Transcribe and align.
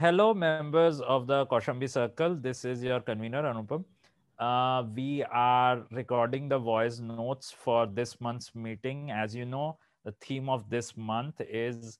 Hello, 0.00 0.32
members 0.32 1.02
of 1.02 1.26
the 1.26 1.44
Kosambi 1.48 1.86
Circle. 1.86 2.36
This 2.36 2.64
is 2.64 2.82
your 2.82 3.00
convener, 3.00 3.42
Anupam. 3.42 3.84
Uh, 4.38 4.82
we 4.96 5.22
are 5.24 5.82
recording 5.90 6.48
the 6.48 6.58
voice 6.58 7.00
notes 7.00 7.52
for 7.52 7.86
this 7.86 8.18
month's 8.18 8.54
meeting. 8.54 9.10
As 9.10 9.34
you 9.34 9.44
know, 9.44 9.76
the 10.06 10.12
theme 10.22 10.48
of 10.48 10.70
this 10.70 10.96
month 10.96 11.42
is 11.42 11.98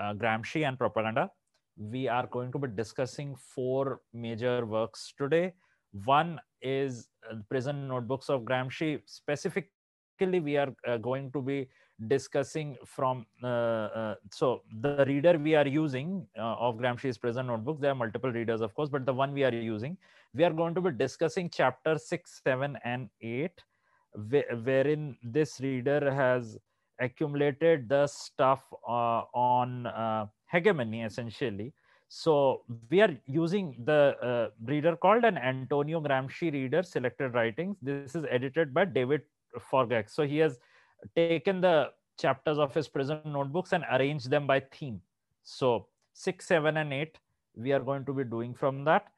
uh, 0.00 0.14
Gramsci 0.14 0.64
and 0.64 0.78
propaganda. 0.78 1.28
We 1.76 2.06
are 2.06 2.28
going 2.28 2.52
to 2.52 2.60
be 2.60 2.68
discussing 2.68 3.34
four 3.34 4.02
major 4.14 4.64
works 4.64 5.12
today. 5.18 5.54
One 6.04 6.40
is 6.62 7.08
uh, 7.28 7.38
Prison 7.48 7.88
Notebooks 7.88 8.28
of 8.28 8.42
Gramsci. 8.42 9.00
Specifically, 9.06 10.38
we 10.38 10.56
are 10.56 10.72
uh, 10.86 10.96
going 10.98 11.32
to 11.32 11.42
be 11.42 11.66
discussing 12.08 12.76
from 12.84 13.26
uh, 13.42 13.46
uh, 13.46 14.14
so 14.30 14.62
the 14.80 15.04
reader 15.06 15.38
we 15.38 15.54
are 15.54 15.66
using 15.66 16.26
uh, 16.38 16.54
of 16.54 16.76
Gramsci's 16.76 17.18
Prison 17.18 17.46
Notebooks. 17.46 17.80
There 17.80 17.90
are 17.90 17.94
multiple 17.94 18.32
readers, 18.32 18.60
of 18.60 18.74
course, 18.74 18.88
but 18.88 19.04
the 19.04 19.12
one 19.12 19.32
we 19.32 19.44
are 19.44 19.52
using, 19.52 19.96
we 20.34 20.44
are 20.44 20.52
going 20.52 20.74
to 20.74 20.80
be 20.80 20.90
discussing 20.90 21.50
chapter 21.50 21.98
six, 21.98 22.40
seven, 22.44 22.78
and 22.84 23.08
eight, 23.20 23.62
wh- 24.14 24.64
wherein 24.64 25.16
this 25.22 25.60
reader 25.60 26.10
has 26.10 26.56
accumulated 27.00 27.88
the 27.88 28.06
stuff 28.06 28.62
uh, 28.88 29.22
on 29.34 29.86
uh, 29.86 30.26
hegemony 30.50 31.02
essentially. 31.02 31.72
So 32.08 32.62
we 32.90 33.00
are 33.02 33.16
using 33.26 33.76
the 33.84 34.16
uh, 34.20 34.48
reader 34.64 34.96
called 34.96 35.24
an 35.24 35.38
Antonio 35.38 36.00
Gramsci 36.00 36.52
reader, 36.52 36.82
selected 36.82 37.34
writings. 37.34 37.76
This 37.80 38.14
is 38.16 38.24
edited 38.28 38.74
by 38.74 38.84
David 38.84 39.22
Forgacs. 39.70 40.10
So 40.10 40.26
he 40.26 40.38
has 40.38 40.58
taken 41.14 41.60
the 41.60 41.90
chapters 42.18 42.58
of 42.58 42.74
his 42.74 42.88
prison 42.88 43.20
notebooks 43.24 43.72
and 43.72 43.84
arranged 43.92 44.30
them 44.30 44.46
by 44.46 44.60
theme. 44.60 45.00
So 45.42 45.86
six, 46.12 46.46
seven, 46.46 46.76
and 46.76 46.92
eight, 46.92 47.18
we 47.56 47.72
are 47.72 47.80
going 47.80 48.04
to 48.04 48.12
be 48.12 48.24
doing 48.24 48.54
from 48.54 48.84
that. 48.84 49.08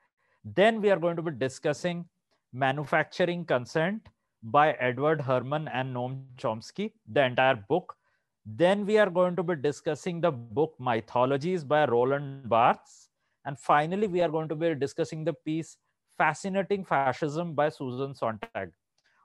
Then 0.45 0.81
we 0.81 0.91
are 0.91 0.99
going 0.99 1.17
to 1.17 1.23
be 1.23 1.31
discussing 1.31 2.05
Manufacturing 2.53 3.45
Consent 3.45 4.09
by 4.43 4.73
Edward 4.73 5.21
Herman 5.21 5.69
and 5.69 5.95
Noam 5.95 6.25
Chomsky, 6.37 6.93
the 7.09 7.25
entire 7.25 7.57
book. 7.57 7.97
Then 8.45 8.85
we 8.85 8.99
are 8.99 9.11
going 9.11 9.37
to 9.37 9.43
be 9.43 9.55
discussing 9.55 10.21
the 10.21 10.33
book 10.33 10.75
Mythologies 10.81 11.63
by 11.65 11.87
Roland 11.87 12.49
Barthes. 12.49 13.09
And 13.45 13.59
finally, 13.59 14.07
we 14.07 14.21
are 14.21 14.29
going 14.29 14.49
to 14.49 14.57
be 14.57 14.75
discussing 14.75 15.25
the 15.25 15.33
piece 15.33 15.77
Fascinating 16.19 16.85
Fascism 16.85 17.55
by 17.55 17.69
Susan 17.69 18.15
Sontag. 18.15 18.73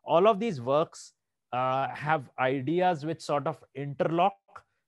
All 0.03 0.27
of 0.27 0.39
these 0.39 0.61
works 0.61 1.13
uh, 1.53 1.87
have 1.89 2.29
ideas 2.39 3.05
which 3.05 3.21
sort 3.21 3.47
of 3.47 3.63
interlock, 3.75 4.37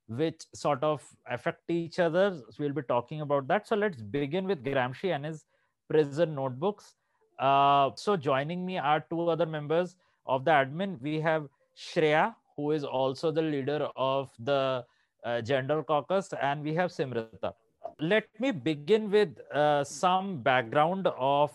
which 0.08 0.44
sort 0.54 0.82
of 0.82 1.02
affect 1.28 1.70
each 1.70 1.98
other. 1.98 2.36
So 2.50 2.56
we'll 2.58 2.72
be 2.72 2.82
talking 2.82 3.20
about 3.20 3.48
that. 3.48 3.66
So 3.66 3.76
let's 3.76 4.00
begin 4.00 4.46
with 4.46 4.64
Gramsci 4.64 5.14
and 5.14 5.24
his 5.24 5.44
prison 5.88 6.34
notebooks. 6.34 6.94
Uh, 7.38 7.90
so 7.94 8.16
joining 8.16 8.66
me 8.66 8.78
are 8.78 9.04
two 9.08 9.28
other 9.28 9.46
members 9.46 9.96
of 10.26 10.44
the 10.44 10.50
admin. 10.50 11.00
We 11.00 11.20
have 11.20 11.48
Shreya, 11.76 12.34
who 12.56 12.72
is 12.72 12.84
also 12.84 13.30
the 13.30 13.42
leader 13.42 13.88
of 13.96 14.30
the 14.38 14.84
uh, 15.24 15.40
gender 15.40 15.82
caucus, 15.82 16.32
and 16.40 16.62
we 16.62 16.74
have 16.74 16.90
Simrita. 16.90 17.54
Let 17.98 18.28
me 18.38 18.50
begin 18.50 19.10
with 19.10 19.38
uh, 19.52 19.84
some 19.84 20.42
background 20.42 21.06
of 21.18 21.50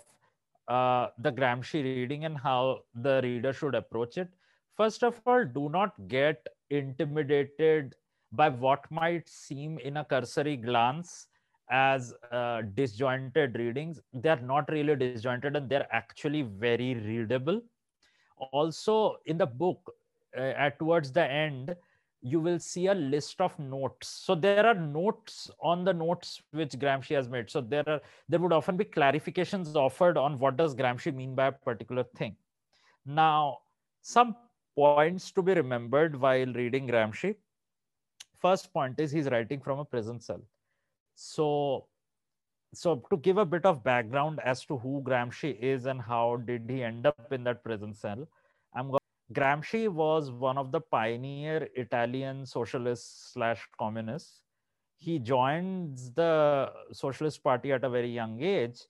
uh, 0.68 1.08
the 1.20 1.32
Gramsci 1.32 1.84
reading 1.84 2.26
and 2.26 2.38
how 2.38 2.80
the 2.96 3.22
reader 3.24 3.54
should 3.54 3.76
approach 3.76 4.18
it. 4.18 4.30
First 4.76 5.04
of 5.04 5.22
all, 5.26 5.46
do 5.46 5.70
not 5.70 5.94
get 6.08 6.46
intimidated 6.70 7.96
by 8.32 8.50
what 8.50 8.90
might 8.92 9.28
seem 9.30 9.80
in 9.80 9.98
a 9.98 10.06
cursory 10.06 10.58
glance 10.58 11.28
as 11.70 12.14
uh, 12.32 12.62
disjointed 12.74 13.56
readings. 13.58 14.02
They're 14.14 14.42
not 14.42 14.70
really 14.70 14.96
disjointed 14.96 15.56
and 15.56 15.70
they're 15.70 15.88
actually 15.92 16.42
very 16.42 16.96
readable. 16.96 17.62
Also, 18.52 19.16
in 19.26 19.38
the 19.38 19.46
book, 19.46 19.94
uh, 20.38 20.42
at 20.42 20.78
towards 20.78 21.12
the 21.14 21.24
end, 21.24 21.76
you 22.22 22.40
will 22.40 22.60
see 22.60 22.88
a 22.88 22.94
list 22.94 23.40
of 23.40 23.58
notes. 23.58 24.08
So 24.08 24.36
there 24.36 24.66
are 24.66 24.74
notes 24.74 25.50
on 25.62 25.86
the 25.86 25.94
notes 25.94 26.42
which 26.52 26.72
Gramsci 26.72 27.16
has 27.16 27.30
made. 27.30 27.50
So 27.50 27.62
there 27.62 27.88
are 27.88 28.02
there 28.28 28.40
would 28.40 28.52
often 28.52 28.76
be 28.76 28.84
clarifications 28.84 29.76
offered 29.76 30.18
on 30.18 30.40
what 30.40 30.58
does 30.58 30.76
Gramsci 30.76 31.14
mean 31.14 31.36
by 31.36 31.48
a 31.48 31.52
particular 31.52 32.04
thing. 32.16 32.36
Now, 33.06 33.60
some 34.02 34.36
points 34.76 35.32
to 35.32 35.42
be 35.42 35.54
remembered 35.54 36.20
while 36.20 36.54
reading 36.54 36.88
Gramsci. 36.88 37.36
First 38.40 38.74
point 38.74 39.00
is 39.00 39.12
he's 39.12 39.30
writing 39.30 39.62
from 39.62 39.80
a 39.80 39.86
prison 39.86 40.20
cell. 40.20 40.42
So, 41.16 41.88
so 42.74 43.02
to 43.10 43.18
give 43.18 43.38
a 43.38 43.46
bit 43.46 43.66
of 43.66 43.84
background 43.84 44.40
as 44.44 44.66
to 44.66 44.78
who 44.78 45.02
Gramsci 45.02 45.58
is 45.60 45.86
and 45.86 46.02
how 46.02 46.38
did 46.46 46.70
he 46.70 46.84
end 46.84 47.06
up 47.06 47.32
in 47.32 47.44
that 47.46 47.64
prison 47.64 47.94
cell, 47.94 48.28
I'm 48.74 48.90
going. 48.90 49.00
Gramsci 49.34 49.90
was 49.90 50.30
one 50.30 50.58
of 50.58 50.72
the 50.72 50.82
pioneer 50.82 51.68
Italian 51.74 52.46
socialists 52.46 53.32
slash 53.34 53.68
communists. 53.80 54.42
He 54.98 55.18
joins 55.18 56.12
the 56.12 56.72
Socialist 56.92 57.44
Party 57.44 57.72
at 57.72 57.84
a 57.84 57.90
very 57.90 58.10
young 58.10 58.42
age. 58.42 58.82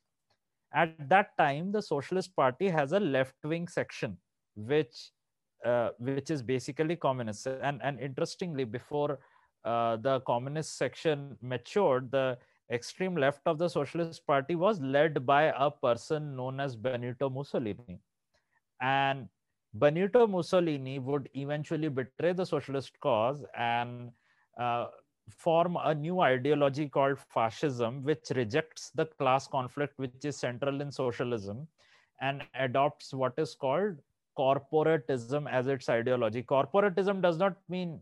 At 0.73 1.09
that 1.09 1.37
time, 1.37 1.71
the 1.71 1.81
Socialist 1.81 2.35
Party 2.35 2.67
has 2.67 2.91
a 2.91 2.99
left 2.99 3.35
wing 3.45 3.69
section, 3.69 4.17
which 4.55 5.11
uh, 5.65 5.89
which 5.97 6.29
is 6.29 6.41
basically 6.41 6.95
communist. 6.95 7.47
And, 7.47 7.81
and 7.83 7.99
interestingly, 7.99 8.63
before 8.63 9.19
uh, 9.63 9.97
the 9.97 10.19
communist 10.21 10.77
section 10.77 11.37
matured, 11.41 12.11
the 12.11 12.37
extreme 12.71 13.15
left 13.15 13.41
of 13.45 13.57
the 13.57 13.67
Socialist 13.67 14.25
Party 14.25 14.55
was 14.55 14.79
led 14.79 15.25
by 15.25 15.53
a 15.57 15.71
person 15.71 16.35
known 16.35 16.59
as 16.59 16.75
Benito 16.75 17.29
Mussolini. 17.29 17.99
And 18.81 19.27
Benito 19.73 20.27
Mussolini 20.27 20.99
would 20.99 21.29
eventually 21.33 21.89
betray 21.89 22.33
the 22.33 22.45
socialist 22.45 22.99
cause 23.01 23.43
and 23.57 24.11
uh, 24.59 24.87
form 25.29 25.77
a 25.83 25.93
new 25.93 26.21
ideology 26.21 26.87
called 26.87 27.19
fascism, 27.19 28.03
which 28.03 28.29
rejects 28.35 28.91
the 28.95 29.05
class 29.05 29.47
conflict, 29.47 29.93
which 29.97 30.23
is 30.23 30.37
central 30.37 30.81
in 30.81 30.91
socialism, 30.91 31.67
and 32.21 32.43
adopts 32.53 33.13
what 33.13 33.33
is 33.37 33.55
called 33.55 33.97
corporatism 34.37 35.49
as 35.49 35.67
its 35.67 35.89
ideology. 35.89 36.43
Corporatism 36.43 37.21
does 37.21 37.37
not 37.37 37.57
mean 37.69 37.99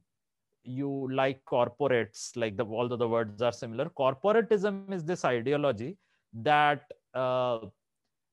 you 0.63 1.09
like 1.11 1.43
corporates, 1.45 2.35
like 2.35 2.57
the 2.57 2.65
although 2.65 2.95
the 2.95 3.07
words 3.07 3.41
are 3.41 3.51
similar. 3.51 3.85
Corporatism 3.89 4.91
is 4.91 5.03
this 5.03 5.25
ideology 5.25 5.97
that 6.33 6.85
uh, 7.13 7.59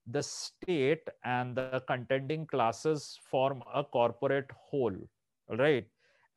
the 0.06 0.22
state 0.22 1.06
and 1.24 1.56
the 1.56 1.82
contending 1.86 2.46
classes 2.46 3.18
form 3.30 3.62
a 3.74 3.84
corporate 3.84 4.50
whole, 4.56 4.96
right? 5.48 5.86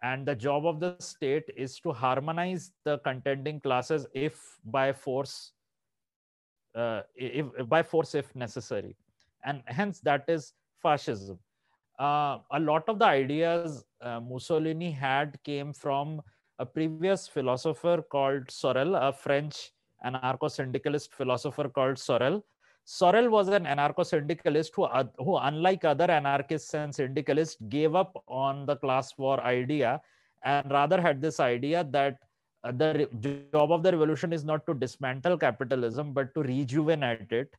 And 0.01 0.25
the 0.25 0.35
job 0.35 0.65
of 0.65 0.79
the 0.79 0.97
state 0.99 1.45
is 1.55 1.79
to 1.79 1.93
harmonize 1.93 2.71
the 2.83 2.97
contending 2.99 3.61
classes 3.61 4.05
if 4.13 4.59
by 4.65 4.91
force, 4.91 5.53
uh, 6.75 7.01
if, 7.15 7.45
if 7.57 7.69
by 7.69 7.83
force 7.83 8.13
if 8.15 8.35
necessary, 8.35 8.97
and 9.45 9.61
hence 9.67 10.01
that 10.01 10.25
is 10.27 10.53
fascism 10.81 11.39
uh, 11.99 12.39
a 12.51 12.59
lot 12.59 12.87
of 12.87 12.99
the 12.99 13.05
ideas 13.05 13.83
uh, 14.01 14.19
Mussolini 14.19 14.91
had 14.91 15.37
came 15.43 15.73
from 15.73 16.21
a 16.59 16.65
previous 16.65 17.27
philosopher 17.27 18.01
called 18.01 18.49
Sorel, 18.49 18.95
a 18.95 19.11
French 19.11 19.71
anarcho 20.05 20.49
syndicalist 20.49 21.13
philosopher 21.13 21.69
called 21.69 21.97
Sorel. 21.97 22.43
Sorel 22.85 23.29
was 23.29 23.47
an 23.47 23.65
anarcho 23.65 24.05
syndicalist 24.05 24.73
who, 24.75 24.87
who, 25.17 25.37
unlike 25.37 25.85
other 25.85 26.09
anarchists 26.11 26.73
and 26.73 26.93
syndicalists, 26.93 27.57
gave 27.69 27.95
up 27.95 28.21
on 28.27 28.65
the 28.65 28.75
class 28.75 29.17
war 29.17 29.39
idea 29.41 30.01
and 30.43 30.69
rather 30.71 31.01
had 31.01 31.21
this 31.21 31.39
idea 31.39 31.85
that 31.91 32.17
uh, 32.63 32.71
the 32.71 33.07
job 33.53 33.71
of 33.71 33.83
the 33.83 33.91
revolution 33.91 34.33
is 34.33 34.43
not 34.43 34.65
to 34.65 34.73
dismantle 34.73 35.37
capitalism 35.37 36.13
but 36.13 36.33
to 36.33 36.43
rejuvenate 36.43 37.31
it 37.31 37.53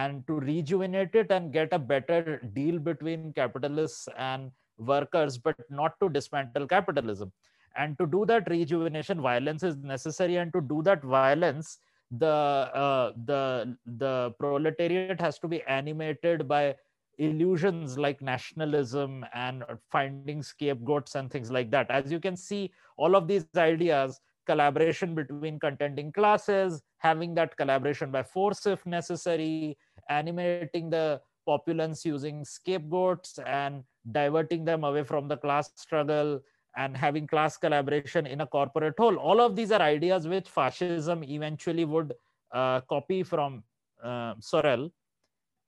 and 0.00 0.26
to 0.28 0.34
rejuvenate 0.50 1.14
it 1.22 1.30
and 1.30 1.52
get 1.52 1.72
a 1.72 1.78
better 1.78 2.40
deal 2.58 2.78
between 2.78 3.32
capitalists 3.32 4.08
and 4.18 4.50
workers, 4.78 5.38
but 5.38 5.56
not 5.70 5.98
to 6.00 6.08
dismantle 6.08 6.66
capitalism. 6.66 7.32
And 7.76 7.98
to 7.98 8.06
do 8.06 8.24
that 8.26 8.48
rejuvenation, 8.48 9.20
violence 9.20 9.62
is 9.62 9.76
necessary. 9.76 10.36
And 10.36 10.52
to 10.52 10.60
do 10.60 10.82
that 10.84 11.02
violence, 11.02 11.78
the 12.10 12.26
uh, 12.26 13.12
the 13.24 13.76
the 14.04 14.32
proletariat 14.38 15.20
has 15.20 15.38
to 15.40 15.48
be 15.48 15.62
animated 15.62 16.46
by 16.46 16.76
illusions 17.18 17.96
like 17.98 18.20
nationalism 18.20 19.24
and 19.34 19.64
finding 19.90 20.42
scapegoats 20.42 21.14
and 21.14 21.30
things 21.30 21.50
like 21.50 21.70
that. 21.70 21.90
As 21.90 22.12
you 22.12 22.20
can 22.20 22.36
see, 22.36 22.72
all 22.96 23.16
of 23.16 23.28
these 23.28 23.46
ideas 23.56 24.20
collaboration 24.46 25.14
between 25.14 25.58
contending 25.58 26.12
classes, 26.12 26.82
having 26.98 27.34
that 27.34 27.56
collaboration 27.56 28.10
by 28.10 28.22
force 28.22 28.66
if 28.66 28.84
necessary, 28.86 29.76
animating 30.08 30.90
the 30.90 31.20
populace 31.46 32.04
using 32.04 32.44
scapegoats 32.44 33.38
and 33.46 33.84
diverting 34.12 34.64
them 34.64 34.84
away 34.84 35.04
from 35.04 35.28
the 35.28 35.36
class 35.36 35.70
struggle 35.76 36.40
and 36.76 36.96
having 36.96 37.26
class 37.26 37.56
collaboration 37.56 38.26
in 38.26 38.40
a 38.40 38.46
corporate 38.46 38.94
whole. 38.98 39.16
All 39.16 39.40
of 39.40 39.54
these 39.54 39.70
are 39.70 39.80
ideas 39.80 40.26
which 40.26 40.48
fascism 40.48 41.22
eventually 41.22 41.84
would 41.84 42.14
uh, 42.52 42.80
copy 42.82 43.22
from 43.22 43.62
uh, 44.02 44.34
Sorel, 44.40 44.90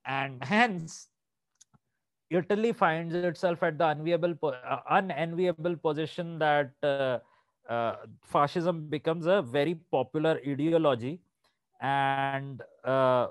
and 0.06 0.42
hence 0.42 1.08
Italy 2.30 2.72
finds 2.72 3.14
itself 3.14 3.62
at 3.62 3.78
the 3.78 3.88
unenviable, 3.88 4.34
uh, 4.42 4.78
unenviable 4.90 5.76
position 5.76 6.38
that 6.38 6.72
uh, 7.68 7.96
fascism 8.24 8.88
becomes 8.88 9.26
a 9.26 9.42
very 9.42 9.74
popular 9.90 10.40
ideology 10.46 11.20
and 11.80 12.62
uh, 12.84 13.28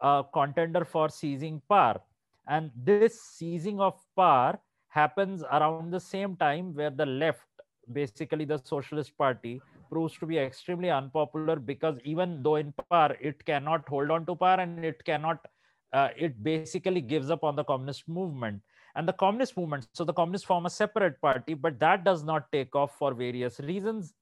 a 0.00 0.24
contender 0.32 0.84
for 0.84 1.08
seizing 1.08 1.60
power. 1.68 2.00
And 2.48 2.70
this 2.76 3.20
seizing 3.20 3.80
of 3.80 3.94
power 4.16 4.58
happens 4.88 5.42
around 5.42 5.90
the 5.90 6.00
same 6.00 6.36
time 6.36 6.74
where 6.74 6.90
the 6.90 7.06
left, 7.06 7.46
basically 7.92 8.44
the 8.44 8.58
Socialist 8.58 9.16
Party, 9.16 9.60
proves 9.90 10.16
to 10.18 10.26
be 10.26 10.38
extremely 10.38 10.90
unpopular 10.90 11.56
because 11.56 11.98
even 12.04 12.42
though 12.42 12.56
in 12.56 12.72
power, 12.90 13.16
it 13.20 13.44
cannot 13.44 13.88
hold 13.88 14.10
on 14.10 14.26
to 14.26 14.34
power 14.34 14.60
and 14.60 14.84
it 14.84 15.04
cannot, 15.04 15.46
uh, 15.92 16.08
it 16.16 16.42
basically 16.42 17.00
gives 17.00 17.30
up 17.30 17.44
on 17.44 17.56
the 17.56 17.64
communist 17.64 18.08
movement 18.08 18.60
and 18.98 19.06
the 19.06 19.12
communist 19.12 19.56
movement 19.56 19.86
so 19.94 20.04
the 20.04 20.12
communists 20.12 20.46
form 20.46 20.66
a 20.66 20.70
separate 20.70 21.20
party 21.20 21.54
but 21.54 21.78
that 21.78 22.04
does 22.04 22.24
not 22.24 22.50
take 22.50 22.74
off 22.74 22.98
for 22.98 23.14
various 23.14 23.60
reasons. 23.60 24.12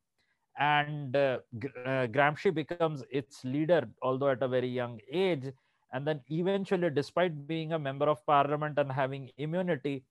And 0.59 1.15
uh, 1.17 1.39
uh, 1.85 2.07
gramsci 2.17 2.53
becomes 2.55 3.03
its 3.11 3.43
leader 3.45 3.89
although 4.03 4.29
at 4.29 4.43
a 4.43 4.49
very 4.49 4.69
young 4.69 5.01
age. 5.11 5.47
And 5.93 6.07
then 6.07 6.21
eventually 6.29 6.91
despite 6.91 7.47
being 7.47 7.73
a 7.73 7.79
member 7.79 8.07
of 8.07 8.25
parliament 8.27 8.79
and 8.79 8.93
having 8.93 9.31
immunity 9.39 10.05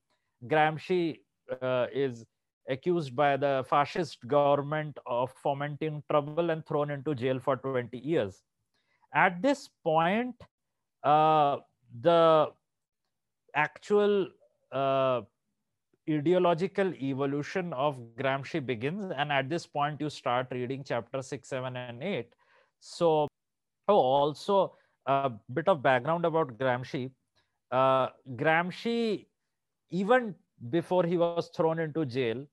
gramsci 0.48 1.20
uh, 1.62 1.86
is 1.94 2.26
accused 2.68 3.16
by 3.16 3.38
the 3.38 3.64
fascist 3.70 4.28
government 4.28 4.98
of 5.06 5.32
fomenting 5.44 6.02
trouble 6.10 6.50
and 6.50 6.66
thrown 6.66 6.90
into 6.90 7.14
jail 7.14 7.40
for 7.40 7.58
20 7.58 7.96
years. 8.00 8.42
At 9.14 9.44
this 9.44 9.70
point 9.84 10.36
uh, 11.04 11.58
the 12.02 12.48
actual 13.56 14.28
uh, 14.76 15.22
ideological 16.10 16.94
evolution 16.96 17.74
of 17.74 17.98
Gramsci 18.20 18.64
begins. 18.64 19.12
And 19.18 19.32
at 19.32 19.50
this 19.50 19.66
point, 19.66 20.02
you 20.02 20.10
start 20.10 20.48
reading 20.52 20.84
chapter 20.84 21.22
six, 21.22 21.50
seven, 21.50 21.76
and 21.78 22.04
eight. 22.04 22.34
So, 22.80 23.28
oh, 23.88 23.96
also 23.98 24.76
a 25.06 25.32
bit 25.54 25.68
of 25.68 25.82
background 25.82 26.26
about 26.26 26.58
Gramsci. 26.58 27.12
Uh, 27.72 28.10
Gramsci, 28.36 29.26
even 29.90 30.36
before 30.70 31.04
he 31.06 31.18
was 31.18 31.50
thrown 31.56 31.80
into 31.80 32.06
jail, 32.06 32.46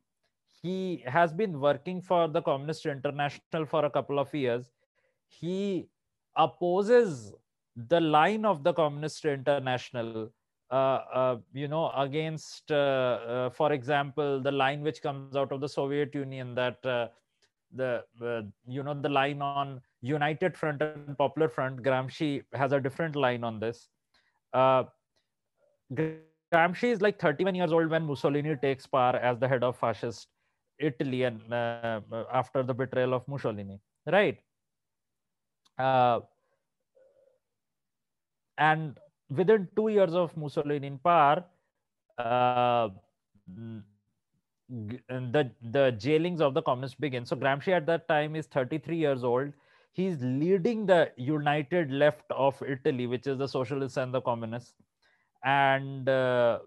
he 0.63 1.03
has 1.07 1.33
been 1.33 1.61
working 1.61 2.01
for 2.01 2.29
the 2.29 2.41
Communist 2.41 2.87
International 2.87 3.67
for 3.67 3.85
a 3.85 3.91
couple 3.91 4.19
of 4.19 4.33
years. 4.33 4.71
He 5.29 5.89
opposes 6.37 7.33
the 7.77 8.01
line 8.01 8.45
of 8.45 8.63
the 8.65 8.73
Communist 8.73 9.25
International 9.25 10.31
Uh, 10.73 11.05
uh, 11.13 11.37
you 11.53 11.69
know, 11.69 11.91
against, 11.95 12.73
uh, 12.73 12.75
uh, 12.75 13.51
for 13.51 13.73
example, 13.73 14.41
the 14.41 14.51
line 14.51 14.83
which 14.83 15.03
comes 15.03 15.37
out 15.37 15.53
of 15.53 15.61
the 15.61 15.69
Soviet 15.69 16.15
Union 16.15 16.55
that 16.55 16.83
the 16.83 17.11
you 18.67 18.83
know 18.83 18.95
the 18.95 19.09
line 19.09 19.43
on 19.43 19.83
United 20.01 20.57
Front 20.57 20.81
and 20.81 21.17
Popular 21.19 21.51
Front. 21.51 21.83
Gramsci 21.83 22.43
has 22.55 22.73
a 22.73 22.81
different 22.81 23.17
line 23.17 23.45
on 23.45 23.61
this. 23.61 23.89
Gramsci 25.95 26.89
is 26.91 27.03
like 27.03 27.21
31 27.21 27.55
years 27.55 27.73
old 27.73 27.91
when 27.91 28.07
Mussolini 28.07 28.57
takes 28.57 28.87
power 28.87 29.17
as 29.17 29.39
the 29.39 29.49
head 29.49 29.63
of 29.63 29.77
fascist 29.77 30.29
Italy 30.79 31.25
and 31.25 31.53
uh, 31.53 32.01
after 32.33 32.63
the 32.63 32.73
betrayal 32.73 33.13
of 33.13 33.29
Mussolini, 33.29 33.79
right? 34.11 34.39
Uh, 35.79 36.21
and 38.57 38.99
within 39.35 39.69
two 39.77 39.89
years 39.89 40.15
of 40.15 40.37
Mussolini 40.37 40.87
in 40.87 40.99
power, 40.99 41.45
uh, 42.19 42.89
the 44.69 45.51
the 45.71 45.93
jailings 45.99 46.41
of 46.41 46.55
the 46.55 46.63
communists 46.63 46.97
begin. 46.99 47.27
So 47.27 47.37
Gramsci 47.37 47.69
at 47.69 47.87
that 47.87 48.09
time 48.09 48.37
is 48.37 48.47
33 48.47 48.97
years 48.97 49.25
old. 49.25 49.53
He's 49.93 50.17
leading 50.23 50.87
the 50.87 51.11
united 51.17 51.91
left 51.91 52.25
of 52.31 52.63
Italy, 52.67 53.07
which 53.07 53.27
is 53.27 53.37
the 53.37 53.49
socialists 53.49 53.99
and 53.99 54.15
the 54.15 54.23
communists. 54.23 54.73
And 55.45 56.09
uh, 56.09 56.61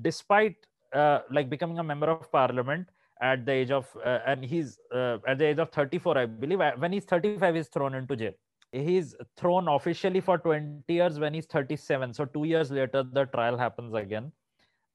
despite 0.00 0.56
uh, 0.94 1.20
like 1.30 1.50
becoming 1.50 1.78
a 1.78 1.84
member 1.84 2.06
of 2.08 2.32
parliament 2.32 2.88
at 3.20 3.44
the 3.44 3.52
age 3.52 3.70
of, 3.70 3.86
uh, 4.02 4.20
and 4.26 4.42
he's 4.42 4.78
uh, 4.94 5.18
at 5.26 5.38
the 5.38 5.46
age 5.46 5.58
of 5.58 5.70
34, 5.70 6.16
I 6.16 6.26
believe. 6.26 6.60
When 6.78 6.92
he's 6.92 7.04
35, 7.04 7.54
he's 7.54 7.68
thrown 7.68 7.94
into 7.94 8.16
jail 8.16 8.32
he's 8.72 9.14
thrown 9.36 9.68
officially 9.68 10.20
for 10.20 10.38
20 10.38 10.82
years 10.92 11.18
when 11.18 11.34
he's 11.34 11.46
37 11.46 12.12
so 12.12 12.24
two 12.24 12.44
years 12.44 12.70
later 12.70 13.02
the 13.02 13.24
trial 13.26 13.56
happens 13.56 13.94
again. 13.94 14.32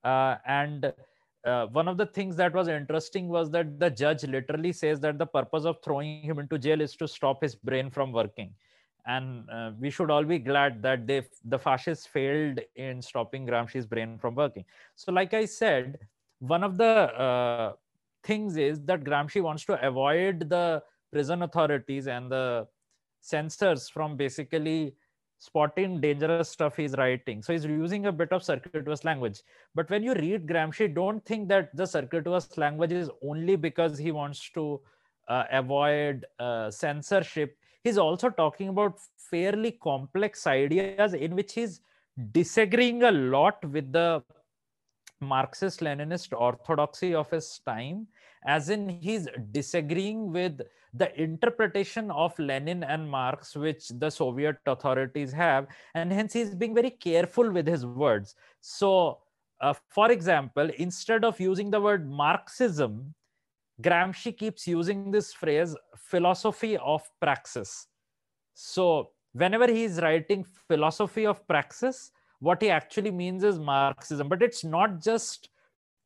Uh, 0.04 0.36
and 0.46 0.94
uh, 1.46 1.66
one 1.68 1.88
of 1.88 1.98
the 1.98 2.06
things 2.06 2.36
that 2.36 2.54
was 2.54 2.68
interesting 2.68 3.28
was 3.28 3.50
that 3.52 3.80
the 3.80 3.90
judge 3.90 4.24
literally 4.24 4.72
says 4.72 5.00
that 5.00 5.18
the 5.18 5.26
purpose 5.26 5.66
of 5.66 5.78
throwing 5.84 6.22
him 6.22 6.40
into 6.40 6.58
jail 6.58 6.82
is 6.82 6.96
to 6.96 7.08
stop 7.08 7.42
his 7.42 7.56
brain 7.56 7.90
from 7.90 8.12
working. 8.12 8.54
And 9.06 9.50
uh, 9.50 9.72
we 9.80 9.90
should 9.90 10.10
all 10.10 10.24
be 10.24 10.40
glad 10.40 10.82
that 10.84 11.06
they 11.06 11.24
the 11.44 11.60
fascists 11.60 12.08
failed 12.08 12.62
in 12.76 13.02
stopping 13.02 13.46
gramsci's 13.46 13.86
brain 13.86 14.18
from 14.18 14.36
working. 14.36 14.64
So 14.96 15.12
like 15.12 15.34
i 15.34 15.46
said 15.46 15.98
one 16.40 16.64
of 16.64 16.78
the 16.78 16.86
uh, 16.86 17.74
things 18.24 18.56
is 18.56 18.82
that 18.84 19.04
gramsci 19.04 19.42
wants 19.42 19.66
to 19.66 19.86
avoid 19.86 20.50
the 20.50 20.82
prison 21.12 21.42
authorities 21.44 22.08
and 22.08 22.32
the 22.32 22.68
censors 23.24 23.90
from 23.90 24.18
basically 24.18 24.96
spotting 25.40 26.00
dangerous 26.00 26.50
stuff 26.50 26.76
he's 26.78 26.96
writing. 26.98 27.42
So 27.42 27.54
he's 27.54 27.66
using 27.66 28.06
a 28.06 28.12
bit 28.12 28.32
of 28.32 28.44
circuitous 28.44 29.04
language. 29.04 29.42
But 29.76 29.90
when 29.90 30.04
you 30.04 30.14
read 30.14 30.48
Gramsci, 30.48 30.94
don't 30.94 31.26
think 31.26 31.48
that 31.50 31.76
the 31.76 31.86
circuitous 31.86 32.58
language 32.58 32.92
is 32.92 33.10
only 33.22 33.56
because 33.56 33.98
he 33.98 34.12
wants 34.12 34.50
to 34.52 34.80
uh, 35.28 35.44
avoid 35.52 36.26
uh, 36.40 36.70
censorship. 36.70 37.58
He's 37.84 37.98
also 37.98 38.30
talking 38.30 38.70
about 38.70 39.00
fairly 39.18 39.72
complex 39.72 40.46
ideas 40.48 41.14
in 41.14 41.36
which 41.36 41.54
he's 41.54 41.82
disagreeing 42.32 43.04
a 43.04 43.12
lot 43.12 43.64
with 43.66 43.92
the 43.92 44.24
Marxist 45.24 45.80
Leninist 45.80 46.34
orthodoxy 46.38 47.16
of 47.16 47.30
his 47.30 47.60
time, 47.66 48.08
as 48.46 48.70
in 48.70 48.90
he's 48.90 49.28
disagreeing 49.52 50.32
with 50.32 50.62
the 50.94 51.10
interpretation 51.22 52.12
of 52.12 52.38
Lenin 52.38 52.84
and 52.84 53.10
Marx, 53.10 53.56
which 53.56 53.90
the 53.90 54.10
Soviet 54.10 54.58
authorities 54.66 55.32
have, 55.32 55.68
and 55.96 56.12
hence 56.12 56.34
he's 56.34 56.54
being 56.54 56.76
very 56.76 56.92
careful 56.92 57.52
with 57.52 57.68
his 57.68 57.86
words. 57.86 58.36
So, 58.62 59.20
uh, 59.62 59.74
for 59.90 60.12
example, 60.12 60.70
instead 60.78 61.24
of 61.26 61.40
using 61.40 61.72
the 61.72 61.82
word 61.82 62.10
Marxism, 62.10 63.14
Gramsci 63.82 64.38
keeps 64.38 64.68
using 64.68 65.10
this 65.10 65.34
phrase 65.34 65.76
philosophy 65.98 66.78
of 66.78 67.10
praxis. 67.20 67.88
So, 68.54 69.12
whenever 69.32 69.68
he's 69.68 70.00
writing 70.00 70.46
philosophy 70.68 71.26
of 71.26 71.48
praxis, 71.48 72.12
what 72.44 72.62
he 72.62 72.70
actually 72.70 73.12
means 73.12 73.44
is 73.44 73.58
Marxism. 73.58 74.28
But 74.28 74.44
it's 74.44 74.64
not 74.64 75.02
just 75.02 75.50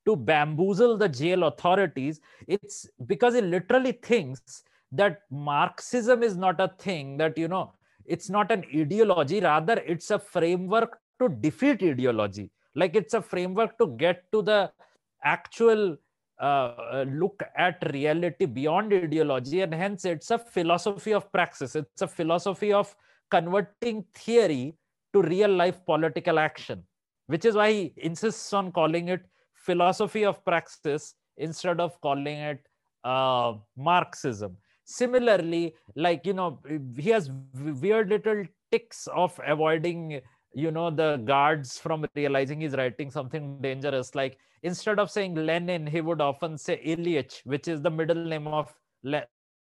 to 0.06 0.16
bamboozle 0.16 0.98
the 0.98 1.10
jail 1.10 1.44
authorities, 1.44 2.22
it's 2.48 2.88
because 3.08 3.34
he 3.36 3.42
literally 3.42 3.92
thinks 3.92 4.64
that 4.92 5.22
marxism 5.30 6.24
is 6.24 6.38
not 6.38 6.62
a 6.62 6.70
thing 6.80 7.18
that 7.18 7.38
you 7.38 7.48
know 7.50 7.74
it's 8.06 8.30
not 8.30 8.52
an 8.52 8.64
ideology. 8.74 9.40
Rather 9.42 9.82
it's 9.86 10.12
a 10.12 10.20
framework 10.20 10.98
to 11.20 11.30
defeat 11.30 11.84
ideology. 11.84 12.50
Like 12.76 12.96
it's 12.96 13.14
a 13.14 13.22
framework 13.22 13.78
to 13.80 13.88
get 13.98 14.32
to 14.32 14.42
the 14.42 14.72
actual 15.24 15.98
uh, 16.40 17.04
look 17.10 17.44
at 17.58 17.92
reality 17.92 18.46
beyond 18.46 18.94
ideology. 18.94 19.62
And 19.62 19.74
hence 19.74 20.06
it's 20.06 20.32
a 20.32 20.38
philosophy 20.38 21.14
of 21.14 21.32
praxis. 21.32 21.76
It's 21.76 22.02
a 22.02 22.08
philosophy 22.08 22.72
of 22.72 22.96
converting 23.30 24.06
theory 24.14 24.76
to 25.18 25.22
real 25.22 25.54
life 25.64 25.86
political 25.86 26.40
action 26.40 26.84
which 27.28 27.46
is 27.46 27.56
why 27.56 27.72
he 27.72 27.94
insists 28.10 28.54
on 28.54 28.72
calling 28.72 29.10
it 29.10 29.24
philosophy 29.68 30.24
of 30.26 30.44
praxis 30.46 31.16
instead 31.38 31.80
of 31.80 32.00
calling 32.02 32.38
it 32.38 32.62
uh, 33.04 33.54
marxism. 33.76 34.58
Similarly 34.86 35.76
like 35.96 36.26
you 36.26 36.34
know 36.34 36.60
he 36.98 37.10
has 37.10 37.30
weird 37.82 38.10
little 38.10 38.44
tics 38.72 39.08
of 39.08 39.40
avoiding 39.46 40.22
you 40.54 40.72
know 40.72 40.90
the 40.90 41.18
guards 41.18 41.78
from 41.78 42.06
realizing 42.16 42.62
he's 42.62 42.74
writing 42.74 43.12
something 43.12 43.60
dangerous. 43.62 44.16
Like 44.16 44.38
instead 44.64 45.00
of 45.00 45.12
saying 45.12 45.36
lenin 45.36 45.86
he 45.86 46.02
would 46.02 46.22
often 46.22 46.58
say 46.58 46.82
ilyich 46.86 47.42
which 47.44 47.68
is 47.68 47.82
the 47.82 47.92
middle 47.92 48.24
name 48.34 48.48
of 48.48 48.74
Le- 49.04 49.28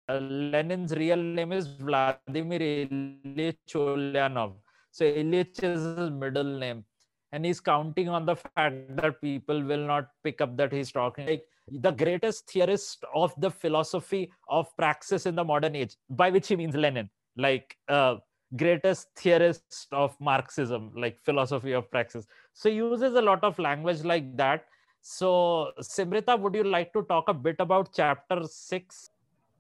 uh, 0.09 0.19
lenin's 0.21 0.93
real 0.93 1.23
name 1.39 1.53
is 1.53 1.67
vladimir 1.89 2.61
ilyich 2.61 3.75
ulyanov 3.75 4.53
so 4.99 5.11
ilyich 5.23 5.63
is 5.71 5.83
his 6.01 6.11
middle 6.23 6.53
name 6.65 6.85
and 7.33 7.45
he's 7.45 7.61
counting 7.61 8.09
on 8.09 8.25
the 8.31 8.37
fact 8.37 8.97
that 9.03 9.21
people 9.21 9.63
will 9.71 9.87
not 9.93 10.09
pick 10.25 10.41
up 10.47 10.57
that 10.61 10.73
he's 10.79 10.93
talking 11.01 11.27
like 11.33 11.45
the 11.71 11.91
greatest 11.91 12.49
theorist 12.51 13.05
of 13.15 13.35
the 13.39 13.51
philosophy 13.51 14.31
of 14.49 14.75
praxis 14.77 15.27
in 15.27 15.35
the 15.35 15.45
modern 15.45 15.77
age, 15.77 15.97
by 16.11 16.31
which 16.31 16.49
he 16.49 16.57
means 16.57 16.75
Lenin. 16.75 17.11
like 17.37 17.77
uh, 17.89 18.17
greatest 18.57 19.09
theorist 19.17 19.89
of 19.93 20.17
Marxism, 20.21 20.91
like 20.97 21.19
philosophy 21.25 21.73
of 21.73 21.91
praxis. 21.91 22.27
So 22.55 22.71
he 22.71 22.77
uses 22.77 23.15
a 23.15 23.23
lot 23.23 23.45
of 23.45 23.59
language 23.59 24.03
like 24.03 24.37
that. 24.37 24.65
So 25.03 25.73
Simrita, 25.81 26.39
would 26.41 26.55
you 26.55 26.65
like 26.65 26.93
to 26.95 27.03
talk 27.03 27.29
a 27.29 27.35
bit 27.35 27.57
about 27.59 27.91
chapter 27.95 28.43
six? 28.45 29.11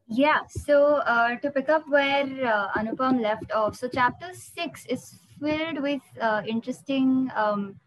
Yeah, 0.08 0.40
so 0.48 0.96
uh, 0.96 1.36
to 1.36 1.50
pick 1.50 1.68
up 1.68 1.86
where 1.88 2.24
uh, 2.24 2.68
Anupam 2.72 3.20
left 3.20 3.52
off, 3.52 3.76
so 3.76 3.88
chapter 3.92 4.30
six 4.32 4.86
is 4.86 5.20
filled 5.40 5.82
with 5.82 6.02
uh, 6.20 6.42
interesting 6.46 7.30
um, 7.34 7.78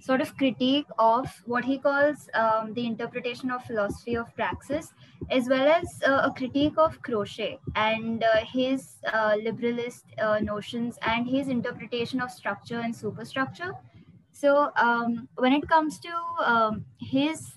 sort 0.00 0.20
of 0.20 0.36
critique 0.36 0.86
of 0.98 1.26
what 1.46 1.64
he 1.64 1.78
calls 1.78 2.28
um, 2.34 2.72
the 2.74 2.86
interpretation 2.86 3.50
of 3.50 3.64
philosophy 3.64 4.14
of 4.16 4.32
praxis, 4.34 4.92
as 5.30 5.48
well 5.48 5.66
as 5.68 6.00
uh, 6.06 6.28
a 6.28 6.30
critique 6.30 6.78
of 6.78 7.00
Croce 7.02 7.58
and 7.74 8.22
uh, 8.22 8.44
his 8.44 8.96
uh, 9.12 9.32
liberalist 9.46 10.04
uh, 10.20 10.38
notions 10.38 10.98
and 11.02 11.26
his 11.26 11.48
interpretation 11.48 12.20
of 12.20 12.30
structure 12.30 12.80
and 12.80 12.94
superstructure. 12.94 13.72
So, 14.30 14.70
um, 14.76 15.28
when 15.36 15.52
it 15.52 15.66
comes 15.66 15.98
to 16.00 16.14
um, 16.44 16.84
his 17.00 17.56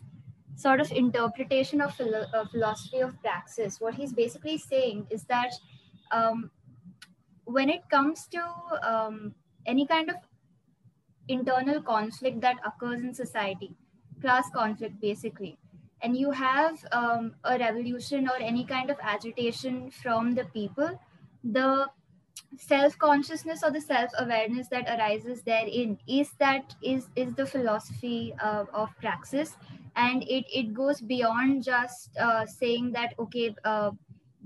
sort 0.55 0.79
of 0.81 0.91
interpretation 0.91 1.81
of 1.81 1.93
philo- 1.93 2.27
uh, 2.33 2.45
philosophy 2.45 2.99
of 2.99 3.19
praxis, 3.21 3.79
what 3.79 3.93
he's 3.93 4.13
basically 4.13 4.57
saying 4.57 5.07
is 5.09 5.23
that 5.23 5.51
um, 6.11 6.49
when 7.49 7.69
it 7.69 7.87
comes 7.89 8.27
to 8.27 8.41
um, 8.83 9.33
any 9.65 9.85
kind 9.85 10.09
of 10.09 10.15
internal 11.27 11.81
conflict 11.81 12.41
that 12.41 12.57
occurs 12.65 13.01
in 13.03 13.13
society, 13.13 13.75
class 14.21 14.49
conflict 14.53 14.99
basically, 15.01 15.57
and 16.01 16.15
you 16.15 16.31
have 16.31 16.77
um, 16.91 17.33
a 17.43 17.57
revolution 17.57 18.27
or 18.27 18.37
any 18.39 18.63
kind 18.65 18.89
of 18.89 18.97
agitation 19.01 19.89
from 19.91 20.35
the 20.35 20.45
people, 20.45 20.99
the 21.43 21.87
self 22.57 22.97
consciousness 22.97 23.63
or 23.63 23.71
the 23.71 23.81
self 23.81 24.11
awareness 24.19 24.67
that 24.69 24.87
arises 24.87 25.41
therein 25.41 25.97
is 26.07 26.31
that 26.39 26.75
is 26.81 27.07
is 27.15 27.33
the 27.35 27.45
philosophy 27.45 28.33
uh, 28.41 28.65
of 28.73 28.89
praxis 28.99 29.55
and 29.95 30.23
it 30.23 30.45
it 30.53 30.73
goes 30.73 31.01
beyond 31.01 31.63
just 31.63 32.17
uh, 32.17 32.45
saying 32.45 32.91
that 32.91 33.13
okay 33.19 33.55
uh, 33.65 33.91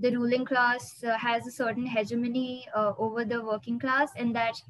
the 0.00 0.10
ruling 0.16 0.44
class 0.44 1.02
uh, 1.04 1.16
has 1.16 1.46
a 1.46 1.50
certain 1.50 1.86
hegemony 1.86 2.66
uh, 2.74 2.92
over 2.98 3.24
the 3.24 3.42
working 3.42 3.78
class 3.78 4.10
and 4.16 4.34
that 4.34 4.60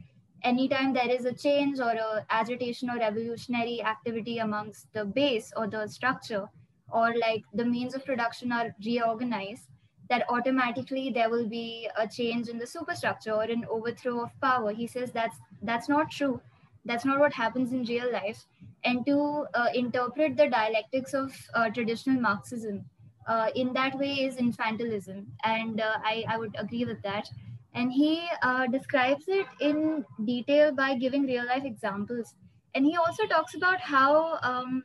anytime 0.43 0.93
there 0.93 1.11
is 1.11 1.25
a 1.25 1.33
change 1.33 1.81
or 1.81 1.93
a 1.93 2.26
agitation 2.31 2.90
or 2.90 2.99
revolutionary 2.99 3.83
activity 3.83 4.38
amongst 4.38 4.93
the 4.93 5.04
base 5.04 5.52
or 5.57 5.66
the 5.66 5.87
structure 5.87 6.47
or 6.93 7.14
like 7.16 7.43
the 7.54 7.64
means 7.64 7.95
of 7.95 8.04
production 8.04 8.52
are 8.52 8.75
reorganized 8.85 9.69
that 10.11 10.25
automatically 10.28 11.11
there 11.11 11.31
will 11.31 11.49
be 11.49 11.88
a 11.97 12.07
change 12.07 12.49
in 12.49 12.59
the 12.59 12.66
superstructure 12.66 13.33
or 13.33 13.45
an 13.45 13.64
overthrow 13.71 14.21
of 14.23 14.40
power. 14.40 14.73
He 14.73 14.87
says 14.87 15.11
that's 15.12 15.38
that's 15.62 15.88
not 15.88 16.11
true. 16.11 16.40
That's 16.85 17.07
not 17.07 17.19
what 17.19 17.33
happens 17.33 17.73
in 17.73 17.85
real 17.85 18.12
life. 18.12 18.45
And 18.85 19.07
to 19.07 19.47
uh, 19.54 19.69
interpret 19.75 20.37
the 20.37 20.49
dialectics 20.50 21.14
of 21.14 21.35
uh, 21.54 21.71
traditional 21.71 22.21
marxism 22.21 22.85
uh, 23.26 23.50
in 23.54 23.73
that 23.73 23.97
way 23.99 24.12
is 24.12 24.37
infantilism. 24.37 25.26
And 25.45 25.81
uh, 25.81 25.99
I, 26.04 26.25
I 26.28 26.38
would 26.38 26.54
agree 26.59 26.85
with 26.85 27.02
that. 27.02 27.28
And 27.75 27.93
he 27.93 28.26
uh, 28.43 28.66
describes 28.69 29.25
it 29.28 29.47
in 29.61 30.04
detail 30.25 30.73
by 30.73 30.95
giving 30.95 31.23
real 31.25 31.47
life 31.47 31.64
examples. 31.64 32.35
And 32.75 32.85
he 32.85 32.97
also 32.97 33.26
talks 33.26 33.54
about 33.54 33.81
how 33.81 34.38
um, 34.43 34.85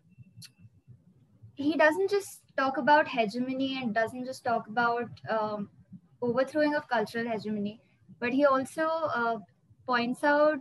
he 1.55 1.75
doesn't 1.75 2.09
just 2.09 2.41
talk 2.57 2.77
about 2.77 3.07
hegemony 3.07 3.79
and 3.81 3.93
doesn't 3.93 4.25
just 4.25 4.43
talk 4.43 4.67
about 4.67 5.09
um, 5.29 5.69
overthrowing 6.21 6.75
of 6.75 6.87
cultural 6.87 7.27
hegemony 7.27 7.79
but 8.19 8.33
he 8.33 8.45
also 8.45 8.85
uh, 8.87 9.37
points 9.85 10.23
out 10.23 10.59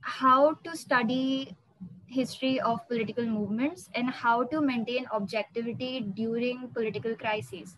how 0.00 0.54
to 0.64 0.76
study 0.76 1.56
history 2.06 2.60
of 2.60 2.86
political 2.88 3.24
movements 3.24 3.88
and 3.94 4.08
how 4.10 4.44
to 4.44 4.60
maintain 4.60 5.06
objectivity 5.12 6.00
during 6.14 6.68
political 6.68 7.14
crises. 7.14 7.76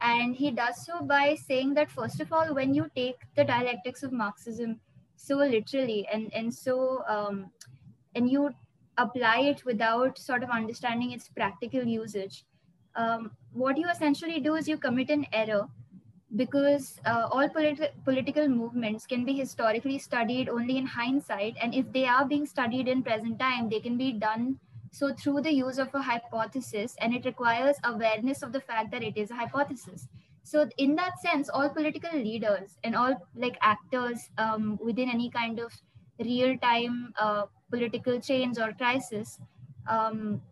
And 0.00 0.34
he 0.34 0.50
does 0.50 0.86
so 0.86 1.02
by 1.02 1.34
saying 1.34 1.74
that, 1.74 1.90
first 1.90 2.20
of 2.20 2.32
all, 2.32 2.54
when 2.54 2.74
you 2.74 2.90
take 2.94 3.16
the 3.36 3.44
dialectics 3.44 4.02
of 4.02 4.12
Marxism 4.12 4.80
so 5.16 5.36
literally 5.36 6.06
and, 6.12 6.32
and 6.32 6.52
so, 6.52 7.02
um, 7.06 7.50
and 8.14 8.30
you 8.30 8.54
apply 8.96 9.40
it 9.40 9.64
without 9.64 10.18
sort 10.18 10.42
of 10.42 10.50
understanding 10.50 11.12
its 11.12 11.28
practical 11.28 11.84
usage, 11.84 12.44
um, 12.96 13.30
what 13.52 13.76
you 13.76 13.88
essentially 13.88 14.40
do 14.40 14.54
is 14.56 14.68
you 14.68 14.78
commit 14.78 15.10
an 15.10 15.26
error 15.32 15.68
because 16.36 17.00
uh, 17.06 17.28
all 17.30 17.48
politi- 17.48 17.90
political 18.04 18.48
movements 18.48 19.06
can 19.06 19.24
be 19.24 19.32
historically 19.32 19.98
studied 19.98 20.48
only 20.48 20.78
in 20.78 20.86
hindsight 20.86 21.56
and 21.60 21.74
if 21.74 21.92
they 21.92 22.04
are 22.04 22.24
being 22.24 22.46
studied 22.46 22.86
in 22.88 23.02
present 23.02 23.38
time 23.38 23.68
they 23.68 23.80
can 23.80 23.96
be 23.98 24.12
done 24.12 24.58
so 24.92 25.12
through 25.14 25.42
the 25.42 25.52
use 25.52 25.78
of 25.78 25.94
a 25.94 26.02
hypothesis, 26.02 26.96
and 27.00 27.14
it 27.14 27.24
requires 27.24 27.76
awareness 27.84 28.42
of 28.42 28.52
the 28.52 28.60
fact 28.60 28.90
that 28.90 29.02
it 29.02 29.16
is 29.16 29.30
a 29.30 29.34
hypothesis. 29.34 30.08
So 30.42 30.68
in 30.78 30.96
that 30.96 31.20
sense, 31.20 31.48
all 31.48 31.68
political 31.68 32.18
leaders 32.18 32.76
and 32.82 32.96
all 32.96 33.14
like 33.36 33.56
actors 33.60 34.30
um, 34.36 34.78
within 34.82 35.08
any 35.08 35.30
kind 35.30 35.60
of 35.60 35.72
real-time 36.18 37.14
uh, 37.18 37.44
political 37.70 38.20
change 38.20 38.58
or 38.58 38.72
crisis, 38.72 39.38
um, 39.86 40.42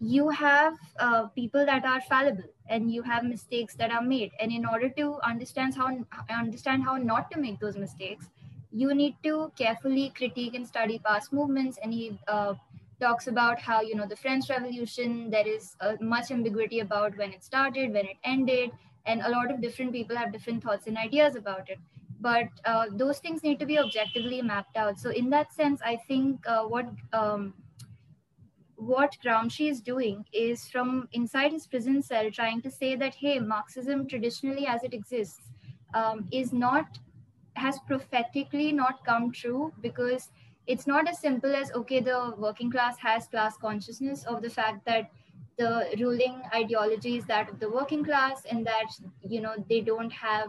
you 0.00 0.28
have 0.28 0.74
uh, 0.98 1.26
people 1.28 1.64
that 1.64 1.84
are 1.84 2.00
fallible 2.00 2.51
and 2.68 2.92
you 2.92 3.02
have 3.02 3.24
mistakes 3.24 3.74
that 3.74 3.90
are 3.90 4.02
made. 4.02 4.32
And 4.40 4.52
in 4.52 4.64
order 4.64 4.88
to 4.90 5.18
understand 5.22 5.74
how 5.74 5.88
understand 6.30 6.84
how 6.84 6.96
not 6.96 7.30
to 7.32 7.38
make 7.38 7.60
those 7.60 7.76
mistakes, 7.76 8.28
you 8.72 8.94
need 8.94 9.16
to 9.24 9.52
carefully 9.56 10.12
critique 10.16 10.54
and 10.54 10.66
study 10.66 10.98
past 10.98 11.32
movements. 11.32 11.78
And 11.82 11.92
he 11.92 12.18
uh, 12.28 12.54
talks 13.02 13.26
about 13.26 13.58
how 13.58 13.80
you 13.80 13.94
know 13.96 14.06
the 14.06 14.16
french 14.16 14.48
revolution 14.48 15.28
there 15.30 15.46
is 15.46 15.76
uh, 15.80 15.94
much 16.00 16.30
ambiguity 16.30 16.80
about 16.80 17.16
when 17.16 17.32
it 17.32 17.42
started 17.44 17.92
when 17.92 18.06
it 18.12 18.18
ended 18.24 18.70
and 19.06 19.20
a 19.22 19.28
lot 19.28 19.50
of 19.50 19.60
different 19.60 19.92
people 19.92 20.16
have 20.16 20.32
different 20.32 20.62
thoughts 20.62 20.86
and 20.86 20.96
ideas 20.96 21.34
about 21.34 21.68
it 21.68 21.80
but 22.20 22.48
uh, 22.64 22.86
those 22.92 23.18
things 23.18 23.42
need 23.42 23.58
to 23.58 23.66
be 23.66 23.78
objectively 23.78 24.40
mapped 24.40 24.76
out 24.76 24.98
so 24.98 25.10
in 25.10 25.28
that 25.30 25.52
sense 25.52 25.80
i 25.84 25.96
think 26.06 26.46
uh, 26.46 26.62
what 26.62 26.86
um, 27.12 27.52
what 28.86 29.16
Gramsci 29.24 29.70
is 29.70 29.80
doing 29.80 30.24
is 30.32 30.68
from 30.68 31.08
inside 31.12 31.52
his 31.52 31.66
prison 31.66 32.02
cell 32.02 32.30
trying 32.30 32.60
to 32.62 32.70
say 32.70 32.96
that 32.96 33.14
hey 33.14 33.38
marxism 33.38 34.06
traditionally 34.08 34.66
as 34.66 34.82
it 34.82 34.94
exists 34.94 35.50
um, 35.94 36.26
is 36.32 36.52
not 36.52 36.98
has 37.54 37.78
prophetically 37.86 38.72
not 38.72 39.04
come 39.04 39.30
true 39.30 39.72
because 39.80 40.30
it's 40.66 40.86
not 40.86 41.08
as 41.08 41.18
simple 41.18 41.54
as 41.54 41.72
okay 41.72 42.00
the 42.00 42.34
working 42.38 42.70
class 42.70 42.96
has 42.98 43.26
class 43.26 43.56
consciousness 43.56 44.24
of 44.24 44.42
the 44.42 44.50
fact 44.50 44.84
that 44.84 45.10
the 45.58 45.86
ruling 46.00 46.40
ideology 46.54 47.16
is 47.16 47.24
that 47.26 47.48
of 47.48 47.60
the 47.60 47.70
working 47.70 48.04
class 48.04 48.44
and 48.50 48.66
that 48.66 48.86
you 49.22 49.40
know 49.40 49.54
they 49.68 49.80
don't 49.80 50.12
have 50.12 50.48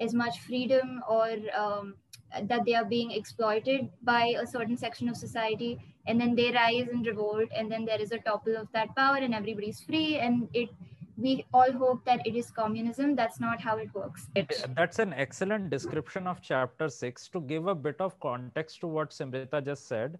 as 0.00 0.14
much 0.14 0.40
freedom 0.40 1.02
or 1.08 1.36
um, 1.56 1.94
that 2.42 2.64
they 2.64 2.74
are 2.74 2.84
being 2.84 3.10
exploited 3.10 3.88
by 4.02 4.34
a 4.40 4.46
certain 4.46 4.76
section 4.76 5.08
of 5.08 5.16
society 5.16 5.78
and 6.06 6.20
then 6.20 6.34
they 6.34 6.50
rise 6.52 6.88
and 6.88 7.06
revolt 7.06 7.48
and 7.56 7.70
then 7.70 7.84
there 7.84 8.00
is 8.00 8.12
a 8.12 8.18
topple 8.18 8.56
of 8.56 8.68
that 8.72 8.94
power 8.96 9.16
and 9.16 9.34
everybody's 9.34 9.80
free 9.80 10.18
and 10.18 10.48
it 10.52 10.68
we 11.16 11.44
all 11.52 11.72
hope 11.72 12.04
that 12.04 12.26
it 12.26 12.34
is 12.34 12.50
communism. 12.50 13.14
That's 13.14 13.38
not 13.38 13.60
how 13.60 13.76
it 13.76 13.94
works. 13.94 14.26
It, 14.34 14.66
that's 14.74 14.98
an 14.98 15.12
excellent 15.12 15.70
description 15.70 16.26
of 16.26 16.40
chapter 16.42 16.88
six. 16.88 17.28
To 17.28 17.40
give 17.40 17.68
a 17.68 17.74
bit 17.74 18.00
of 18.00 18.18
context 18.20 18.80
to 18.80 18.88
what 18.88 19.10
Simrita 19.10 19.64
just 19.64 19.86
said, 19.86 20.18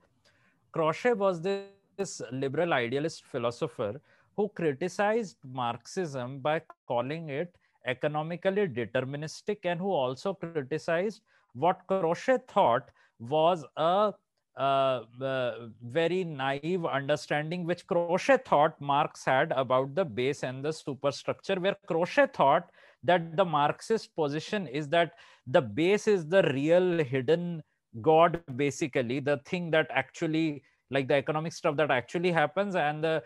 Croce 0.72 1.12
was 1.12 1.40
this, 1.40 1.64
this 1.96 2.22
liberal 2.30 2.72
idealist 2.72 3.24
philosopher 3.24 4.00
who 4.36 4.48
criticized 4.48 5.36
Marxism 5.44 6.38
by 6.38 6.62
calling 6.86 7.28
it 7.28 7.54
economically 7.86 8.66
deterministic 8.66 9.58
and 9.64 9.78
who 9.78 9.90
also 9.90 10.34
criticized 10.34 11.22
what 11.54 11.80
Croce 11.86 12.38
thought 12.48 12.88
was 13.18 13.64
a 13.76 14.12
uh, 14.56 15.02
very 15.82 16.25
naive 16.25 16.87
understanding 16.87 17.64
which 17.64 17.87
Croce 17.87 18.38
thought 18.38 18.80
Marx 18.80 19.25
had 19.25 19.52
about 19.52 19.94
the 19.94 20.04
base 20.04 20.42
and 20.42 20.64
the 20.64 20.73
superstructure, 20.73 21.56
where 21.56 21.76
Croce 21.87 22.26
thought 22.32 22.70
that 23.02 23.37
the 23.37 23.44
Marxist 23.44 24.14
position 24.14 24.66
is 24.66 24.88
that 24.88 25.12
the 25.46 25.61
base 25.61 26.06
is 26.08 26.26
the 26.26 26.42
real 26.54 26.99
hidden 27.04 27.62
God, 28.00 28.40
basically, 28.56 29.20
the 29.20 29.38
thing 29.44 29.70
that 29.70 29.87
actually, 29.90 30.62
like 30.90 31.08
the 31.08 31.14
economic 31.14 31.52
stuff 31.52 31.76
that 31.76 31.90
actually 31.90 32.32
happens, 32.32 32.75
and 32.75 33.04
the 33.04 33.23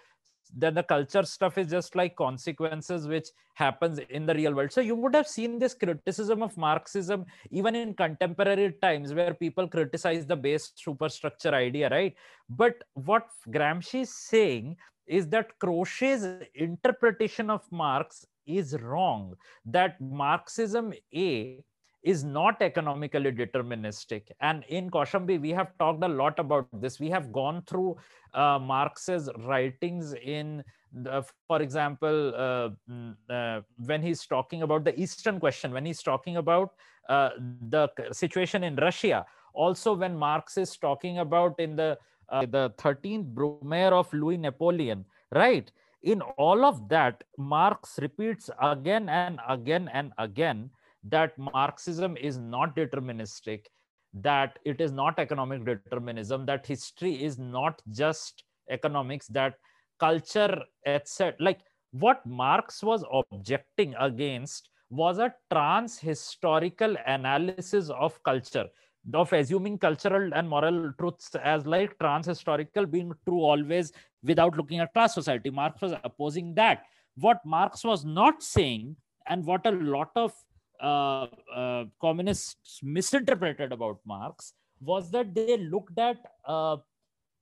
then 0.57 0.75
the 0.75 0.83
culture 0.83 1.23
stuff 1.25 1.59
is 1.59 1.71
just 1.71 1.95
like 1.97 2.17
consequences 2.17 3.07
which 3.07 3.29
happens 3.55 3.99
in 4.11 4.27
the 4.27 4.35
real 4.35 4.55
world. 4.55 4.73
So 4.73 4.81
you 4.81 4.95
would 4.95 5.15
have 5.15 5.27
seen 5.27 5.59
this 5.59 5.75
criticism 5.75 6.43
of 6.43 6.57
marxism 6.57 7.27
even 7.51 7.75
in 7.75 7.95
contemporary 7.95 8.75
times 8.81 9.15
where 9.15 9.35
people 9.35 9.69
criticize 9.69 10.27
the 10.27 10.37
base 10.37 10.73
superstructure 10.77 11.55
idea 11.55 11.89
right? 11.89 12.15
But 12.49 12.85
what 12.95 13.27
gramsci 13.49 14.03
is 14.03 14.15
saying 14.15 14.77
is 15.07 15.29
that 15.29 15.59
croce's 15.59 16.27
interpretation 16.55 17.51
of 17.51 17.63
marx 17.71 18.27
is 18.47 18.75
wrong 18.81 19.35
that 19.67 20.01
marxism 20.01 20.93
a 21.15 21.63
is 22.09 22.25
not 22.25 22.63
economically 22.63 23.31
deterministic. 23.31 24.23
And 24.41 24.65
in 24.69 24.91
Kosambi, 24.91 25.39
we 25.39 25.51
have 25.51 25.77
talked 25.79 26.03
a 26.03 26.09
lot 26.09 26.39
about 26.39 26.67
this. 26.73 26.99
We 26.99 27.11
have 27.11 27.31
gone 27.33 27.63
through 27.67 27.99
uh, 28.33 28.59
Marx's 28.59 29.29
writings 29.47 30.15
in, 30.15 30.65
the, 30.91 31.23
for 31.47 31.61
example, 31.61 32.33
uh, 32.35 32.71
mm, 32.91 33.15
uh, 33.29 33.61
when 33.85 34.01
he's 34.01 34.25
talking 34.25 34.63
about 34.63 34.85
the 34.85 34.99
Eastern 34.99 35.39
question, 35.39 35.71
when 35.71 35.85
he's 35.85 36.03
talking 36.03 36.39
about 36.39 36.73
uh, 37.11 37.29
the 37.69 37.91
situation 38.13 38.65
in 38.65 38.77
Russia, 38.77 39.27
also 39.53 39.93
when 39.93 40.17
Marx 40.17 40.57
is 40.57 40.75
talking 40.79 41.19
about 41.19 41.61
in 41.61 41.77
the 41.77 41.99
uh, 42.31 42.45
the 42.45 42.71
13th 42.77 43.33
Brumaire 43.35 43.93
of 43.93 44.13
Louis 44.13 44.37
Napoleon, 44.37 45.05
right? 45.33 45.73
In 46.03 46.21
all 46.37 46.65
of 46.65 46.89
that, 46.91 47.25
Marx 47.39 47.99
repeats 48.03 48.51
again 48.61 49.09
and 49.09 49.41
again 49.49 49.89
and 49.93 50.13
again 50.19 50.71
that 51.05 51.39
Marxism 51.39 52.17
is 52.17 52.39
not 52.39 52.77
deterministic, 52.77 53.67
that 54.15 54.59
it 54.65 54.81
is 54.81 54.93
not 54.93 55.19
economic 55.19 55.65
determinism, 55.65 56.47
that 56.47 56.67
history 56.67 57.23
is 57.23 57.39
not 57.39 57.81
just 57.91 58.45
economics, 58.71 59.27
that 59.29 59.55
culture, 59.99 60.63
etc. 60.87 61.35
Like 61.41 61.61
what 61.93 62.25
Marx 62.27 62.83
was 62.83 63.05
objecting 63.13 63.95
against 63.99 64.71
was 64.91 65.19
a 65.19 65.35
trans 65.53 65.99
historical 65.99 66.97
analysis 67.07 67.91
of 67.91 68.23
culture 68.23 68.67
of 69.15 69.33
assuming 69.33 69.79
cultural 69.79 70.31
and 70.35 70.49
moral 70.49 70.93
truths 70.99 71.35
as 71.43 71.67
like 71.67 71.99
trans 71.99 72.27
historical 72.27 72.85
being 72.87 73.13
true 73.27 73.41
always 73.41 73.93
without 74.23 74.57
looking 74.57 74.81
at 74.81 74.93
class 74.93 75.15
society 75.15 75.51
marx 75.51 75.81
was 75.81 75.95
opposing 76.05 76.55
that 76.55 76.83
what 77.17 77.39
marx 77.45 77.85
was 77.85 78.05
not 78.05 78.43
saying 78.43 78.95
and 79.29 79.45
what 79.45 79.65
a 79.67 79.71
lot 79.71 80.11
of 80.17 80.33
uh, 80.81 81.27
uh, 81.55 81.85
communists 82.01 82.81
misinterpreted 82.83 83.73
about 83.73 83.99
Marx 84.05 84.53
was 84.81 85.11
that 85.11 85.35
they 85.35 85.57
looked 85.57 85.99
at 85.99 86.19
uh, 86.45 86.77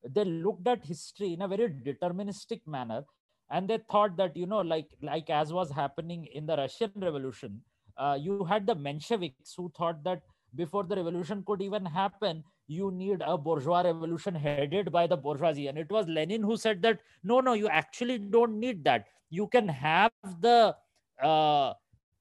they 0.08 0.24
looked 0.24 0.66
at 0.68 0.84
history 0.84 1.32
in 1.32 1.42
a 1.42 1.48
very 1.48 1.68
deterministic 1.68 2.60
manner, 2.66 3.04
and 3.50 3.68
they 3.68 3.78
thought 3.90 4.16
that 4.16 4.36
you 4.36 4.46
know, 4.46 4.60
like 4.60 4.88
like 5.02 5.30
as 5.30 5.52
was 5.52 5.70
happening 5.70 6.26
in 6.32 6.46
the 6.46 6.56
Russian 6.56 6.92
Revolution, 6.96 7.60
uh, 7.96 8.16
you 8.20 8.44
had 8.44 8.66
the 8.66 8.76
Mensheviks 8.76 9.54
who 9.56 9.70
thought 9.76 10.02
that 10.04 10.22
before 10.54 10.84
the 10.84 10.96
revolution 10.96 11.42
could 11.46 11.60
even 11.60 11.84
happen, 11.84 12.42
you 12.68 12.90
need 12.90 13.22
a 13.26 13.36
bourgeois 13.36 13.82
revolution 13.82 14.34
headed 14.34 14.90
by 14.90 15.06
the 15.06 15.16
bourgeoisie, 15.16 15.66
and 15.66 15.78
it 15.78 15.90
was 15.90 16.08
Lenin 16.08 16.42
who 16.42 16.56
said 16.56 16.82
that 16.82 17.00
no, 17.22 17.40
no, 17.40 17.52
you 17.52 17.68
actually 17.68 18.18
don't 18.18 18.58
need 18.58 18.84
that. 18.84 19.06
You 19.30 19.48
can 19.48 19.68
have 19.68 20.12
the 20.40 20.74
uh, 21.22 21.72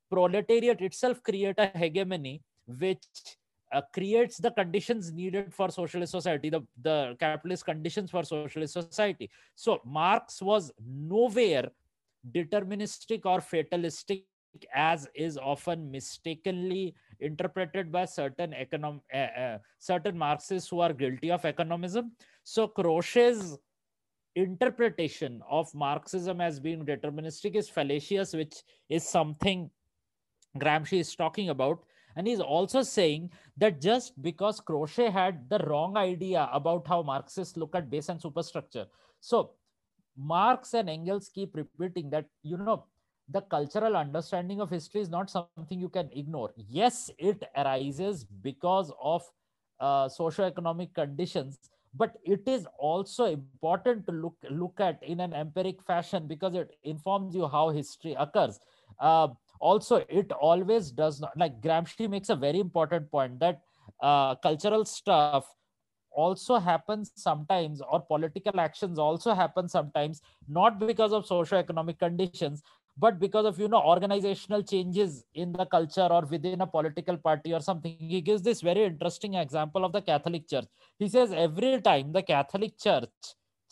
proletariat 0.09 0.81
itself 0.81 1.21
create 1.23 1.55
a 1.57 1.71
hegemony 1.77 2.41
which 2.67 3.05
uh, 3.73 3.81
creates 3.93 4.37
the 4.37 4.51
conditions 4.51 5.11
needed 5.11 5.53
for 5.53 5.69
socialist 5.69 6.11
society 6.11 6.49
the, 6.49 6.61
the 6.81 7.15
capitalist 7.19 7.65
conditions 7.65 8.11
for 8.11 8.23
socialist 8.23 8.73
society. 8.73 9.29
So 9.55 9.81
marx 9.85 10.41
was 10.41 10.71
nowhere 10.85 11.69
deterministic 12.33 13.25
or 13.25 13.41
fatalistic 13.41 14.25
as 14.73 15.07
is 15.13 15.37
often 15.37 15.91
mistakenly 15.91 16.95
interpreted 17.19 17.91
by 17.91 18.05
certain 18.05 18.51
econom 18.51 19.01
uh, 19.13 19.17
uh, 19.17 19.57
certain 19.79 20.17
marxists 20.17 20.69
who 20.69 20.79
are 20.79 20.93
guilty 20.93 21.31
of 21.31 21.41
economism. 21.41 22.11
So 22.43 22.67
Croce's 22.67 23.57
interpretation 24.35 25.41
of 25.49 25.73
marxism 25.73 26.41
as 26.41 26.59
being 26.59 26.85
deterministic 26.85 27.55
is 27.55 27.69
fallacious 27.69 28.33
which 28.33 28.63
is 28.89 29.07
something 29.07 29.69
Gramsci 30.57 30.99
is 30.99 31.15
talking 31.15 31.49
about. 31.49 31.83
And 32.15 32.27
he's 32.27 32.39
also 32.39 32.81
saying 32.81 33.31
that 33.57 33.81
just 33.81 34.21
because 34.21 34.61
Croce 34.61 35.09
had 35.09 35.49
the 35.49 35.59
wrong 35.59 35.97
idea 35.97 36.49
about 36.51 36.87
how 36.87 37.03
Marxists 37.03 37.57
look 37.57 37.75
at 37.75 37.89
base 37.89 38.07
and 38.09 38.21
superstructure. 38.21 38.85
So 39.19 39.51
Marx 40.17 40.73
and 40.73 40.89
Engels 40.89 41.29
keep 41.33 41.55
repeating 41.55 42.09
that, 42.11 42.25
you 42.43 42.57
know, 42.57 42.85
the 43.27 43.41
cultural 43.41 43.97
understanding 43.97 44.61
of 44.61 44.69
history 44.69 45.01
is 45.01 45.09
not 45.09 45.29
something 45.29 45.79
you 45.79 45.89
can 45.89 46.09
ignore. 46.13 46.51
Yes, 46.55 47.09
it 47.17 47.43
arises 47.57 48.23
because 48.23 48.93
of 49.01 49.23
uh, 49.79 50.07
socio-economic 50.07 50.93
conditions, 50.93 51.57
but 51.93 52.15
it 52.23 52.47
is 52.47 52.67
also 52.77 53.25
important 53.25 54.05
to 54.05 54.13
look 54.13 54.35
look 54.49 54.79
at 54.79 55.01
in 55.01 55.19
an 55.19 55.33
empiric 55.33 55.81
fashion 55.83 56.27
because 56.27 56.53
it 56.55 56.77
informs 56.83 57.35
you 57.35 57.47
how 57.47 57.69
history 57.69 58.15
occurs. 58.17 58.59
Uh, 58.99 59.29
also 59.69 60.03
it 60.21 60.31
always 60.49 60.91
does 61.01 61.19
not 61.25 61.37
like 61.43 61.59
gramsci 61.65 62.09
makes 62.15 62.29
a 62.29 62.39
very 62.45 62.59
important 62.59 63.09
point 63.11 63.39
that 63.39 63.61
uh, 64.01 64.35
cultural 64.47 64.85
stuff 64.85 65.45
also 66.11 66.57
happens 66.57 67.11
sometimes 67.15 67.81
or 67.91 67.99
political 67.99 68.59
actions 68.59 68.97
also 68.97 69.33
happen 69.33 69.67
sometimes 69.67 70.21
not 70.47 70.79
because 70.79 71.11
of 71.11 71.25
socio-economic 71.25 71.99
conditions 71.99 72.63
but 72.97 73.19
because 73.19 73.45
of 73.45 73.59
you 73.59 73.67
know 73.67 73.81
organizational 73.93 74.63
changes 74.63 75.23
in 75.33 75.51
the 75.51 75.65
culture 75.65 76.07
or 76.17 76.21
within 76.25 76.61
a 76.61 76.67
political 76.67 77.17
party 77.17 77.53
or 77.53 77.59
something. 77.59 77.95
He 77.99 78.21
gives 78.21 78.41
this 78.41 78.61
very 78.61 78.83
interesting 78.83 79.33
example 79.33 79.83
of 79.83 79.91
the 79.91 80.01
catholic 80.01 80.47
church. 80.47 80.65
He 80.97 81.09
says 81.09 81.33
every 81.33 81.81
time 81.81 82.13
the 82.13 82.23
catholic 82.23 82.77
church 82.79 83.09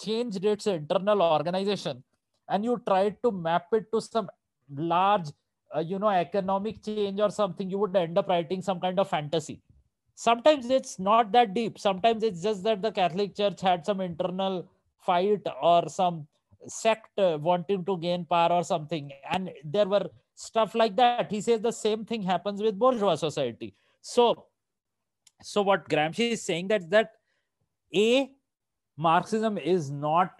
changed 0.03 0.43
its 0.43 0.67
internal 0.67 1.21
organization 1.21 2.03
and 2.49 2.65
you 2.65 2.82
tried 2.86 3.17
to 3.23 3.32
map 3.32 3.67
it 3.71 3.86
to 3.93 4.01
some 4.01 4.29
large 4.69 5.29
uh, 5.76 5.80
you 5.80 6.00
know 6.00 6.10
economic 6.10 6.84
change 6.84 7.20
or 7.20 7.30
something 7.30 7.70
you 7.70 7.78
would 7.78 7.96
end 7.96 8.18
up 8.18 8.28
writing 8.28 8.62
some 8.62 8.80
kind 8.80 9.00
of 9.00 9.10
fantasy. 9.10 9.62
Sometimes 10.16 10.70
it's 10.70 11.00
not 11.00 11.32
that 11.32 11.54
deep. 11.54 11.80
Sometimes 11.80 12.24
it's 12.24 12.42
just 12.42 12.64
that 12.64 12.82
the 12.82 12.92
catholic 12.92 13.36
church 13.36 13.62
had 13.62 13.86
some 13.86 14.02
internal 14.02 14.68
fight 15.00 15.42
or 15.62 15.90
some 15.90 16.28
sect 16.68 17.18
uh, 17.18 17.38
wanting 17.42 17.84
to 17.86 17.98
gain 17.98 18.26
power 18.26 18.52
or 18.52 18.64
something. 18.64 19.12
And 19.32 19.52
there 19.64 19.88
were 19.88 20.10
stuff 20.36 20.76
like 20.76 20.96
that. 20.98 21.32
He 21.32 21.42
says 21.42 21.62
the 21.62 21.72
same 21.72 22.06
thing 22.06 22.22
happens 22.22 22.62
with 22.62 22.78
bourgeois 22.78 23.16
society. 23.16 23.74
So 24.02 24.46
so 25.42 25.62
what 25.62 25.90
gramsci 25.90 26.32
is 26.32 26.42
saying 26.42 26.68
that 26.70 26.90
that 26.90 27.14
a 27.94 28.32
marxism 28.98 29.58
is 29.58 29.92
not 29.92 30.32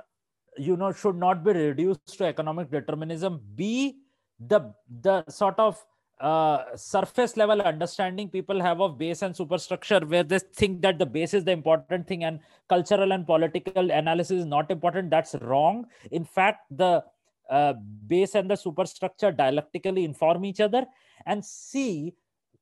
you 0.58 0.78
know 0.78 0.92
should 0.92 1.16
not 1.16 1.44
be 1.44 1.52
reduced 1.52 2.18
to 2.18 2.26
economic 2.26 2.72
determinism. 2.72 3.42
B 3.56 4.03
the 4.48 4.74
the 5.02 5.24
sort 5.30 5.58
of 5.60 5.84
uh, 6.20 6.76
surface 6.76 7.36
level 7.36 7.62
understanding 7.62 8.30
people 8.30 8.62
have 8.62 8.80
of 8.82 8.98
base 8.98 9.22
and 9.22 9.36
superstructure 9.36 10.00
where 10.00 10.24
they 10.24 10.40
think 10.40 10.82
that 10.82 10.98
the 10.98 11.06
base 11.06 11.34
is 11.34 11.44
the 11.44 11.52
important 11.52 12.08
thing 12.08 12.24
and 12.24 12.40
cultural 12.70 13.12
and 13.12 13.26
political 13.26 13.92
analysis 13.92 14.40
is 14.40 14.46
not 14.46 14.72
important 14.72 15.10
that's 15.10 15.36
wrong 15.42 15.86
in 16.12 16.24
fact 16.24 16.62
the 16.72 17.04
uh, 17.50 17.74
base 18.08 18.36
and 18.36 18.50
the 18.50 18.56
superstructure 18.56 19.32
dialectically 19.32 20.06
inform 20.06 20.46
each 20.46 20.62
other 20.62 20.86
and 21.26 21.44
see 21.44 22.14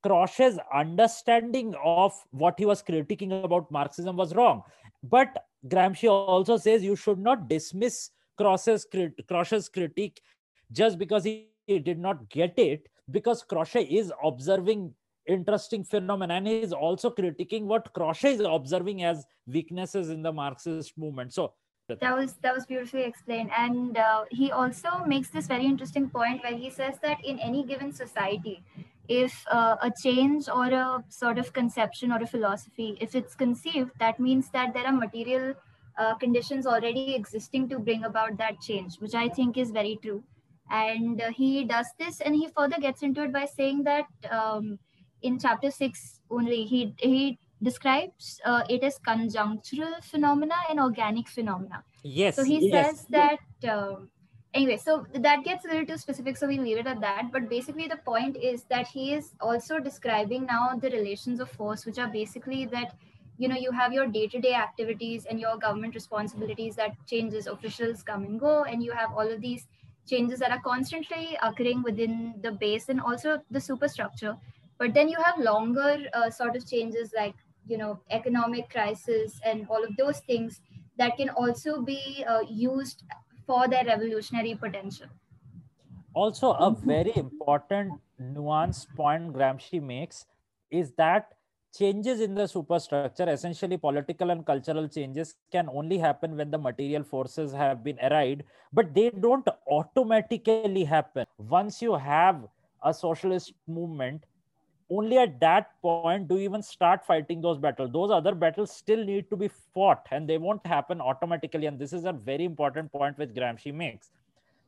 Croce's 0.04 0.58
understanding 0.74 1.76
of 1.84 2.14
what 2.32 2.56
he 2.58 2.66
was 2.66 2.82
critiquing 2.82 3.44
about 3.44 3.72
Marxism 3.72 4.18
was 4.18 4.34
wrong. 4.34 4.64
But 5.04 5.46
Gramsci 5.68 6.10
also 6.10 6.58
says 6.58 6.84
you 6.84 6.96
should 6.96 7.20
not 7.20 7.48
dismiss 7.48 8.10
Croce's, 8.38 8.86
critique 9.70 10.22
just 10.72 10.98
because 10.98 11.24
he 11.24 11.51
did 11.80 12.00
not 12.00 12.30
get 12.30 12.58
it 12.58 12.88
because 13.10 13.44
Croce 13.44 13.84
is 13.84 14.12
observing 14.24 14.94
interesting 15.28 15.84
phenomena 15.84 16.36
and 16.36 16.48
he 16.48 16.60
is 16.60 16.74
also 16.74 17.10
critiquing 17.10 17.64
what 17.64 17.94
Croce 17.94 18.34
is 18.34 18.42
observing 18.42 19.04
as 19.04 19.26
weaknesses 19.48 20.10
in 20.10 20.22
the 20.22 20.32
Marxist 20.32 20.98
movement. 20.98 21.34
So 21.34 21.54
that 22.00 22.18
was 22.18 22.34
that 22.42 22.54
was 22.56 22.66
beautifully 22.66 23.04
explained, 23.04 23.52
and 23.58 23.98
uh, 23.98 24.24
he 24.30 24.52
also 24.52 25.04
makes 25.06 25.30
this 25.30 25.48
very 25.48 25.66
interesting 25.66 26.10
point 26.10 26.42
where 26.42 26.56
he 26.56 26.70
says 26.70 26.96
that 27.02 27.18
in 27.26 27.38
any 27.40 27.66
given 27.66 27.92
society, 27.92 28.64
if 29.10 29.46
uh, 29.52 29.76
a 29.82 29.92
change 30.02 30.48
or 30.48 30.68
a 30.68 31.04
sort 31.10 31.38
of 31.38 31.52
conception 31.52 32.14
or 32.14 32.22
a 32.22 32.28
philosophy, 32.28 32.98
if 33.02 33.14
it's 33.14 33.36
conceived, 33.36 33.92
that 34.00 34.22
means 34.22 34.50
that 34.52 34.74
there 34.74 34.86
are 34.86 34.94
material 34.94 35.54
uh, 35.98 36.16
conditions 36.16 36.66
already 36.66 37.14
existing 37.14 37.68
to 37.68 37.80
bring 37.80 38.06
about 38.06 38.38
that 38.38 38.62
change, 38.62 38.96
which 39.00 39.14
I 39.14 39.28
think 39.28 39.58
is 39.58 39.72
very 39.72 40.00
true 40.02 40.24
and 40.70 41.22
uh, 41.22 41.32
he 41.32 41.66
does 41.66 41.88
this 42.00 42.22
and 42.22 42.36
he 42.36 42.48
further 42.56 42.80
gets 42.80 43.02
into 43.04 43.24
it 43.24 43.34
by 43.34 43.46
saying 43.46 43.84
that 43.84 44.06
um, 44.30 44.80
in 45.22 45.40
chapter 45.40 45.72
6 45.72 46.22
only 46.30 46.64
he 46.64 46.94
he 46.98 47.40
describes 47.64 48.40
uh, 48.46 48.64
it 48.70 48.84
as 48.84 48.98
conjunctural 49.00 50.04
phenomena 50.04 50.56
and 50.70 50.80
organic 50.80 51.28
phenomena 51.28 51.84
yes 52.04 52.36
so 52.36 52.44
he 52.44 52.68
yes. 52.68 52.88
says 52.88 53.06
that 53.10 53.70
um, 53.70 54.10
anyway 54.54 54.78
so 54.78 55.06
that 55.14 55.44
gets 55.44 55.66
a 55.66 55.68
little 55.68 55.86
too 55.86 55.98
specific 55.98 56.38
so 56.38 56.48
we 56.48 56.58
leave 56.58 56.78
it 56.78 56.88
at 56.88 57.00
that 57.00 57.32
but 57.32 57.50
basically 57.50 57.88
the 57.88 57.98
point 57.98 58.36
is 58.38 58.64
that 58.64 58.88
he 58.88 59.14
is 59.14 59.34
also 59.40 59.80
describing 59.80 60.46
now 60.46 60.72
the 60.82 60.90
relations 60.90 61.40
of 61.40 61.50
force 61.50 61.86
which 61.86 62.00
are 62.00 62.08
basically 62.08 62.66
that 62.66 62.96
you 63.38 63.48
know 63.48 63.56
you 63.56 63.72
have 63.72 63.94
your 63.94 64.08
day-to-day 64.08 64.54
activities 64.54 65.26
and 65.26 65.40
your 65.40 65.58
government 65.58 65.96
responsibilities 65.96 66.76
that 66.76 66.92
changes 67.08 67.48
officials 67.48 68.04
come 68.04 68.24
and 68.24 68.40
go 68.40 68.64
and 68.64 68.84
you 68.84 68.92
have 68.92 69.12
all 69.12 69.32
of 69.32 69.40
these 69.42 69.68
changes 70.12 70.40
that 70.40 70.52
are 70.52 70.62
constantly 70.62 71.38
occurring 71.50 71.84
within 71.84 72.34
the 72.42 72.52
base 72.64 72.90
and 72.90 73.02
also 73.02 73.40
the 73.58 73.62
superstructure. 73.70 74.38
but 74.82 74.94
then 74.98 75.10
you 75.14 75.20
have 75.24 75.42
longer 75.46 75.90
uh, 76.20 76.30
sort 76.36 76.56
of 76.60 76.64
changes 76.70 77.12
like 77.16 77.42
you 77.72 77.78
know 77.82 77.90
economic 78.20 78.70
crisis 78.76 79.40
and 79.52 79.68
all 79.76 79.84
of 79.90 79.98
those 79.98 80.22
things 80.30 80.62
that 81.02 81.18
can 81.18 81.30
also 81.42 81.82
be 81.90 82.26
uh, 82.28 82.42
used 82.62 83.04
for 83.50 83.68
their 83.74 83.86
revolutionary 83.90 84.56
potential 84.64 85.12
also 86.14 86.52
a 86.54 86.72
very 86.94 87.14
important 87.16 87.94
nuanced 88.40 88.88
point 88.96 89.32
gramsci 89.38 89.82
makes 89.92 90.26
is 90.82 90.92
that 91.04 91.34
changes 91.78 92.20
in 92.20 92.36
the 92.36 92.48
superstructure 92.48 93.30
essentially 93.30 93.78
political 93.78 94.30
and 94.30 94.46
cultural 94.46 94.88
changes 94.88 95.36
can 95.52 95.70
only 95.70 95.98
happen 95.98 96.36
when 96.36 96.52
the 96.52 96.58
material 96.58 97.04
forces 97.04 97.54
have 97.54 97.84
been 97.84 97.98
arrayed 98.04 98.44
but 98.74 98.94
they 98.94 99.10
don't 99.10 99.48
automatically 99.70 100.84
happen. 100.84 101.26
Once 101.38 101.82
you 101.82 101.96
have 101.96 102.42
a 102.84 102.94
socialist 102.94 103.54
movement 103.68 104.24
only 104.90 105.18
at 105.18 105.40
that 105.40 105.72
point 105.82 106.28
do 106.28 106.36
you 106.36 106.42
even 106.42 106.62
start 106.62 107.06
fighting 107.06 107.42
those 107.42 107.58
battles. 107.58 107.92
Those 107.94 108.12
other 108.12 108.36
battles 108.36 108.72
still 108.72 109.06
need 109.06 109.30
to 109.30 109.38
be 109.38 109.50
fought 109.74 110.06
and 110.12 110.28
they 110.28 110.38
won't 110.38 110.66
happen 110.66 111.00
automatically 111.00 111.68
and 111.68 111.80
this 111.80 111.94
is 111.94 112.04
a 112.04 112.12
very 112.12 112.44
important 112.44 112.92
point 112.92 113.18
which 113.18 113.30
gramsci 113.30 113.74
makes. 113.74 114.10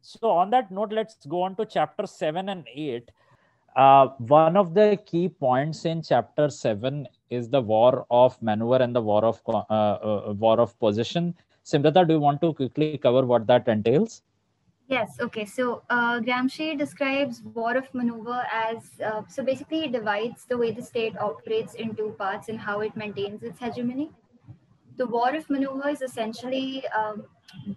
So 0.02 0.30
on 0.30 0.50
that 0.52 0.72
note 0.72 0.94
let's 0.94 1.26
go 1.26 1.42
on 1.42 1.56
to 1.58 1.66
chapter 1.66 2.08
7 2.08 2.48
and 2.48 2.66
8 2.74 3.12
uh, 3.76 4.08
one 4.18 4.56
of 4.58 4.74
the 4.74 5.00
key 5.06 5.30
points 5.30 5.86
in 5.86 6.02
chapter 6.02 6.50
7 6.50 7.08
is 7.30 7.50
the 7.50 7.62
war 7.62 8.06
of 8.10 8.42
maneuver 8.42 8.78
and 8.78 8.96
the 8.96 9.02
war 9.02 9.24
of 9.26 9.42
uh, 9.48 9.60
uh, 9.70 10.34
war 10.38 10.60
of 10.60 10.78
position 10.80 11.34
Simrita 11.66 12.08
do 12.08 12.14
you 12.16 12.20
want 12.20 12.42
to 12.42 12.54
quickly 12.54 12.98
cover 12.98 13.26
what 13.26 13.48
that 13.48 13.68
entails 13.68 14.22
Yes. 14.88 15.18
Okay. 15.20 15.46
So 15.46 15.84
uh, 15.90 16.20
Gramsci 16.20 16.78
describes 16.78 17.42
war 17.42 17.78
of 17.78 17.92
maneuver 17.94 18.44
as 18.52 18.90
uh, 19.04 19.22
so 19.30 19.44
basically 19.44 19.86
it 19.86 19.94
divides 19.94 20.46
the 20.46 20.58
way 20.58 20.72
the 20.72 20.82
state 20.82 21.18
operates 21.18 21.74
in 21.76 21.96
two 21.96 22.16
parts 22.18 22.50
and 22.50 22.60
how 22.60 22.82
it 22.82 22.96
maintains 22.96 23.44
its 23.44 23.60
hegemony. 23.60 24.12
The 24.98 25.06
war 25.06 25.34
of 25.34 25.50
maneuver 25.50 25.90
is 25.90 26.02
essentially 26.02 26.84
um, 26.90 27.24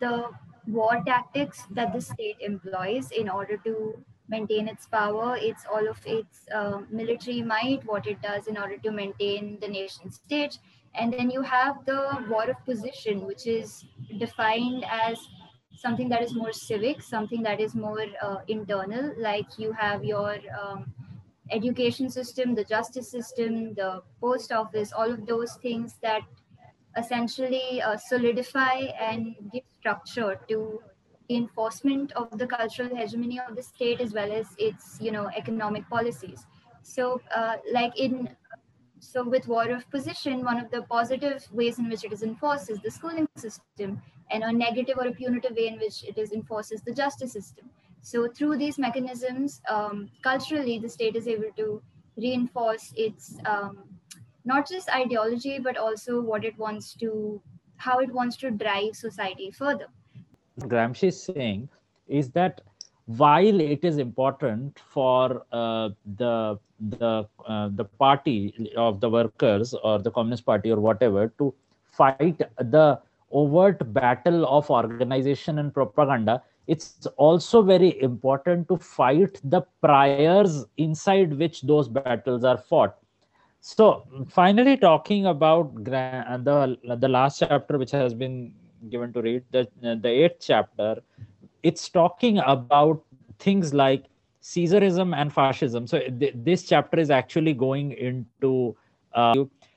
the 0.01 0.25
war 0.67 1.01
tactics 1.07 1.63
that 1.71 1.93
the 1.93 2.01
state 2.01 2.37
employs 2.41 3.13
in 3.13 3.29
order 3.29 3.57
to 3.59 4.05
maintain 4.29 4.69
its 4.69 4.87
power. 4.87 5.37
It's 5.41 5.65
all 5.73 5.89
of 5.89 5.99
its 6.05 6.41
uh, 6.55 6.81
military 6.91 7.43
might, 7.43 7.85
what 7.85 8.07
it 8.07 8.21
does 8.23 8.47
in 8.47 8.59
order 8.59 8.77
to 8.79 8.91
maintain 8.91 9.59
the 9.61 9.69
nation 9.69 10.11
state. 10.11 10.59
And 10.95 11.13
then 11.13 11.31
you 11.31 11.43
have 11.43 11.85
the 11.85 12.25
war 12.29 12.45
of 12.45 12.65
position, 12.65 13.27
which 13.27 13.47
is 13.47 13.85
defined 14.19 14.85
as 14.91 15.19
something 15.77 16.09
that 16.09 16.23
is 16.23 16.35
more 16.35 16.53
civic, 16.53 17.03
something 17.03 17.43
that 17.43 17.61
is 17.61 17.75
more 17.75 18.07
uh, 18.23 18.39
internal, 18.49 19.13
like 19.19 19.47
you 19.59 19.73
have 19.73 20.05
your 20.05 20.39
um, 20.61 20.93
education 21.51 22.09
system, 22.11 22.55
the 22.55 22.65
justice 22.65 23.11
system, 23.11 23.75
the 23.75 24.03
post 24.21 24.53
office, 24.53 24.93
all 24.93 25.11
of 25.11 25.27
those 25.27 25.55
things 25.57 25.97
that 26.03 26.23
essentially 26.97 27.83
uh, 27.83 27.97
solidify 27.97 28.79
and 28.99 29.37
give 29.53 29.65
structure 29.79 30.41
to 30.49 30.81
enforcement 31.29 32.13
of 32.13 32.39
the 32.39 32.47
cultural 32.47 32.95
hegemony 32.95 33.41
of 33.41 33.57
the 33.57 33.63
state 33.63 34.01
as 34.01 34.13
well 34.13 34.31
as 34.31 34.47
its 34.59 34.99
you 35.01 35.11
know 35.11 35.29
economic 35.37 35.89
policies 35.89 36.47
so 36.83 37.21
uh, 37.35 37.57
like 37.73 37.99
in 37.99 38.29
so 39.01 39.23
with 39.29 39.47
war 39.49 39.69
of 39.69 39.89
position 39.91 40.45
one 40.45 40.59
of 40.59 40.71
the 40.71 40.83
positive 40.83 41.47
ways 41.53 41.79
in 41.79 41.89
which 41.89 42.05
it 42.05 42.13
is 42.13 42.23
enforced 42.23 42.71
is 42.71 42.81
the 42.81 42.91
schooling 42.91 43.29
system 43.37 44.01
and 44.31 44.43
a 44.43 44.53
negative 44.53 44.99
or 44.99 45.07
a 45.07 45.13
punitive 45.13 45.57
way 45.57 45.69
in 45.69 45.79
which 45.79 46.05
it 46.05 46.19
is 46.19 46.33
enforces 46.33 46.83
the 46.83 46.93
justice 46.93 47.33
system. 47.33 47.71
So 48.03 48.29
through 48.29 48.59
these 48.59 48.79
mechanisms, 48.79 49.61
um, 49.69 50.11
culturally, 50.23 50.79
the 50.79 50.89
state 50.89 51.17
is 51.17 51.27
able 51.27 51.51
to 51.57 51.83
reinforce 52.17 52.93
its 52.97 53.37
um, 53.47 53.85
not 54.45 54.69
just 54.69 54.89
ideology, 54.91 55.59
but 55.59 55.77
also 55.77 56.21
what 56.21 56.45
it 56.45 56.57
wants 56.59 56.95
to, 56.95 57.41
how 57.77 57.99
it 57.99 58.13
wants 58.13 58.37
to 58.39 58.51
drive 58.51 58.95
society 58.95 59.51
further. 59.51 59.87
Gramsci 60.61 61.09
is 61.09 61.23
saying 61.23 61.69
is 62.09 62.31
that 62.31 62.61
while 63.07 63.61
it 63.61 63.85
is 63.85 63.99
important 63.99 64.79
for 64.79 65.45
uh, 65.53 65.91
the 66.17 66.59
the 66.91 67.29
uh, 67.47 67.69
the 67.75 67.85
party 67.85 68.73
of 68.77 69.01
the 69.01 69.09
workers 69.09 69.75
or 69.75 69.99
the 69.99 70.11
communist 70.11 70.45
party 70.45 70.71
or 70.71 70.81
whatever 70.81 71.29
to 71.39 71.55
fight 71.85 72.41
the 72.59 73.01
overt 73.31 73.93
battle 73.93 74.47
of 74.47 74.71
organization 74.71 75.59
and 75.59 75.73
propaganda 75.73 76.43
it's 76.67 77.07
also 77.17 77.63
very 77.63 78.01
important 78.03 78.69
to 78.69 78.77
fight 78.77 79.41
the 79.45 79.63
priors 79.81 80.65
inside 80.77 81.39
which 81.39 81.63
those 81.63 81.89
battles 81.89 82.45
are 82.45 82.59
fought. 82.59 82.97
So 83.61 84.05
finally 84.29 84.77
talking 84.77 85.27
about 85.27 85.85
the 85.85 86.77
the 87.01 87.09
last 87.09 87.39
chapter 87.39 87.79
which 87.79 87.91
has 87.93 88.15
been 88.15 88.53
given 88.91 89.13
to 89.13 89.23
read 89.23 89.43
the 89.51 89.67
the 90.03 90.09
eighth 90.09 90.39
chapter 90.41 90.97
it's 91.63 91.89
talking 91.89 92.39
about 92.39 93.03
things 93.39 93.73
like 93.75 94.05
caesarism 94.43 95.15
and 95.17 95.33
fascism 95.33 95.87
so 95.87 95.99
th- 96.21 96.35
this 96.35 96.65
chapter 96.65 96.99
is 96.99 97.11
actually 97.11 97.53
going 97.53 97.93
into 97.93 98.75
uh, 99.15 99.35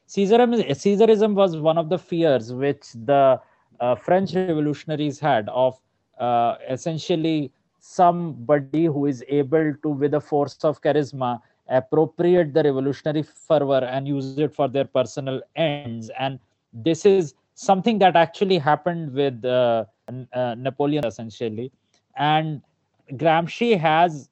Caesarism, 0.08 0.66
Caesarism 0.68 1.34
was 1.34 1.58
one 1.58 1.78
of 1.78 1.90
the 1.90 1.98
fears 1.98 2.52
which 2.54 2.94
the 3.06 3.40
uh, 3.80 3.96
French 3.96 4.34
revolutionaries 4.34 5.20
had 5.20 5.48
of 5.50 5.80
uh, 6.20 6.56
essentially 6.70 7.52
somebody 7.80 8.86
who 8.86 9.06
is 9.06 9.24
able 9.30 9.74
to, 9.84 9.90
with 9.90 10.14
a 10.16 10.20
force 10.20 10.58
of 10.64 10.82
charisma, 10.82 11.40
appropriate 11.70 12.54
the 12.54 12.64
revolutionary 12.64 13.24
fervor 13.24 13.86
and 13.86 14.08
use 14.08 14.38
it 14.40 14.54
for 14.54 14.68
their 14.68 14.86
personal 14.86 15.42
ends. 15.56 16.10
And 16.20 16.40
this 16.74 17.06
is 17.06 17.34
something 17.60 18.00
that 18.00 18.15
actually 18.15 18.58
happened 18.58 19.13
with 19.13 19.43
uh, 19.43 19.86
uh 20.34 20.56
Napoleon, 20.58 21.06
essentially. 21.06 21.72
And 22.15 22.62
Gramsci 23.13 23.78
has 23.78 24.30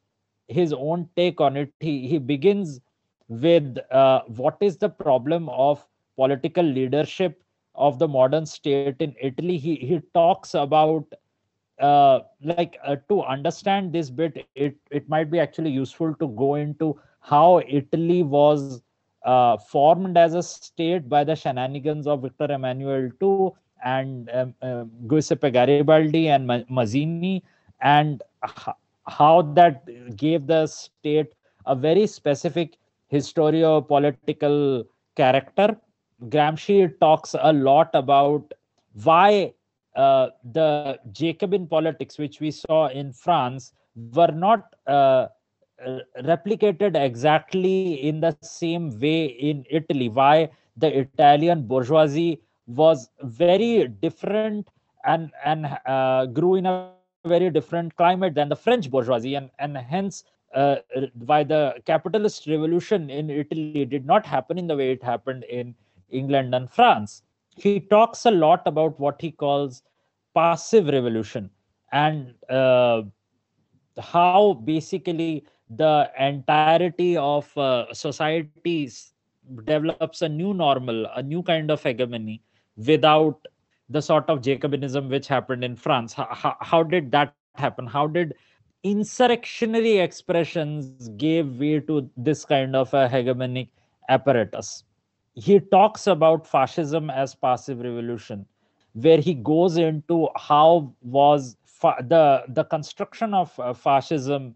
his 0.48 0.72
own 0.74 1.10
take 1.16 1.42
on 1.42 1.58
it. 1.58 1.74
He, 1.80 2.08
he 2.08 2.20
begins 2.20 2.80
with 3.28 3.78
uh, 3.92 4.22
what 4.28 4.58
is 4.62 4.78
the 4.78 4.90
problem 4.90 5.50
of 5.50 5.86
political 6.16 6.64
leadership 6.64 7.44
of 7.76 8.00
the 8.00 8.08
modern 8.08 8.46
state 8.46 8.96
in 9.00 9.14
Italy. 9.22 9.58
He 9.58 9.76
he 9.76 10.02
talks 10.14 10.54
about 10.54 11.06
uh, 11.80 12.20
like 12.42 12.78
uh, 12.84 12.96
to 13.10 13.22
understand 13.24 13.92
this 13.94 14.10
bit. 14.10 14.48
It 14.56 14.78
it 14.90 15.10
might 15.10 15.30
be 15.30 15.40
actually 15.40 15.72
useful 15.72 16.16
to 16.16 16.30
go 16.30 16.56
into 16.56 17.00
how 17.20 17.62
Italy 17.68 18.24
was 18.24 18.82
uh, 19.28 19.58
formed 19.58 20.18
as 20.18 20.34
a 20.34 20.42
state 20.42 21.08
by 21.10 21.24
the 21.24 21.36
shenanigans 21.36 22.08
of 22.08 22.22
Victor 22.22 22.50
Emmanuel 22.52 23.12
II 23.22 23.52
and 23.84 24.30
um, 24.34 24.56
uh, 24.62 24.86
Giuseppe 25.10 25.52
Garibaldi 25.52 26.30
and 26.30 26.48
Mazzini, 26.70 27.44
and 27.82 28.24
how 29.08 29.42
that 29.54 29.86
gave 30.16 30.48
the 30.48 30.66
state 30.66 31.34
a 31.66 31.76
very 31.76 32.08
specific 32.08 32.78
historio-political 33.12 34.86
character. 35.16 35.78
Gramsci 36.30 36.98
talks 37.00 37.36
a 37.40 37.54
lot 37.54 37.90
about 37.94 38.54
why 39.04 39.54
uh, 39.96 40.30
the 40.54 41.00
Jacobin 41.12 41.68
politics, 41.68 42.18
which 42.18 42.40
we 42.40 42.52
saw 42.52 42.88
in 42.88 43.12
France, 43.12 43.74
were 44.14 44.32
not 44.32 44.74
uh, 44.88 45.28
replicated 46.24 46.96
exactly 46.96 48.02
in 48.08 48.20
the 48.22 48.36
same 48.42 48.90
way 49.00 49.26
in 49.26 49.66
Italy. 49.70 50.10
Why 50.10 50.50
the 50.76 51.00
Italian 51.00 51.64
bourgeoisie 51.68 52.42
was 52.68 53.10
very 53.24 53.88
different 53.88 54.70
and 55.06 55.32
and 55.46 55.68
uh, 55.86 56.26
grew 56.26 56.56
in 56.56 56.66
a 56.66 56.74
very 56.74 57.50
different 57.50 57.50
climate 57.96 58.34
than 58.36 58.50
the 58.50 58.56
French 58.56 58.90
bourgeoisie, 58.90 59.36
and 59.36 59.50
and 59.60 59.78
hence 59.78 60.24
uh, 60.56 60.78
why 61.26 61.44
the 61.44 61.76
capitalist 61.86 62.48
revolution 62.48 63.10
in 63.10 63.30
Italy 63.30 63.86
did 63.86 64.06
not 64.06 64.26
happen 64.26 64.58
in 64.58 64.68
the 64.68 64.76
way 64.76 64.92
it 64.92 65.04
happened 65.04 65.44
in 65.46 65.76
England 66.10 66.54
and 66.54 66.70
France. 66.70 67.24
He 67.56 67.80
talks 67.80 68.26
a 68.26 68.32
lot 68.32 68.62
about 68.66 69.00
what 69.00 69.22
he 69.22 69.32
calls 69.32 69.84
passive 70.34 70.88
revolution 70.88 71.50
and 71.92 72.34
uh, 72.50 73.04
how 74.00 74.54
basically 74.54 75.46
the 75.70 76.10
entirety 76.20 77.18
of 77.18 77.56
uh, 77.58 77.94
societies 77.94 79.14
develops 79.66 80.22
a 80.22 80.30
new 80.30 80.54
normal, 80.54 81.06
a 81.16 81.24
new 81.24 81.44
kind 81.44 81.72
of 81.72 81.82
hegemony 81.82 82.42
without 82.76 83.48
the 83.90 84.02
sort 84.02 84.30
of 84.30 84.42
Jacobinism 84.42 85.10
which 85.10 85.28
happened 85.28 85.64
in 85.64 85.76
France. 85.76 86.14
How, 86.14 86.28
how, 86.32 86.58
how 86.60 86.84
did 86.84 87.12
that 87.12 87.34
happen? 87.56 87.88
How 87.88 88.08
did 88.08 88.34
insurrectionary 88.84 89.98
expressions 89.98 91.10
gave 91.18 91.60
way 91.60 91.80
to 91.80 92.10
this 92.16 92.46
kind 92.46 92.76
of 92.76 92.94
a 92.94 93.08
hegemonic 93.10 93.70
apparatus. 94.10 94.84
He 95.34 95.60
talks 95.60 96.08
about 96.08 96.48
fascism 96.48 97.10
as 97.10 97.36
passive 97.36 97.80
revolution, 97.80 98.46
where 98.94 99.20
he 99.20 99.34
goes 99.34 99.78
into 99.78 100.30
how 100.36 100.94
was 101.02 101.58
fa- 101.66 102.04
the 102.08 102.44
the 102.48 102.64
construction 102.64 103.34
of 103.34 103.60
uh, 103.60 103.74
fascism 103.74 104.56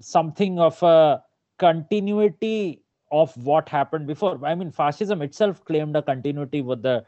something 0.00 0.58
of 0.58 0.82
a 0.82 1.22
continuity 1.58 2.82
of 3.10 3.36
what 3.36 3.68
happened 3.68 4.06
before. 4.06 4.38
I 4.44 4.54
mean, 4.54 4.70
fascism 4.70 5.22
itself 5.22 5.64
claimed 5.64 5.96
a 5.96 6.02
continuity 6.02 6.62
with 6.62 6.82
the 6.82 7.04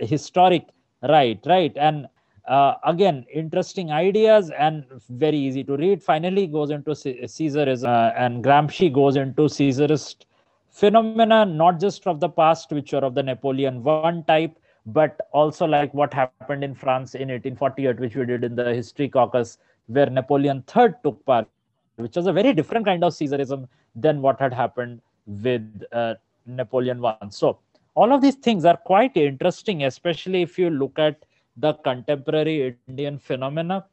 historic 0.00 0.68
right, 1.02 1.38
right, 1.46 1.72
and 1.76 2.08
uh, 2.46 2.74
again, 2.84 3.24
interesting 3.32 3.90
ideas 3.90 4.50
and 4.58 4.84
very 5.08 5.36
easy 5.36 5.64
to 5.64 5.76
read. 5.76 6.02
Finally, 6.02 6.46
goes 6.46 6.70
into 6.70 6.90
Caesarism, 6.90 7.88
uh, 7.88 8.12
and 8.16 8.44
Gramsci 8.44 8.92
goes 8.92 9.16
into 9.16 9.48
Caesarist 9.48 10.26
phenomena, 10.70 11.46
not 11.46 11.80
just 11.80 12.06
of 12.06 12.20
the 12.20 12.28
past, 12.28 12.70
which 12.70 12.92
were 12.92 12.98
of 12.98 13.14
the 13.14 13.22
Napoleon 13.22 13.82
One 13.82 14.24
type, 14.24 14.58
but 14.84 15.28
also 15.32 15.64
like 15.66 15.94
what 15.94 16.12
happened 16.12 16.62
in 16.62 16.74
France 16.74 17.14
in 17.14 17.28
1848, 17.28 17.98
which 17.98 18.14
we 18.14 18.26
did 18.26 18.44
in 18.44 18.56
the 18.56 18.74
History 18.74 19.08
Caucus, 19.08 19.56
where 19.86 20.06
Napoleon 20.06 20.62
III 20.74 20.88
took 21.02 21.24
part, 21.24 21.48
which 21.96 22.16
was 22.16 22.26
a 22.26 22.32
very 22.32 22.52
different 22.52 22.84
kind 22.86 23.04
of 23.04 23.12
Caesarism 23.12 23.68
than 23.94 24.20
what 24.20 24.40
had 24.40 24.52
happened 24.52 25.00
with 25.26 25.82
uh, 25.92 26.14
Napoleon 26.46 27.04
I. 27.04 27.16
So 27.30 27.58
all 27.94 28.12
of 28.12 28.20
these 28.20 28.36
things 28.36 28.64
are 28.64 28.76
quite 28.76 29.16
interesting, 29.16 29.84
especially 29.84 30.42
if 30.42 30.58
you 30.58 30.70
look 30.70 30.98
at 30.98 31.24
the 31.56 31.74
contemporary 31.74 32.76
Indian 32.88 33.18
phenomena. 33.18 33.86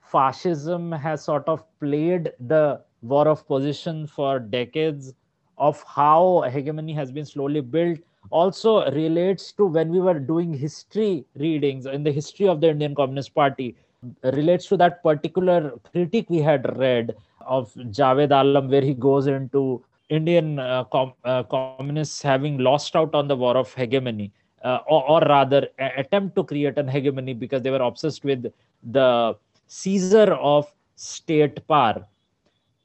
Fascism 0.00 0.92
has 0.92 1.24
sort 1.24 1.48
of 1.48 1.64
played 1.80 2.32
the 2.38 2.82
war 3.02 3.26
of 3.28 3.46
position 3.46 4.06
for 4.06 4.38
decades 4.38 5.14
of 5.58 5.82
how 5.84 6.44
hegemony 6.52 6.92
has 6.92 7.10
been 7.10 7.24
slowly 7.24 7.60
built 7.60 7.98
also 8.30 8.90
relates 8.90 9.52
to 9.52 9.66
when 9.66 9.88
we 9.88 10.00
were 10.00 10.18
doing 10.18 10.52
history 10.52 11.24
readings 11.36 11.86
in 11.86 12.02
the 12.02 12.10
history 12.10 12.48
of 12.48 12.60
the 12.60 12.68
Indian 12.68 12.94
Communist 12.94 13.34
Party 13.34 13.76
relates 14.22 14.66
to 14.66 14.76
that 14.76 15.02
particular 15.02 15.72
critique 15.92 16.28
we 16.28 16.38
had 16.38 16.78
read 16.78 17.14
of 17.40 17.72
Javed 17.74 18.30
Alam 18.30 18.68
where 18.68 18.82
he 18.82 18.94
goes 18.94 19.26
into 19.26 19.84
Indian 20.08 20.58
uh, 20.58 20.84
com- 20.84 21.14
uh, 21.24 21.42
communists 21.44 22.22
having 22.22 22.58
lost 22.58 22.94
out 22.96 23.14
on 23.14 23.28
the 23.28 23.36
war 23.36 23.56
of 23.56 23.72
hegemony 23.74 24.32
uh, 24.62 24.78
or, 24.86 25.08
or, 25.08 25.20
rather 25.20 25.68
attempt 25.78 26.36
to 26.36 26.44
create 26.44 26.78
an 26.78 26.88
hegemony 26.88 27.34
because 27.34 27.62
they 27.62 27.70
were 27.70 27.82
obsessed 27.82 28.24
with 28.24 28.46
the 28.82 29.36
seizure 29.66 30.34
of 30.34 30.72
state 30.94 31.66
power. 31.66 32.06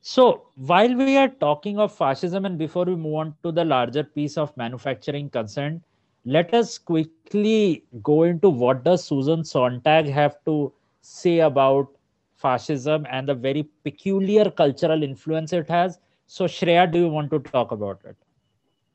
So 0.02 0.48
while 0.56 0.96
we 0.96 1.18
are 1.18 1.28
talking 1.28 1.78
of 1.78 1.96
fascism 1.96 2.46
and 2.46 2.58
before 2.58 2.86
we 2.86 2.96
move 2.96 3.16
on 3.16 3.36
to 3.44 3.52
the 3.52 3.64
larger 3.64 4.04
piece 4.04 4.38
of 4.38 4.56
manufacturing 4.58 5.30
consent 5.30 5.84
let 6.26 6.54
us 6.54 6.78
quickly 6.78 7.84
go 8.04 8.24
into 8.24 8.50
what 8.50 8.84
does 8.84 9.04
susan 9.04 9.44
sontag 9.44 10.08
have 10.08 10.36
to 10.46 10.72
say 11.02 11.40
about 11.40 11.88
fascism 12.36 13.06
and 13.10 13.28
the 13.30 13.36
very 13.36 13.64
peculiar 13.84 14.50
cultural 14.52 15.04
influence 15.04 15.54
it 15.54 15.70
has. 15.70 16.00
So 16.28 16.46
shreya 16.46 16.92
do 16.92 17.00
you 17.00 17.10
want 17.10 17.32
to 17.32 17.40
talk 17.40 17.66
about 17.66 17.96
it? 18.00 18.12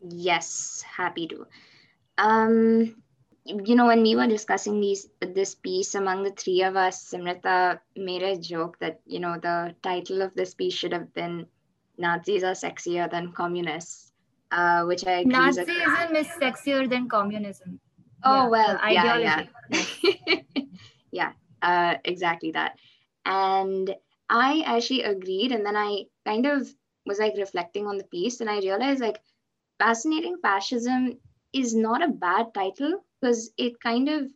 Yes 0.01 0.83
happy 0.97 1.27
to. 1.29 1.47
Um, 2.19 3.03
you 3.45 3.75
know, 3.77 3.87
when 3.87 4.03
we 4.03 4.15
were 4.17 4.27
discussing 4.27 4.81
these 4.81 5.09
this 5.21 5.55
piece 5.55 5.95
among 5.95 6.23
the 6.25 6.31
three 6.31 6.63
of 6.63 6.77
us, 6.77 7.11
Simrita 7.13 7.81
made 7.97 8.23
a 8.23 8.37
joke 8.39 8.79
that 8.81 9.01
you 9.07 9.21
know 9.21 9.37
the 9.41 9.75
title 9.83 10.23
of 10.23 10.35
this 10.35 10.55
piece 10.55 10.75
should 10.75 10.93
have 10.93 11.13
been 11.15 11.47
"Nazis 11.99 12.45
are 12.45 12.53
sexier 12.65 13.11
than 13.11 13.33
communists," 13.33 14.13
uh, 14.51 14.85
which 14.85 15.05
I 15.07 15.21
agree 15.21 15.33
Nazism 15.33 16.17
is 16.17 16.29
sexier 16.29 16.89
than 16.89 17.09
communism. 17.09 17.81
Oh 18.25 18.45
yeah, 18.45 18.49
well, 18.49 18.79
yeah, 18.89 19.19
yeah, 19.19 19.43
yeah, 21.13 21.33
uh, 21.67 21.97
exactly 22.05 22.53
that. 22.53 22.79
And 23.25 23.95
I 24.31 24.63
actually 24.65 25.03
agreed, 25.03 25.53
and 25.53 25.67
then 25.67 25.77
I 25.77 26.05
kind 26.25 26.47
of 26.47 26.69
was 27.05 27.19
like 27.19 27.35
reflecting 27.37 27.87
on 27.87 27.99
the 27.99 28.05
piece, 28.05 28.41
and 28.41 28.49
I 28.49 28.59
realized 28.61 29.01
like 29.01 29.21
fascinating 29.79 30.37
fascism 30.41 31.19
is 31.53 31.75
not 31.75 32.03
a 32.03 32.09
bad 32.09 32.55
title 32.55 33.05
because 33.21 33.51
it 33.59 33.81
kind 33.81 34.09
of 34.09 34.31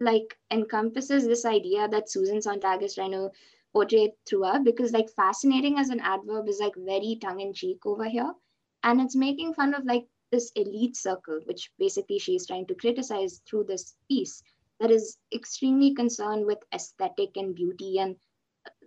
like 0.00 0.36
encompasses 0.52 1.26
this 1.26 1.44
idea 1.44 1.88
that 1.88 2.10
Susan 2.10 2.40
Sontag 2.40 2.82
is 2.82 2.94
trying 2.94 3.12
to 3.12 3.30
portray 3.72 4.12
throughout 4.28 4.64
because 4.64 4.92
like 4.92 5.10
fascinating 5.10 5.78
as 5.78 5.88
an 5.90 6.00
adverb 6.00 6.48
is 6.48 6.60
like 6.60 6.74
very 6.76 7.18
tongue-in-cheek 7.20 7.84
over 7.84 8.04
here. 8.04 8.32
And 8.84 9.00
it's 9.00 9.16
making 9.16 9.54
fun 9.54 9.74
of 9.74 9.84
like 9.84 10.06
this 10.30 10.52
elite 10.54 10.96
circle, 10.96 11.40
which 11.46 11.70
basically 11.78 12.20
she's 12.20 12.46
trying 12.46 12.66
to 12.68 12.74
criticize 12.76 13.40
through 13.48 13.64
this 13.64 13.96
piece 14.08 14.42
that 14.80 14.90
is 14.90 15.16
extremely 15.34 15.94
concerned 15.94 16.46
with 16.46 16.58
aesthetic 16.74 17.36
and 17.36 17.54
beauty 17.54 17.98
and 17.98 18.16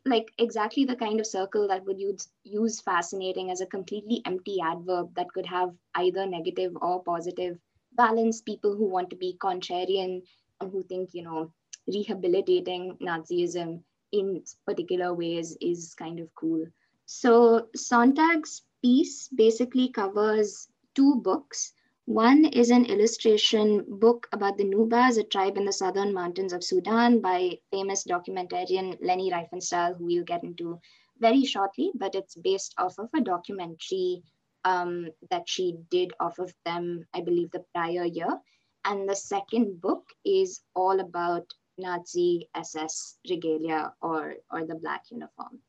like 0.05 0.31
exactly 0.37 0.85
the 0.85 0.95
kind 0.95 1.19
of 1.19 1.27
circle 1.27 1.67
that 1.67 1.85
would 1.85 1.99
use, 1.99 2.27
use 2.43 2.81
fascinating 2.81 3.51
as 3.51 3.61
a 3.61 3.65
completely 3.65 4.21
empty 4.25 4.57
adverb 4.63 5.13
that 5.15 5.31
could 5.33 5.45
have 5.45 5.73
either 5.95 6.25
negative 6.25 6.75
or 6.81 7.03
positive 7.03 7.57
balance 7.93 8.41
people 8.41 8.75
who 8.75 8.85
want 8.85 9.09
to 9.09 9.15
be 9.15 9.37
contrarian 9.39 10.21
and 10.59 10.71
who 10.71 10.83
think, 10.83 11.09
you 11.13 11.23
know, 11.23 11.51
rehabilitating 11.87 12.97
Nazism 13.01 13.83
in 14.11 14.43
particular 14.65 15.13
ways 15.13 15.57
is 15.61 15.93
kind 15.95 16.19
of 16.19 16.33
cool. 16.35 16.65
So 17.05 17.67
Sontag's 17.75 18.63
piece 18.81 19.27
basically 19.27 19.89
covers 19.89 20.67
two 20.95 21.15
books. 21.15 21.73
One 22.11 22.43
is 22.43 22.71
an 22.71 22.87
illustration 22.87 23.85
book 23.87 24.27
about 24.33 24.57
the 24.57 24.65
Nubas, 24.65 25.17
a 25.17 25.23
tribe 25.23 25.55
in 25.55 25.63
the 25.63 25.71
southern 25.71 26.13
mountains 26.13 26.51
of 26.51 26.61
Sudan 26.61 27.21
by 27.21 27.61
famous 27.71 28.03
documentarian 28.03 28.97
Leni 29.01 29.31
Riefenstahl, 29.31 29.95
who 29.95 30.07
we'll 30.07 30.25
get 30.25 30.43
into 30.43 30.81
very 31.19 31.45
shortly, 31.45 31.89
but 31.95 32.13
it's 32.13 32.35
based 32.35 32.75
off 32.77 32.99
of 32.99 33.09
a 33.13 33.21
documentary 33.21 34.23
um, 34.65 35.07
that 35.29 35.47
she 35.47 35.77
did 35.89 36.11
off 36.19 36.37
of 36.37 36.53
them, 36.65 37.07
I 37.13 37.21
believe, 37.21 37.49
the 37.51 37.63
prior 37.73 38.03
year. 38.03 38.41
And 38.83 39.07
the 39.07 39.15
second 39.15 39.79
book 39.79 40.03
is 40.25 40.59
all 40.75 40.99
about 40.99 41.53
Nazi 41.77 42.49
SS 42.53 43.19
regalia 43.29 43.93
or, 44.01 44.35
or 44.51 44.65
the 44.65 44.75
black 44.75 45.03
uniform. 45.11 45.61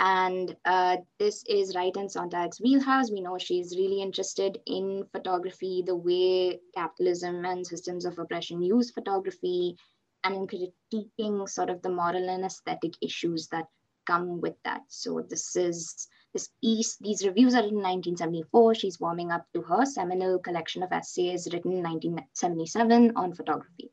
And 0.00 0.56
uh, 0.64 0.96
this 1.18 1.44
is 1.46 1.76
right 1.76 1.94
in 1.94 2.08
Sontag's 2.08 2.58
wheelhouse. 2.58 3.10
We 3.10 3.20
know 3.20 3.36
she's 3.36 3.76
really 3.76 4.00
interested 4.00 4.58
in 4.66 5.04
photography, 5.12 5.82
the 5.86 5.94
way 5.94 6.58
capitalism 6.74 7.44
and 7.44 7.66
systems 7.66 8.06
of 8.06 8.18
oppression 8.18 8.62
use 8.62 8.90
photography, 8.90 9.76
and 10.24 10.34
in 10.34 10.46
critiquing 10.46 11.46
sort 11.46 11.68
of 11.68 11.82
the 11.82 11.90
moral 11.90 12.30
and 12.30 12.46
aesthetic 12.46 12.94
issues 13.02 13.48
that 13.48 13.66
come 14.06 14.40
with 14.40 14.54
that. 14.64 14.80
So 14.88 15.22
this 15.28 15.54
is 15.54 16.08
this 16.32 16.48
piece, 16.62 16.96
these 16.96 17.26
reviews 17.26 17.54
are 17.54 17.68
in 17.68 17.74
1974. 17.74 18.74
She's 18.76 19.00
warming 19.00 19.30
up 19.30 19.44
to 19.52 19.60
her 19.62 19.84
seminal 19.84 20.38
collection 20.38 20.82
of 20.82 20.92
essays 20.92 21.46
written 21.52 21.72
in 21.72 21.82
1977 21.82 23.12
on 23.16 23.34
photography. 23.34 23.90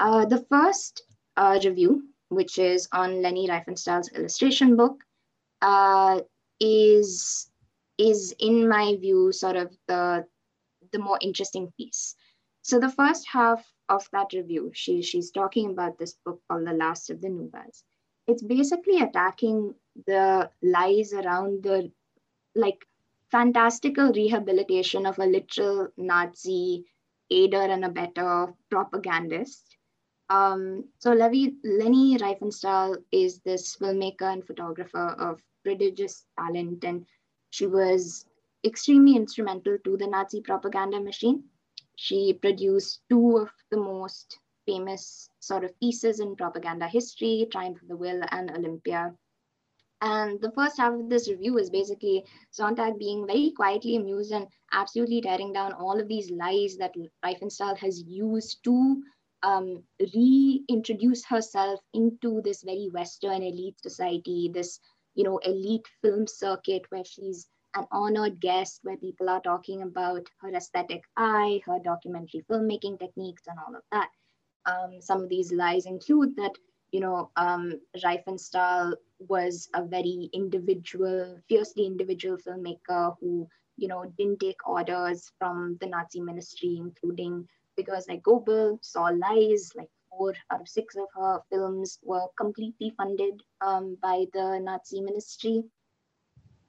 Uh, 0.00 0.24
the 0.24 0.44
first 0.48 1.02
uh, 1.36 1.58
review, 1.62 2.04
which 2.32 2.58
is 2.58 2.88
on 2.92 3.22
Leni 3.22 3.48
Riefenstahl's 3.48 4.10
illustration 4.12 4.76
book, 4.76 5.04
uh, 5.60 6.20
is 6.60 7.50
is 7.98 8.34
in 8.38 8.68
my 8.68 8.96
view 8.96 9.32
sort 9.32 9.56
of 9.56 9.76
the 9.86 10.24
the 10.92 10.98
more 10.98 11.18
interesting 11.20 11.72
piece. 11.76 12.14
So 12.62 12.78
the 12.78 12.90
first 12.90 13.26
half 13.28 13.64
of 13.88 14.08
that 14.12 14.32
review, 14.32 14.70
she, 14.72 15.02
she's 15.02 15.30
talking 15.30 15.70
about 15.70 15.98
this 15.98 16.14
book 16.24 16.40
called 16.48 16.66
The 16.66 16.72
Last 16.72 17.10
of 17.10 17.20
the 17.20 17.28
Nubas. 17.28 17.82
It's 18.26 18.42
basically 18.42 19.00
attacking 19.00 19.74
the 20.06 20.50
lies 20.62 21.12
around 21.12 21.64
the 21.64 21.90
like 22.54 22.86
fantastical 23.30 24.12
rehabilitation 24.12 25.06
of 25.06 25.18
a 25.18 25.26
literal 25.26 25.88
Nazi 25.96 26.84
aider 27.30 27.62
and 27.62 27.84
abetter 27.84 28.54
propagandist. 28.70 29.76
Um, 30.30 30.84
so 30.98 31.12
Leni 31.12 32.16
Riefenstahl 32.18 32.96
is 33.10 33.40
this 33.40 33.76
filmmaker 33.76 34.32
and 34.32 34.46
photographer 34.46 35.08
of 35.18 35.40
prodigious 35.62 36.24
talent, 36.38 36.84
and 36.84 37.06
she 37.50 37.66
was 37.66 38.26
extremely 38.64 39.16
instrumental 39.16 39.76
to 39.84 39.96
the 39.96 40.06
Nazi 40.06 40.40
propaganda 40.40 41.00
machine. 41.00 41.44
She 41.96 42.32
produced 42.32 43.02
two 43.10 43.36
of 43.36 43.50
the 43.70 43.76
most 43.76 44.38
famous 44.66 45.28
sort 45.40 45.64
of 45.64 45.78
pieces 45.80 46.20
in 46.20 46.36
propaganda 46.36 46.88
history, 46.88 47.46
Triumph 47.50 47.82
of 47.82 47.88
the 47.88 47.96
Will 47.96 48.22
and 48.30 48.50
Olympia. 48.50 49.14
And 50.00 50.40
the 50.40 50.50
first 50.52 50.78
half 50.78 50.94
of 50.94 51.08
this 51.08 51.28
review 51.28 51.58
is 51.58 51.70
basically 51.70 52.24
Sontag 52.50 52.98
being 52.98 53.26
very 53.26 53.52
quietly 53.52 53.96
amused 53.96 54.32
and 54.32 54.48
absolutely 54.72 55.20
tearing 55.20 55.52
down 55.52 55.72
all 55.74 56.00
of 56.00 56.08
these 56.08 56.30
lies 56.30 56.76
that 56.78 56.94
Riefenstahl 57.24 57.76
has 57.78 58.02
used 58.02 58.64
to 58.64 59.02
um, 59.42 59.82
reintroduce 60.14 61.24
herself 61.24 61.80
into 61.94 62.40
this 62.42 62.62
very 62.62 62.88
Western 62.92 63.42
elite 63.42 63.80
society, 63.82 64.50
this 64.52 64.80
you 65.14 65.24
know 65.24 65.38
elite 65.38 65.86
film 66.00 66.26
circuit 66.26 66.82
where 66.90 67.04
she's 67.04 67.48
an 67.74 67.86
honored 67.90 68.40
guest, 68.40 68.80
where 68.82 68.96
people 68.96 69.28
are 69.30 69.40
talking 69.40 69.82
about 69.82 70.26
her 70.40 70.54
aesthetic 70.54 71.02
eye, 71.16 71.60
her 71.66 71.78
documentary 71.82 72.44
filmmaking 72.50 72.98
techniques, 72.98 73.42
and 73.46 73.58
all 73.66 73.74
of 73.74 73.82
that. 73.90 74.10
Um, 74.64 75.00
some 75.00 75.22
of 75.22 75.28
these 75.28 75.52
lies 75.52 75.86
include 75.86 76.36
that 76.36 76.52
you 76.92 77.00
know 77.00 77.30
um, 77.36 77.80
Riefenstahl 78.04 78.94
was 79.28 79.68
a 79.74 79.84
very 79.84 80.30
individual, 80.32 81.38
fiercely 81.48 81.86
individual 81.86 82.36
filmmaker 82.36 83.16
who, 83.20 83.48
you 83.76 83.88
know, 83.88 84.04
didn't 84.18 84.40
take 84.40 84.66
orders 84.66 85.30
from 85.38 85.76
the 85.80 85.86
Nazi 85.86 86.20
ministry, 86.20 86.76
including 86.78 87.48
figures 87.82 88.06
like 88.08 88.22
Goebbels, 88.22 88.84
saw 88.84 89.06
lies, 89.06 89.72
like 89.74 89.88
four 90.10 90.34
out 90.50 90.60
of 90.60 90.68
six 90.68 90.94
of 90.96 91.08
her 91.14 91.40
films 91.50 91.98
were 92.02 92.26
completely 92.38 92.92
funded 92.96 93.42
um, 93.60 93.96
by 94.00 94.26
the 94.32 94.60
Nazi 94.60 95.00
ministry. 95.00 95.64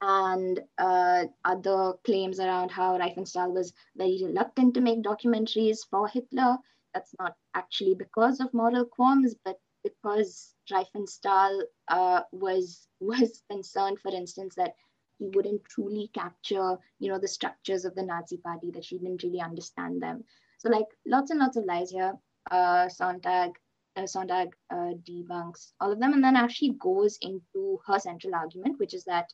And 0.02 0.60
uh, 0.78 1.26
other 1.46 1.94
claims 2.04 2.40
around 2.40 2.72
how 2.72 2.98
Riefenstahl 2.98 3.54
was 3.54 3.74
very 3.96 4.20
reluctant 4.24 4.74
to 4.74 4.82
make 4.82 5.04
documentaries 5.04 5.80
for 5.90 6.08
Hitler. 6.08 6.58
That's 6.94 7.16
not 7.20 7.36
actually 7.54 7.96
because 7.96 8.40
of 8.40 8.54
moral 8.54 8.86
qualms, 8.86 9.36
but 9.46 9.60
because 9.84 10.56
Riefenstahl 10.72 11.62
uh, 11.88 12.22
was 12.32 12.88
was 13.00 13.44
concerned, 13.50 14.00
for 14.02 14.12
instance, 14.14 14.56
that 14.56 14.74
he 15.20 15.30
wouldn't 15.30 15.64
truly 15.66 16.10
capture, 16.14 16.78
you 17.00 17.10
know, 17.10 17.20
the 17.20 17.28
structures 17.28 17.86
of 17.86 17.96
the 17.96 18.04
Nazi 18.04 18.38
party, 18.38 18.72
that 18.72 18.84
she 18.86 18.98
didn't 18.98 19.24
really 19.24 19.42
understand 19.42 20.02
them. 20.02 20.24
So 20.64 20.70
like 20.70 20.88
lots 21.06 21.30
and 21.30 21.40
lots 21.40 21.58
of 21.58 21.66
lies 21.66 21.92
here. 21.92 22.14
Uh, 22.50 22.88
Sontag, 22.88 23.52
uh, 23.98 24.08
Sontag 24.08 24.54
uh, 24.70 24.94
debunks 25.08 25.74
all 25.80 25.92
of 25.92 26.00
them 26.00 26.14
and 26.14 26.24
then 26.24 26.38
actually 26.38 26.72
goes 26.80 27.18
into 27.22 27.80
her 27.86 28.00
central 28.00 28.34
argument, 28.34 28.80
which 28.80 28.94
is 28.94 29.04
that 29.04 29.32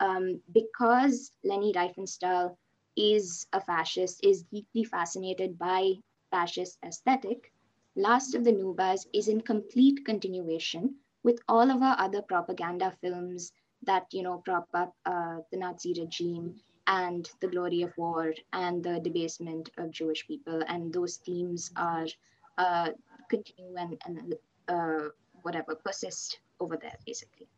um, 0.00 0.40
because 0.52 1.32
Leni 1.44 1.72
Riefenstahl 1.72 2.56
is 2.96 3.46
a 3.52 3.60
fascist, 3.60 4.24
is 4.24 4.44
deeply 4.44 4.84
fascinated 4.84 5.58
by 5.58 5.94
fascist 6.30 6.78
aesthetic, 6.84 7.52
Last 7.96 8.34
of 8.34 8.44
the 8.44 8.52
Nubas 8.52 9.06
is 9.12 9.28
in 9.28 9.42
complete 9.42 10.06
continuation 10.06 10.96
with 11.22 11.38
all 11.46 11.70
of 11.70 11.82
our 11.82 11.98
other 11.98 12.22
propaganda 12.22 12.90
films 13.02 13.52
that, 13.82 14.06
you 14.12 14.22
know, 14.22 14.38
prop 14.38 14.66
up 14.72 14.96
uh, 15.04 15.40
the 15.50 15.58
Nazi 15.58 15.92
regime 15.92 16.58
and 16.86 17.30
the 17.40 17.48
glory 17.48 17.82
of 17.82 17.96
war 17.96 18.34
and 18.52 18.82
the 18.82 19.00
debasement 19.00 19.70
of 19.78 19.90
Jewish 19.90 20.26
people. 20.26 20.62
And 20.66 20.92
those 20.92 21.16
themes 21.16 21.70
are 21.76 22.06
uh, 22.58 22.90
continue 23.30 23.76
and, 23.76 24.00
and 24.04 24.34
uh, 24.68 25.08
whatever, 25.42 25.74
persist 25.74 26.40
over 26.60 26.76
there, 26.76 26.96
basically. 27.06 27.48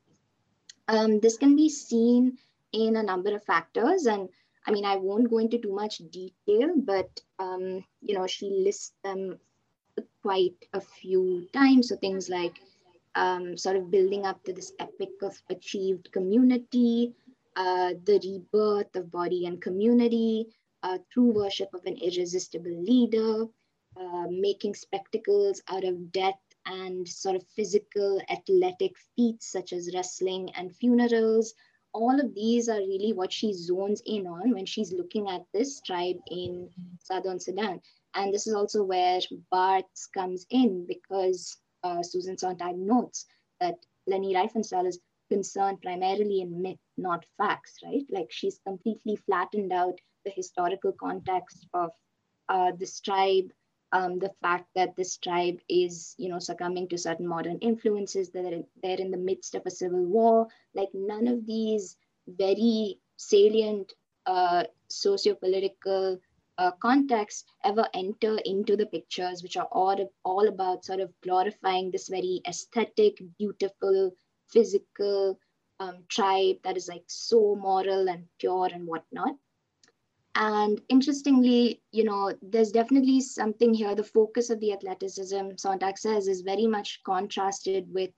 Um, 0.89 1.21
this 1.21 1.39
can 1.39 1.57
be 1.57 1.69
seen 1.69 2.39
in 2.73 2.97
a 2.97 3.03
number 3.03 3.35
of 3.35 3.45
factors. 3.45 4.07
And 4.07 4.29
I 4.67 4.71
mean, 4.71 4.85
I 4.85 4.97
won't 4.97 5.31
go 5.31 5.39
into 5.39 5.59
too 5.59 5.75
much 5.75 5.99
detail, 6.11 6.75
but, 6.77 7.09
um, 7.39 7.85
you 8.03 8.15
know, 8.15 8.27
she 8.27 8.51
lists 8.51 8.93
them 9.03 9.39
quite 10.23 10.57
a 10.73 10.81
few 10.81 11.47
times. 11.53 11.89
So 11.89 11.97
things 11.97 12.29
like 12.29 12.61
um, 13.15 13.57
sort 13.57 13.77
of 13.77 13.91
building 13.91 14.27
up 14.27 14.43
to 14.45 14.53
this 14.53 14.73
epic 14.79 15.11
of 15.23 15.41
achieved 15.51 16.11
community, 16.13 17.15
uh, 17.57 17.95
the 18.05 18.21
rebirth 18.25 18.95
of 18.97 19.11
body 19.11 19.47
and 19.47 19.63
community, 19.63 20.47
uh, 20.83 20.99
through 21.13 21.33
worship 21.33 21.73
of 21.73 21.85
an 21.87 21.97
irresistible 21.97 22.83
leader, 22.83 23.47
uh, 23.97 24.27
making 24.29 24.75
spectacles 24.75 25.63
out 25.69 25.85
of 25.85 26.13
death 26.13 26.41
and 26.67 27.09
sort 27.09 27.37
of 27.37 27.47
physical 27.57 28.21
athletic 28.31 28.93
feats 29.15 29.51
such 29.51 29.73
as 29.73 29.91
wrestling 29.95 30.51
and 30.57 30.75
funerals. 30.77 31.55
All 31.93 32.19
of 32.19 32.35
these 32.35 32.69
are 32.69 32.79
really 32.79 33.13
what 33.13 33.33
she 33.33 33.53
zones 33.53 34.03
in 34.05 34.27
on 34.27 34.53
when 34.53 34.67
she's 34.67 34.93
looking 34.93 35.29
at 35.29 35.45
this 35.53 35.81
tribe 35.81 36.17
in 36.29 36.69
southern 36.99 37.39
Sudan. 37.39 37.81
And 38.15 38.33
this 38.33 38.47
is 38.47 38.55
also 38.55 38.83
where 38.83 39.21
Barthes 39.51 40.09
comes 40.13 40.47
in 40.51 40.87
because 40.87 41.57
uh, 41.83 42.03
Susan 42.03 42.37
Sontag 42.37 42.77
notes 42.77 43.27
that 43.61 43.77
Leni 44.07 44.35
Riefenstahl 44.35 44.87
is 44.87 44.99
concerned 45.31 45.81
primarily 45.83 46.41
in 46.41 46.63
myth, 46.63 46.79
not 46.97 47.27
facts, 47.39 47.79
right? 47.85 48.05
Like 48.11 48.31
she's 48.31 48.61
completely 48.67 49.17
flattened 49.17 49.73
out 49.73 50.01
the 50.25 50.31
historical 50.31 50.93
context 50.93 51.67
of 51.75 51.91
uh, 52.49 52.73
this 52.79 53.01
tribe, 53.01 53.51
um, 53.93 54.19
the 54.19 54.33
fact 54.43 54.67
that 54.75 54.97
this 54.97 55.17
tribe 55.19 55.59
is, 55.69 56.15
you 56.19 56.29
know, 56.29 56.39
succumbing 56.39 56.89
to 56.89 56.99
certain 56.99 57.27
modern 57.27 57.59
influences, 57.59 58.31
that 58.31 58.65
they're, 58.83 58.99
in 58.99 59.11
the 59.11 59.17
midst 59.17 59.55
of 59.55 59.63
a 59.67 59.71
civil 59.71 60.05
war. 60.05 60.49
Like 60.75 60.89
none 60.95 61.29
of 61.29 61.47
these 61.47 61.97
very 62.27 62.99
salient 63.17 63.93
uh, 64.27 64.65
socio-political 64.89 66.19
uh, 66.57 66.71
contexts 66.81 67.45
ever 67.65 67.87
enter 67.95 68.39
into 68.45 68.77
the 68.77 68.87
pictures, 68.87 69.43
which 69.43 69.57
are 69.57 69.69
all, 69.73 70.11
all 70.25 70.49
about 70.49 70.85
sort 70.85 71.01
of 71.01 71.13
glorifying 71.23 71.91
this 71.91 72.09
very 72.09 72.41
aesthetic, 72.47 73.21
beautiful, 73.39 74.13
physical 74.49 75.39
um, 75.85 76.05
tribe 76.09 76.57
that 76.65 76.77
is 76.77 76.89
like 76.89 77.05
so 77.07 77.57
moral 77.57 78.09
and 78.09 78.25
pure 78.39 78.69
and 78.73 78.87
whatnot. 78.87 79.35
And 80.35 80.81
interestingly, 80.89 81.81
you 81.93 82.05
know, 82.05 82.35
there's 82.43 82.73
definitely 82.73 83.21
something 83.21 83.73
here. 83.73 83.95
The 83.95 84.03
focus 84.03 84.51
of 84.51 84.59
the 84.61 84.73
athleticism, 84.73 85.51
Sontag 85.57 85.97
says, 85.97 86.27
is 86.27 86.41
very 86.41 86.67
much 86.67 87.01
contrasted 87.05 87.87
with 87.93 88.11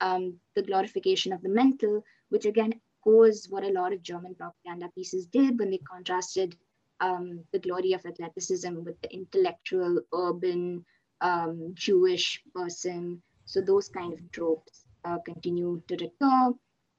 um, 0.00 0.34
the 0.54 0.62
glorification 0.62 1.32
of 1.32 1.42
the 1.42 1.48
mental, 1.48 2.04
which 2.28 2.46
again 2.46 2.74
goes 3.04 3.46
what 3.50 3.64
a 3.64 3.72
lot 3.72 3.92
of 3.92 4.02
German 4.02 4.34
propaganda 4.34 4.88
pieces 4.94 5.26
did 5.26 5.58
when 5.58 5.70
they 5.70 5.78
contrasted 5.78 6.56
um, 7.00 7.40
the 7.52 7.58
glory 7.58 7.92
of 7.92 8.06
athleticism 8.06 8.74
with 8.84 9.00
the 9.02 9.12
intellectual, 9.12 10.00
urban, 10.14 10.84
um, 11.20 11.72
Jewish 11.74 12.40
person. 12.54 13.20
So 13.46 13.60
those 13.60 13.88
kind 13.88 14.12
of 14.12 14.20
tropes 14.30 14.84
uh, 15.04 15.18
continue 15.24 15.82
to 15.88 15.96
recur. 15.96 16.54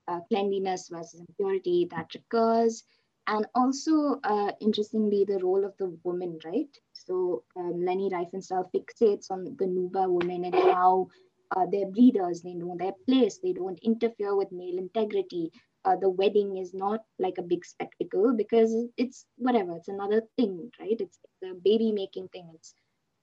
Uh, 0.07 0.19
cleanliness 0.29 0.89
versus 0.89 1.19
impurity 1.27 1.87
that 1.91 2.13
recurs. 2.13 2.83
And 3.27 3.47
also, 3.55 4.19
uh, 4.23 4.51
interestingly, 4.61 5.25
the 5.25 5.39
role 5.39 5.65
of 5.65 5.75
the 5.79 5.97
woman, 6.03 6.37
right? 6.45 6.69
So 6.93 7.43
um, 7.57 7.83
Leni 7.83 8.09
Riefenstahl 8.11 8.69
fixates 8.71 9.31
on 9.31 9.45
the 9.45 9.65
Nuba 9.65 10.07
women 10.07 10.45
and 10.45 10.53
how 10.53 11.07
uh, 11.55 11.65
they're 11.71 11.89
breeders, 11.89 12.41
they 12.41 12.53
know 12.53 12.75
their 12.77 12.93
place, 13.07 13.39
they 13.41 13.53
don't 13.53 13.79
interfere 13.83 14.35
with 14.35 14.51
male 14.51 14.77
integrity, 14.77 15.51
uh, 15.85 15.95
the 15.95 16.09
wedding 16.09 16.57
is 16.57 16.73
not 16.73 17.01
like 17.19 17.37
a 17.37 17.43
big 17.43 17.63
spectacle 17.65 18.33
because 18.35 18.73
it's 18.97 19.25
whatever 19.37 19.75
it's 19.77 19.87
another 19.87 20.21
thing 20.37 20.71
right? 20.79 20.97
It's, 20.99 21.19
it's 21.23 21.51
a 21.51 21.53
baby 21.55 21.91
making 21.91 22.27
thing. 22.29 22.49
It's 22.55 22.73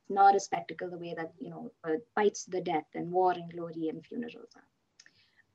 not 0.09 0.37
a 0.37 0.41
spectacle 0.41 0.91
the 0.91 0.99
way 0.99 1.15
that 1.17 1.33
you 1.39 1.51
know 1.51 1.73
uh, 1.85 1.97
fights 2.15 2.45
the 2.47 2.61
death 2.61 2.87
and 2.95 3.11
war 3.11 3.33
and 3.33 3.53
glory 3.53 3.89
and 3.89 4.05
funerals 4.07 4.53
are 4.57 4.72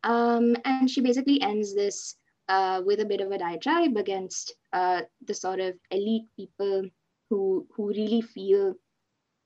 um, 0.04 0.56
and 0.66 0.90
she 0.90 1.02
basically 1.02 1.42
ends 1.42 1.76
this 1.76 2.16
uh, 2.50 2.82
with 2.86 3.00
a 3.00 3.06
bit 3.06 3.22
of 3.22 3.32
a 3.32 3.38
diatribe 3.38 3.98
against 3.98 4.56
uh, 4.74 5.02
the 5.26 5.34
sort 5.34 5.60
of 5.60 5.76
elite 5.92 6.28
people 6.38 6.84
who 7.30 7.68
who 7.76 7.90
really 7.90 8.22
feel 8.22 8.74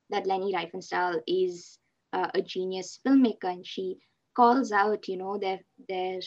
that 0.10 0.28
Leni 0.28 0.54
Riefenstahl 0.54 1.22
is 1.26 1.80
uh, 2.14 2.28
a 2.34 2.42
genius 2.42 3.00
filmmaker, 3.06 3.46
and 3.46 3.66
she 3.66 3.98
calls 4.36 4.72
out, 4.72 5.08
you 5.08 5.18
know, 5.18 5.38
their 5.38 5.60
their 5.88 6.20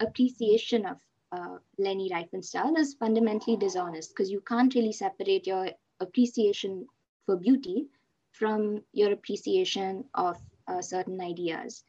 appreciation 0.00 0.86
of 0.86 0.98
uh, 1.32 1.56
Leni 1.78 2.10
Riefenstahl 2.10 2.78
is 2.78 2.94
fundamentally 2.94 3.56
dishonest 3.56 4.10
because 4.10 4.30
you 4.30 4.40
can't 4.42 4.74
really 4.74 4.92
separate 4.92 5.46
your 5.46 5.68
appreciation 6.00 6.86
for 7.26 7.36
beauty 7.36 7.86
from 8.32 8.82
your 8.92 9.12
appreciation 9.12 10.04
of 10.14 10.36
uh, 10.68 10.80
certain 10.80 11.20
ideas. 11.20 11.84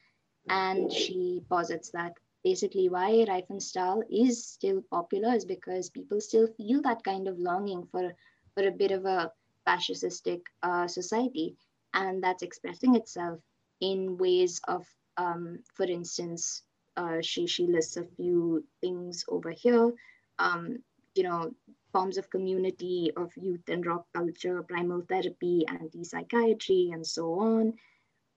And 0.50 0.92
she 0.92 1.42
posits 1.50 1.92
that 1.92 2.14
basically 2.44 2.90
why 2.90 3.26
Riefenstahl 3.28 4.04
is 4.10 4.46
still 4.46 4.82
popular 4.90 5.34
is 5.36 5.46
because 5.46 5.90
people 5.90 6.20
still 6.20 6.48
feel 6.58 6.82
that 6.82 7.04
kind 7.04 7.28
of 7.28 7.40
longing 7.40 7.88
for, 7.92 8.14
for 8.56 8.68
a 8.68 8.72
bit 8.72 8.92
of 8.92 9.06
a 9.06 9.32
fascistic 9.68 10.42
uh, 10.64 10.88
society. 10.88 11.56
And 11.94 12.24
that's 12.24 12.44
expressing 12.44 12.96
itself 12.96 13.40
in 13.80 14.18
ways 14.18 14.60
of, 14.68 14.86
um, 15.18 15.60
for 15.74 15.86
instance, 15.86 16.64
uh, 16.98 17.22
she, 17.22 17.48
she 17.48 17.68
lists 17.68 17.98
a 17.98 18.06
few 18.18 18.64
things 18.82 19.26
over 19.28 19.52
here. 19.52 19.92
Um, 20.40 20.80
you 21.16 21.24
know, 21.24 21.52
forms 21.92 22.18
of 22.18 22.30
community 22.30 23.12
of 23.18 23.32
youth 23.36 23.68
and 23.68 23.86
rock 23.86 24.06
culture, 24.14 24.64
primal 24.64 25.02
therapy, 25.08 25.66
anti-psychiatry, 25.68 26.90
and 26.94 27.06
so 27.06 27.34
on. 27.40 27.74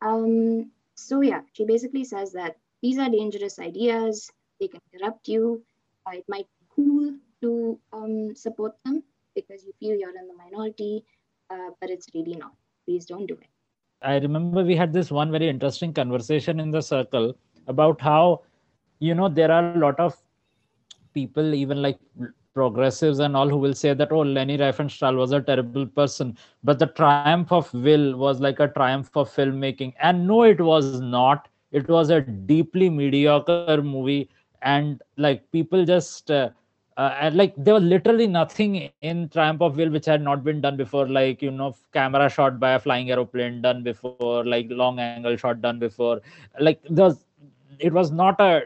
Um, 0.02 0.70
so 0.94 1.20
yeah, 1.20 1.40
she 1.52 1.64
basically 1.64 2.04
says 2.04 2.32
that 2.32 2.56
these 2.82 2.98
are 2.98 3.08
dangerous 3.08 3.58
ideas. 3.58 4.30
They 4.60 4.68
can 4.68 4.80
corrupt 4.92 5.28
you. 5.28 5.62
Uh, 6.06 6.18
it 6.18 6.24
might 6.28 6.46
be 6.60 6.66
cool 6.74 7.14
to 7.42 7.78
um, 7.92 8.34
support 8.34 8.74
them 8.84 9.02
because 9.34 9.64
you 9.64 9.72
feel 9.80 9.98
you're 9.98 10.16
in 10.16 10.28
the 10.28 10.34
minority, 10.34 11.04
uh, 11.50 11.70
but 11.80 11.90
it's 11.90 12.08
really 12.14 12.36
not. 12.36 12.52
Please 12.86 13.06
don't 13.06 13.26
do 13.26 13.34
it. 13.34 13.48
I 14.02 14.18
remember 14.18 14.62
we 14.62 14.76
had 14.76 14.92
this 14.92 15.10
one 15.10 15.30
very 15.30 15.48
interesting 15.48 15.92
conversation 15.94 16.60
in 16.60 16.70
the 16.70 16.82
circle 16.82 17.34
about 17.66 18.00
how 18.00 18.42
you 18.98 19.14
know 19.14 19.28
there 19.28 19.50
are 19.50 19.74
a 19.74 19.78
lot 19.78 19.98
of 19.98 20.14
people 21.14 21.54
even 21.54 21.80
like 21.80 21.98
progressives 22.54 23.18
and 23.18 23.36
all 23.36 23.48
who 23.48 23.56
will 23.56 23.74
say 23.74 23.92
that 23.94 24.12
oh 24.12 24.20
Leni 24.20 24.56
Riefenstahl 24.58 25.16
was 25.16 25.32
a 25.32 25.42
terrible 25.42 25.86
person. 25.86 26.36
But 26.62 26.78
the 26.78 26.86
triumph 26.86 27.52
of 27.52 27.72
will 27.74 28.16
was 28.16 28.40
like 28.40 28.60
a 28.60 28.68
triumph 28.68 29.10
of 29.16 29.30
filmmaking. 29.30 29.94
And 30.00 30.26
no 30.26 30.44
it 30.44 30.60
was 30.60 31.00
not. 31.00 31.48
It 31.72 31.88
was 31.88 32.10
a 32.10 32.20
deeply 32.22 32.88
mediocre 32.88 33.82
movie. 33.82 34.30
And 34.62 35.02
like 35.16 35.50
people 35.52 35.84
just 35.84 36.30
uh, 36.30 36.50
uh, 36.96 37.16
and 37.20 37.36
like 37.36 37.54
there 37.56 37.74
was 37.74 37.82
literally 37.82 38.26
nothing 38.26 38.90
in 39.02 39.28
triumph 39.28 39.60
of 39.60 39.76
will 39.76 39.90
which 39.90 40.06
had 40.06 40.22
not 40.22 40.44
been 40.44 40.60
done 40.60 40.76
before 40.76 41.08
like 41.08 41.42
you 41.42 41.50
know 41.50 41.74
camera 41.92 42.28
shot 42.30 42.60
by 42.60 42.72
a 42.74 42.78
flying 42.78 43.10
aeroplane 43.10 43.60
done 43.60 43.82
before 43.82 44.44
like 44.44 44.66
long 44.70 44.98
angle 45.00 45.36
shot 45.36 45.60
done 45.60 45.78
before. 45.78 46.20
Like 46.60 46.80
there 46.88 47.06
was 47.06 47.24
it 47.80 47.92
was 47.92 48.12
not 48.12 48.40
a 48.40 48.62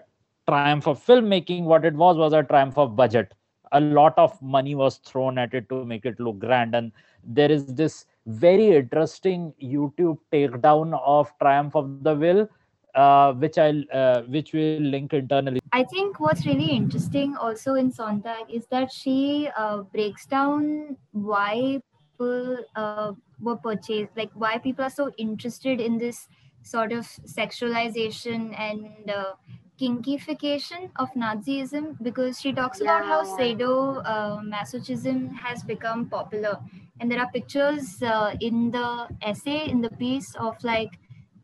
triumph 0.47 0.86
of 0.86 1.05
filmmaking. 1.05 1.64
What 1.64 1.84
it 1.84 1.95
was 1.95 2.16
was 2.16 2.32
a 2.32 2.43
triumph 2.43 2.76
of 2.76 2.95
budget 2.95 3.32
a 3.73 3.81
lot 3.81 4.14
of 4.16 4.41
money 4.41 4.75
was 4.75 4.97
thrown 4.99 5.39
at 5.39 5.55
it 5.55 5.69
to 5.69 5.85
make 5.85 6.05
it 6.05 6.19
look 6.21 6.39
grand. 6.39 6.75
And 6.75 6.93
there 7.25 7.51
is 7.51 7.66
this 7.66 8.07
very 8.29 8.77
interesting 8.77 9.55
youtube 9.62 10.19
takedown 10.31 10.99
of 11.03 11.33
triumph 11.41 11.75
of 11.75 12.05
the 12.05 12.14
will 12.14 12.47
uh, 12.95 13.33
which 13.33 13.57
i'll 13.57 13.83
uh, 13.93 14.23
which 14.23 14.53
will 14.53 14.81
link 14.81 15.12
internally. 15.14 15.61
I 15.73 15.85
think 15.85 16.21
what's 16.21 16.45
really 16.45 16.71
interesting 16.71 17.37
also 17.37 17.75
in 17.75 17.91
sontag 17.91 18.51
is 18.53 18.66
that 18.66 18.93
she 18.93 19.49
uh, 19.57 19.79
breaks 19.79 20.27
down 20.27 20.97
why 21.12 21.81
people 22.11 22.59
uh, 22.77 23.12
were 23.41 23.57
purchased 23.57 24.11
like 24.16 24.31
why 24.35 24.59
people 24.59 24.85
are 24.85 24.91
so 24.91 25.11
interested 25.16 25.81
in 25.81 25.97
this 25.97 26.29
sort 26.62 26.93
of 26.93 27.07
sexualization 27.07 28.59
and 28.59 29.11
uh, 29.11 29.33
kinkification 29.81 30.91
of 30.97 31.09
Nazism 31.14 31.97
because 32.03 32.41
she 32.41 32.53
talks 32.53 32.81
yeah. 32.81 32.99
about 32.99 33.07
how 33.07 33.37
sado 33.37 33.99
uh, 33.99 34.41
masochism 34.41 35.33
has 35.35 35.62
become 35.62 36.07
popular. 36.07 36.59
And 37.01 37.11
there 37.11 37.20
are 37.20 37.31
pictures 37.31 38.03
uh, 38.03 38.35
in 38.41 38.70
the 38.70 39.07
essay, 39.22 39.68
in 39.68 39.81
the 39.81 39.91
piece, 39.91 40.35
of 40.35 40.57
like 40.64 40.99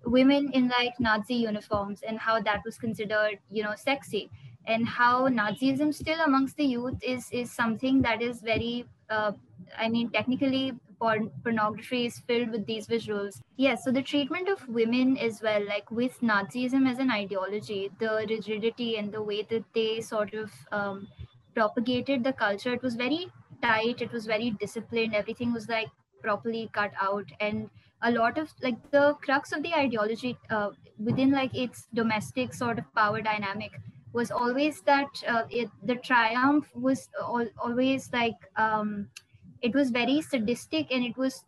women 0.05 0.51
in 0.53 0.69
like 0.69 0.99
Nazi 0.99 1.35
uniforms 1.35 2.03
and 2.03 2.19
how 2.19 2.41
that 2.41 2.63
was 2.65 2.77
considered, 2.77 3.39
you 3.51 3.63
know, 3.63 3.75
sexy. 3.77 4.31
And 4.67 4.87
how 4.87 5.29
Nazism 5.29 5.95
still 5.95 6.21
amongst 6.21 6.57
the 6.57 6.65
youth 6.65 6.99
is 7.03 7.29
is 7.31 7.53
something 7.53 8.03
that 8.03 8.23
is 8.23 8.41
very, 8.41 8.87
uh, 9.11 9.33
I 9.79 9.89
mean, 9.89 10.11
technically 10.11 10.73
porn- 11.05 11.31
pornography 11.43 12.07
is 12.07 12.19
filled 12.31 12.51
with 12.57 12.67
these 12.67 12.87
visuals. 12.87 13.41
Yes, 13.57 13.85
so 13.85 13.93
the 13.93 14.03
treatment 14.03 14.49
of 14.49 14.67
women 14.69 15.17
as 15.19 15.41
well, 15.43 15.65
like 15.67 15.91
with 15.91 16.21
Nazism 16.21 16.89
as 16.91 16.99
an 16.99 17.11
ideology, 17.11 17.91
the 17.99 18.27
rigidity 18.29 18.97
and 18.97 19.13
the 19.13 19.23
way 19.23 19.43
that 19.51 19.65
they 19.75 20.01
sort 20.01 20.35
of 20.35 20.53
um, 20.73 21.09
propagated 21.55 22.25
the 22.25 22.33
culture, 22.33 22.73
it 22.73 22.83
was 22.83 22.95
very 22.95 23.27
tight, 23.63 24.01
it 24.01 24.13
was 24.13 24.27
very 24.27 24.51
disciplined, 24.53 25.15
everything 25.15 25.53
was 25.53 25.69
like 25.69 25.89
properly 26.23 26.71
cut 26.73 26.93
out. 27.01 27.31
And 27.41 27.71
a 28.03 28.11
lot 28.11 28.39
of 28.39 28.53
like 28.63 28.91
the 28.91 29.15
crux 29.23 29.53
of 29.53 29.63
the 29.63 29.75
ideology 29.75 30.37
uh, 30.51 30.71
within 30.99 31.31
like 31.31 31.55
its 31.55 31.87
domestic 31.95 32.55
sort 32.55 32.79
of 32.79 32.93
power 32.95 33.21
dynamic 33.21 33.73
was 34.13 34.31
always 34.31 34.81
that 34.83 35.23
uh, 35.29 35.45
it, 35.51 35.69
the 35.83 35.97
triumph 35.97 36.69
was 36.75 37.09
al- 37.21 37.55
always 37.59 38.11
like 38.13 38.51
um, 38.57 39.09
it 39.65 39.75
was 39.75 39.91
very 39.91 40.21
sadistic 40.21 40.93
and 40.93 41.05
it 41.05 41.17
was 41.17 41.45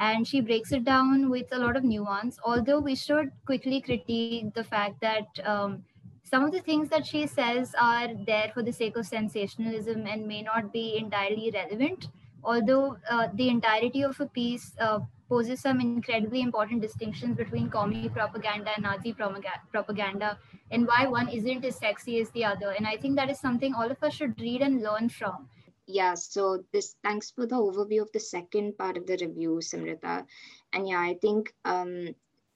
and 0.00 0.26
she 0.26 0.40
breaks 0.40 0.72
it 0.72 0.84
down 0.84 1.28
with 1.28 1.52
a 1.52 1.58
lot 1.58 1.76
of 1.76 1.84
nuance. 1.84 2.38
Although 2.42 2.80
we 2.80 2.94
should 2.94 3.30
quickly 3.44 3.82
critique 3.82 4.54
the 4.54 4.64
fact 4.64 4.98
that 5.02 5.26
um, 5.44 5.84
some 6.24 6.42
of 6.42 6.52
the 6.52 6.60
things 6.60 6.88
that 6.88 7.04
she 7.04 7.26
says 7.26 7.74
are 7.78 8.08
there 8.26 8.50
for 8.54 8.62
the 8.62 8.72
sake 8.72 8.96
of 8.96 9.06
sensationalism 9.06 10.06
and 10.06 10.26
may 10.26 10.40
not 10.40 10.72
be 10.72 10.96
entirely 10.96 11.50
relevant. 11.52 12.08
Although 12.42 12.96
uh, 13.10 13.28
the 13.34 13.50
entirety 13.50 14.02
of 14.02 14.18
a 14.20 14.26
piece 14.26 14.72
uh, 14.80 15.00
poses 15.28 15.60
some 15.60 15.82
incredibly 15.82 16.40
important 16.40 16.80
distinctions 16.80 17.36
between 17.36 17.68
commie 17.68 18.08
propaganda 18.08 18.70
and 18.74 18.84
nazi 18.84 19.12
propaganda 19.12 20.38
and 20.70 20.86
why 20.86 21.06
one 21.06 21.28
isn't 21.28 21.62
as 21.66 21.76
sexy 21.76 22.20
as 22.22 22.30
the 22.30 22.44
other. 22.44 22.70
And 22.70 22.86
i 22.86 22.96
think 22.96 23.16
that 23.16 23.28
is 23.28 23.38
something 23.38 23.74
all 23.74 23.90
of 23.90 24.02
us 24.02 24.14
should 24.14 24.40
read 24.40 24.62
and 24.62 24.82
learn 24.82 25.10
from 25.10 25.48
yeah 25.92 26.14
so 26.14 26.64
this 26.72 26.94
thanks 27.02 27.30
for 27.30 27.46
the 27.46 27.56
overview 27.56 28.02
of 28.02 28.12
the 28.12 28.20
second 28.20 28.76
part 28.78 28.96
of 28.96 29.06
the 29.06 29.18
review 29.20 29.58
simrita 29.60 30.24
and 30.72 30.88
yeah 30.88 31.00
i 31.00 31.14
think 31.20 31.52
um 31.64 31.92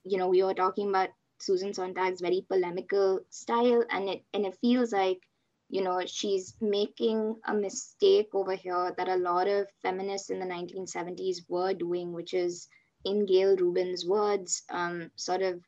you 0.05 0.19
know 0.19 0.29
we 0.29 0.43
were 0.43 0.55
talking 0.55 0.89
about 0.89 1.09
susan 1.39 1.73
sontag's 1.73 2.21
very 2.21 2.45
polemical 2.49 3.21
style 3.31 3.85
and 3.91 4.09
it 4.09 4.23
and 4.33 4.47
it 4.47 4.57
feels 4.61 4.93
like 4.93 5.21
you 5.69 5.83
know 5.83 6.01
she's 6.07 6.55
making 6.61 7.35
a 7.47 7.55
mistake 7.55 8.29
over 8.35 8.55
here 8.55 8.95
that 8.97 9.09
a 9.09 9.17
lot 9.17 9.49
of 9.49 9.67
feminists 9.83 10.31
in 10.31 10.39
the 10.39 10.47
1970s 10.47 11.39
were 11.49 11.75
doing 11.75 12.13
which 12.13 12.35
is 12.35 12.69
in 13.05 13.27
gayle 13.27 13.57
rubin's 13.57 14.07
words 14.07 14.63
um, 14.71 15.11
sort 15.17 15.43
of 15.43 15.61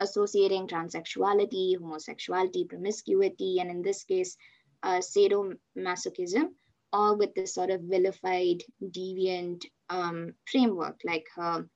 associating 0.00 0.66
transsexuality 0.66 1.78
homosexuality 1.78 2.64
promiscuity 2.68 3.58
and 3.60 3.70
in 3.70 3.82
this 3.82 4.02
case 4.04 4.36
uh, 4.82 4.98
sadomasochism 4.98 6.48
all 6.94 7.16
with 7.18 7.34
this 7.34 7.52
sort 7.52 7.70
of 7.70 7.80
vilified, 7.82 8.62
deviant 8.80 9.64
um, 9.90 10.32
framework. 10.50 11.00
Like 11.04 11.26
her 11.34 11.68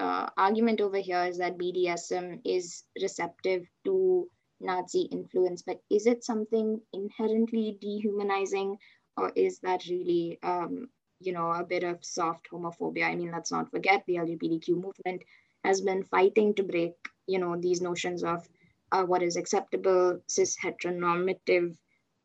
uh, 0.00 0.26
argument 0.38 0.80
over 0.80 0.96
here 0.96 1.24
is 1.24 1.38
that 1.38 1.58
BDSM 1.58 2.40
is 2.44 2.84
receptive 3.00 3.66
to 3.84 4.26
Nazi 4.60 5.02
influence, 5.02 5.62
but 5.62 5.80
is 5.90 6.06
it 6.06 6.24
something 6.24 6.80
inherently 6.94 7.76
dehumanizing, 7.80 8.78
or 9.18 9.30
is 9.36 9.60
that 9.60 9.84
really, 9.86 10.38
um, 10.42 10.88
you 11.20 11.32
know, 11.32 11.50
a 11.52 11.62
bit 11.62 11.84
of 11.84 12.02
soft 12.02 12.48
homophobia? 12.50 13.04
I 13.04 13.16
mean, 13.16 13.32
let's 13.32 13.52
not 13.52 13.70
forget 13.70 14.02
the 14.06 14.16
LGBTQ 14.16 14.68
movement 14.70 15.24
has 15.62 15.82
been 15.82 16.04
fighting 16.04 16.54
to 16.54 16.62
break, 16.62 16.94
you 17.26 17.38
know, 17.38 17.56
these 17.60 17.82
notions 17.82 18.24
of 18.24 18.48
uh, 18.92 19.04
what 19.04 19.22
is 19.22 19.36
acceptable 19.36 20.20
cis 20.26 20.56
heteronormative 20.56 21.76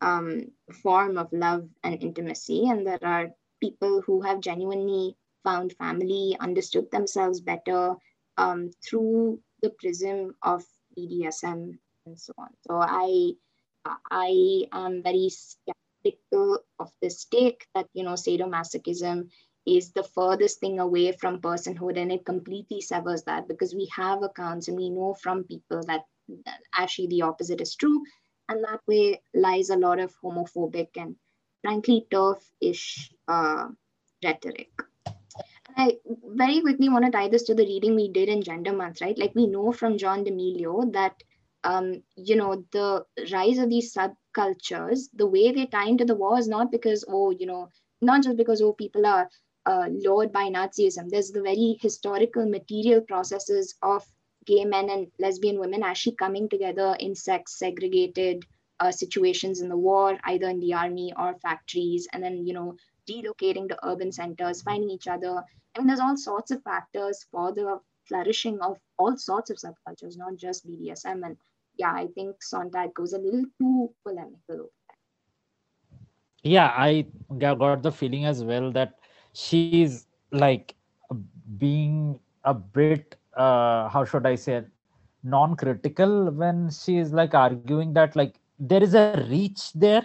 um, 0.02 0.52
form 0.82 1.18
of 1.18 1.32
love 1.32 1.68
and 1.84 2.02
intimacy. 2.02 2.68
And 2.70 2.86
there 2.86 3.04
are 3.04 3.32
people 3.62 4.02
who 4.02 4.22
have 4.22 4.40
genuinely 4.40 5.16
found 5.44 5.74
family, 5.74 6.38
understood 6.40 6.90
themselves 6.92 7.42
better 7.42 7.96
um, 8.38 8.72
through 8.88 9.40
the 9.62 9.70
prism 9.72 10.36
of 10.42 10.64
BDSM 10.98 11.78
and 12.06 12.20
so 12.20 12.34
on. 12.38 12.50
So 12.68 12.76
I, 12.76 13.32
I 14.10 14.66
am 14.72 15.04
very 15.04 15.30
skeptical 15.30 16.60
of 16.80 16.92
this 17.02 17.26
take 17.26 17.66
that 17.76 17.88
you 17.94 18.04
know 18.04 18.14
sadomasochism 18.14 19.30
is 19.66 19.92
the 19.92 20.04
furthest 20.04 20.60
thing 20.60 20.80
away 20.80 21.12
from 21.12 21.42
personhood, 21.42 21.98
and 21.98 22.12
it 22.12 22.26
completely 22.26 22.82
severs 22.82 23.24
that 23.24 23.48
because 23.48 23.76
we 23.76 23.88
have 23.96 24.24
accounts 24.24 24.68
and 24.68 24.78
we 24.78 24.90
know 24.90 25.16
from 25.22 25.44
people 25.44 25.82
that 25.88 26.02
actually 26.76 27.08
the 27.08 27.24
opposite 27.24 27.62
is 27.62 27.76
true 27.76 28.04
and 28.50 28.64
that 28.64 28.82
way 28.88 29.22
lies 29.34 29.70
a 29.70 29.78
lot 29.78 30.00
of 30.00 30.14
homophobic 30.22 30.90
and 30.98 31.16
frankly 31.62 32.06
TERF-ish 32.12 33.12
uh, 33.28 33.68
rhetoric. 34.24 34.72
I 35.78 35.98
very 36.26 36.62
quickly 36.62 36.90
want 36.90 37.06
to 37.06 37.12
tie 37.12 37.30
this 37.30 37.44
to 37.44 37.56
the 37.56 37.66
reading 37.66 37.96
we 37.96 38.12
did 38.12 38.28
in 38.28 38.42
Gender 38.42 38.74
Month, 38.74 39.02
right? 39.02 39.18
Like 39.18 39.34
we 39.36 39.48
know 39.48 39.72
from 39.72 39.98
John 39.98 40.24
D'Emilio 40.24 40.92
that 40.92 41.24
um, 41.64 42.04
you 42.16 42.36
know 42.36 42.66
the 42.72 43.06
rise 43.32 43.60
of 43.60 43.70
these 43.70 43.94
subcultures, 43.94 45.10
the 45.14 45.28
way 45.28 45.52
they 45.52 45.68
tie 45.68 45.88
into 45.88 46.06
the 46.06 46.16
war 46.16 46.40
is 46.40 46.48
not 46.48 46.72
because 46.72 47.06
oh 47.08 47.32
you 47.32 47.46
know 47.46 47.70
not 48.02 48.24
just 48.24 48.38
because 48.38 48.62
oh 48.62 48.74
people 48.74 49.06
are 49.06 49.30
uh, 49.66 49.88
lured 49.90 50.32
by 50.32 50.50
Nazism. 50.50 51.10
There's 51.10 51.32
the 51.32 51.42
very 51.42 51.78
historical 51.82 52.50
material 52.50 53.02
processes 53.02 53.76
of 53.84 54.06
gay 54.46 54.66
men 54.66 54.90
and 54.90 55.08
lesbian 55.20 55.60
women 55.60 55.84
actually 55.84 56.16
coming 56.16 56.50
together 56.50 56.96
in 57.00 57.16
sex 57.16 57.58
segregated 57.58 58.46
uh, 58.80 58.92
situations 58.92 59.62
in 59.62 59.70
the 59.70 59.78
war, 59.78 60.18
either 60.24 60.48
in 60.50 60.60
the 60.60 60.74
army 60.74 61.14
or 61.18 61.36
factories, 61.42 62.08
and 62.14 62.24
then, 62.24 62.46
you 62.48 62.54
know, 62.54 62.76
relocating 63.10 63.68
to 63.68 63.78
urban 63.84 64.12
centers, 64.12 64.62
finding 64.62 64.90
each 64.90 65.08
other. 65.08 65.44
I 65.76 65.80
mean, 65.80 65.88
there's 65.88 66.00
all 66.00 66.18
sorts 66.18 66.52
of 66.52 66.64
factors 66.64 67.26
for 67.32 67.54
the 67.54 67.80
flourishing 68.06 68.60
of 68.62 68.78
all 68.98 69.18
sorts 69.18 69.50
of 69.50 69.58
subcultures, 69.58 70.18
not 70.18 70.38
just 70.38 70.68
BDSM. 70.68 71.26
And 71.26 71.38
yeah, 71.78 71.92
I 71.92 72.08
think 72.16 72.42
Sontag 72.42 72.94
goes 72.94 73.14
a 73.14 73.18
little 73.18 73.46
too 73.60 73.94
polemical. 74.04 74.70
Yeah, 76.44 76.74
I 76.76 77.06
got 77.38 77.84
the 77.84 77.92
feeling 77.92 78.26
as 78.26 78.44
well 78.44 78.72
that 78.72 79.00
she's 79.34 80.08
like 80.32 80.76
being 81.58 82.20
a 82.46 82.54
bit 82.54 83.16
uh, 83.36 83.90
how 83.90 84.06
should 84.06 84.26
I 84.26 84.36
say, 84.36 84.64
non-critical 85.24 86.32
when 86.32 86.70
she 86.70 86.98
is 86.98 87.12
like 87.12 87.34
arguing 87.34 87.94
that 87.94 88.16
like 88.16 88.40
there 88.58 88.82
is 88.82 88.94
a 88.94 89.26
reach 89.30 89.74
there, 89.74 90.04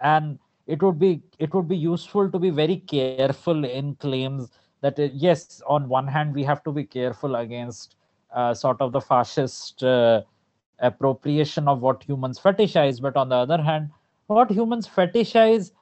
and 0.00 0.38
it 0.66 0.82
would 0.82 0.98
be 0.98 1.22
it 1.38 1.52
would 1.54 1.68
be 1.68 1.76
useful 1.76 2.30
to 2.30 2.38
be 2.38 2.50
very 2.50 2.76
careful 2.76 3.64
in 3.64 3.94
claims 3.96 4.50
that 4.80 4.98
uh, 4.98 5.08
yes, 5.12 5.62
on 5.66 5.88
one 5.88 6.06
hand 6.06 6.34
we 6.34 6.44
have 6.44 6.62
to 6.64 6.72
be 6.72 6.84
careful 6.84 7.36
against 7.36 7.96
uh, 8.34 8.54
sort 8.54 8.80
of 8.80 8.92
the 8.92 9.00
fascist 9.00 9.82
uh, 9.82 10.22
appropriation 10.80 11.68
of 11.68 11.80
what 11.80 12.02
humans 12.02 12.38
fetishize, 12.38 13.00
but 13.00 13.16
on 13.16 13.28
the 13.28 13.36
other 13.36 13.62
hand, 13.62 13.90
what 14.26 14.50
humans 14.50 14.88
fetishize 14.88 15.72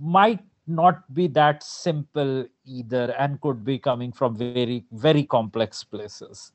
might 0.00 0.40
not 0.66 1.12
be 1.14 1.26
that 1.26 1.62
simple 1.62 2.46
either 2.64 3.14
and 3.18 3.40
could 3.40 3.64
be 3.64 3.78
coming 3.78 4.12
from 4.12 4.36
very 4.36 4.84
very 4.92 5.24
complex 5.24 5.82
places 5.84 6.52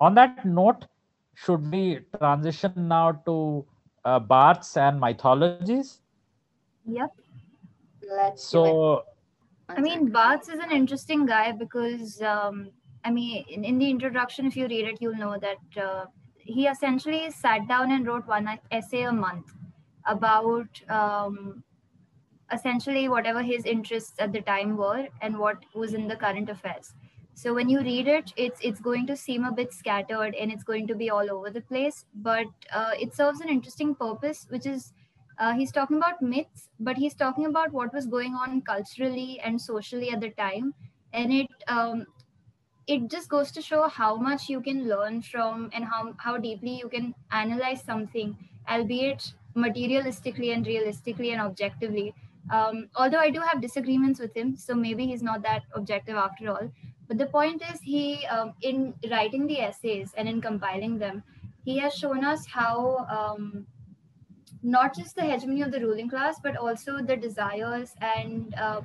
on 0.00 0.14
that 0.14 0.44
note 0.44 0.86
should 1.34 1.70
we 1.70 2.00
transition 2.18 2.88
now 2.88 3.12
to 3.26 3.64
uh, 4.04 4.18
Barthes 4.18 4.76
and 4.76 5.00
mythologies? 5.00 6.00
Yep. 6.86 7.12
Let's 8.08 8.44
so. 8.44 9.04
I 9.68 9.80
mean, 9.80 10.10
Barthes 10.10 10.48
is 10.48 10.58
an 10.58 10.72
interesting 10.72 11.26
guy 11.26 11.52
because, 11.52 12.20
um, 12.22 12.70
I 13.04 13.10
mean, 13.10 13.44
in, 13.48 13.64
in, 13.64 13.78
the 13.78 13.88
introduction, 13.88 14.46
if 14.46 14.56
you 14.56 14.66
read 14.66 14.86
it, 14.86 14.98
you'll 15.00 15.14
know 15.14 15.38
that 15.38 15.82
uh, 15.82 16.06
he 16.38 16.66
essentially 16.66 17.30
sat 17.30 17.68
down 17.68 17.92
and 17.92 18.04
wrote 18.04 18.26
one 18.26 18.48
essay 18.72 19.02
a 19.02 19.12
month 19.12 19.52
about 20.06 20.68
um, 20.90 21.62
essentially 22.52 23.08
whatever 23.08 23.42
his 23.42 23.64
interests 23.64 24.14
at 24.18 24.32
the 24.32 24.40
time 24.40 24.76
were 24.76 25.08
and 25.20 25.38
what 25.38 25.64
was 25.74 25.94
in 25.94 26.08
the 26.08 26.16
current 26.16 26.48
affairs. 26.48 26.94
So 27.34 27.54
when 27.54 27.68
you 27.68 27.80
read 27.80 28.08
it 28.08 28.32
it's 28.36 28.60
it's 28.62 28.80
going 28.80 29.06
to 29.06 29.16
seem 29.16 29.44
a 29.44 29.52
bit 29.52 29.72
scattered 29.72 30.34
and 30.34 30.52
it's 30.52 30.64
going 30.64 30.86
to 30.88 30.94
be 30.94 31.10
all 31.10 31.30
over 31.30 31.50
the 31.50 31.62
place 31.62 32.04
but 32.14 32.46
uh, 32.72 32.90
it 33.00 33.14
serves 33.14 33.40
an 33.40 33.48
interesting 33.48 33.94
purpose 33.94 34.46
which 34.50 34.66
is 34.66 34.92
uh, 35.38 35.54
he's 35.54 35.72
talking 35.72 35.96
about 35.96 36.20
myths 36.20 36.68
but 36.78 36.98
he's 36.98 37.14
talking 37.14 37.46
about 37.46 37.72
what 37.72 37.94
was 37.94 38.06
going 38.06 38.34
on 38.34 38.60
culturally 38.60 39.40
and 39.42 39.60
socially 39.60 40.10
at 40.10 40.20
the 40.20 40.30
time. 40.30 40.74
And 41.12 41.32
it 41.32 41.48
um, 41.66 42.06
it 42.86 43.08
just 43.08 43.28
goes 43.28 43.52
to 43.52 43.62
show 43.62 43.88
how 43.88 44.16
much 44.16 44.48
you 44.48 44.60
can 44.60 44.88
learn 44.88 45.22
from 45.22 45.70
and 45.72 45.84
how, 45.84 46.12
how 46.18 46.36
deeply 46.36 46.76
you 46.76 46.88
can 46.88 47.14
analyze 47.30 47.82
something 47.82 48.36
albeit 48.68 49.32
materialistically 49.56 50.52
and 50.52 50.66
realistically 50.66 51.30
and 51.30 51.40
objectively 51.40 52.14
um, 52.50 52.88
although 52.96 53.18
I 53.18 53.30
do 53.30 53.40
have 53.40 53.60
disagreements 53.60 54.18
with 54.20 54.34
him, 54.36 54.56
so 54.56 54.74
maybe 54.74 55.06
he's 55.06 55.22
not 55.22 55.42
that 55.42 55.62
objective 55.74 56.16
after 56.16 56.50
all. 56.50 56.70
But 57.08 57.18
the 57.18 57.26
point 57.26 57.62
is, 57.72 57.80
he, 57.80 58.24
um, 58.26 58.54
in 58.62 58.94
writing 59.10 59.46
the 59.46 59.60
essays 59.60 60.12
and 60.16 60.28
in 60.28 60.40
compiling 60.40 60.98
them, 60.98 61.22
he 61.64 61.78
has 61.78 61.94
shown 61.94 62.24
us 62.24 62.46
how 62.46 63.06
um, 63.10 63.66
not 64.62 64.94
just 64.94 65.16
the 65.16 65.22
hegemony 65.22 65.62
of 65.62 65.72
the 65.72 65.80
ruling 65.80 66.08
class, 66.08 66.36
but 66.42 66.56
also 66.56 66.98
the 66.98 67.16
desires 67.16 67.94
and 68.00 68.54
uh, 68.54 68.80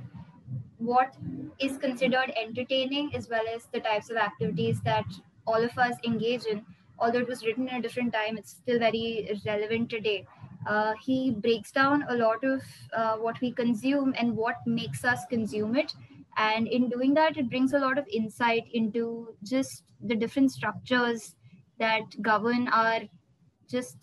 what 0.78 1.16
is 1.60 1.78
considered 1.78 2.32
entertaining, 2.36 3.16
as 3.16 3.30
well 3.30 3.44
as 3.54 3.66
the 3.72 3.80
types 3.80 4.10
of 4.10 4.18
activities 4.18 4.82
that 4.82 5.06
all 5.48 5.64
of 5.64 5.78
us 5.78 5.96
engage 6.04 6.46
in. 6.46 6.66
Although 6.98 7.20
it 7.20 7.28
was 7.28 7.46
written 7.46 7.68
in 7.68 7.76
a 7.76 7.82
different 7.82 8.14
time, 8.14 8.38
it's 8.38 8.52
still 8.52 8.80
very 8.80 9.40
relevant 9.46 9.90
today. 9.90 10.26
Uh, 10.66 10.94
he 11.02 11.32
breaks 11.32 11.72
down 11.72 12.06
a 12.10 12.16
lot 12.16 12.44
of 12.44 12.62
uh, 12.96 13.16
what 13.18 13.40
we 13.42 13.52
consume 13.52 14.14
and 14.18 14.36
what 14.36 14.56
makes 14.66 15.04
us 15.04 15.26
consume 15.30 15.76
it. 15.76 15.94
And 16.38 16.68
in 16.68 16.90
doing 16.90 17.14
that, 17.14 17.38
it 17.38 17.50
brings 17.50 17.74
a 17.74 17.80
lot 17.80 17.98
of 17.98 18.08
insight 18.08 18.64
into 18.74 19.36
just 19.44 19.84
the 20.04 20.16
different 20.16 20.52
structures 20.52 21.36
that 21.80 22.04
govern 22.22 22.68
our 22.70 23.02
just 23.70 23.98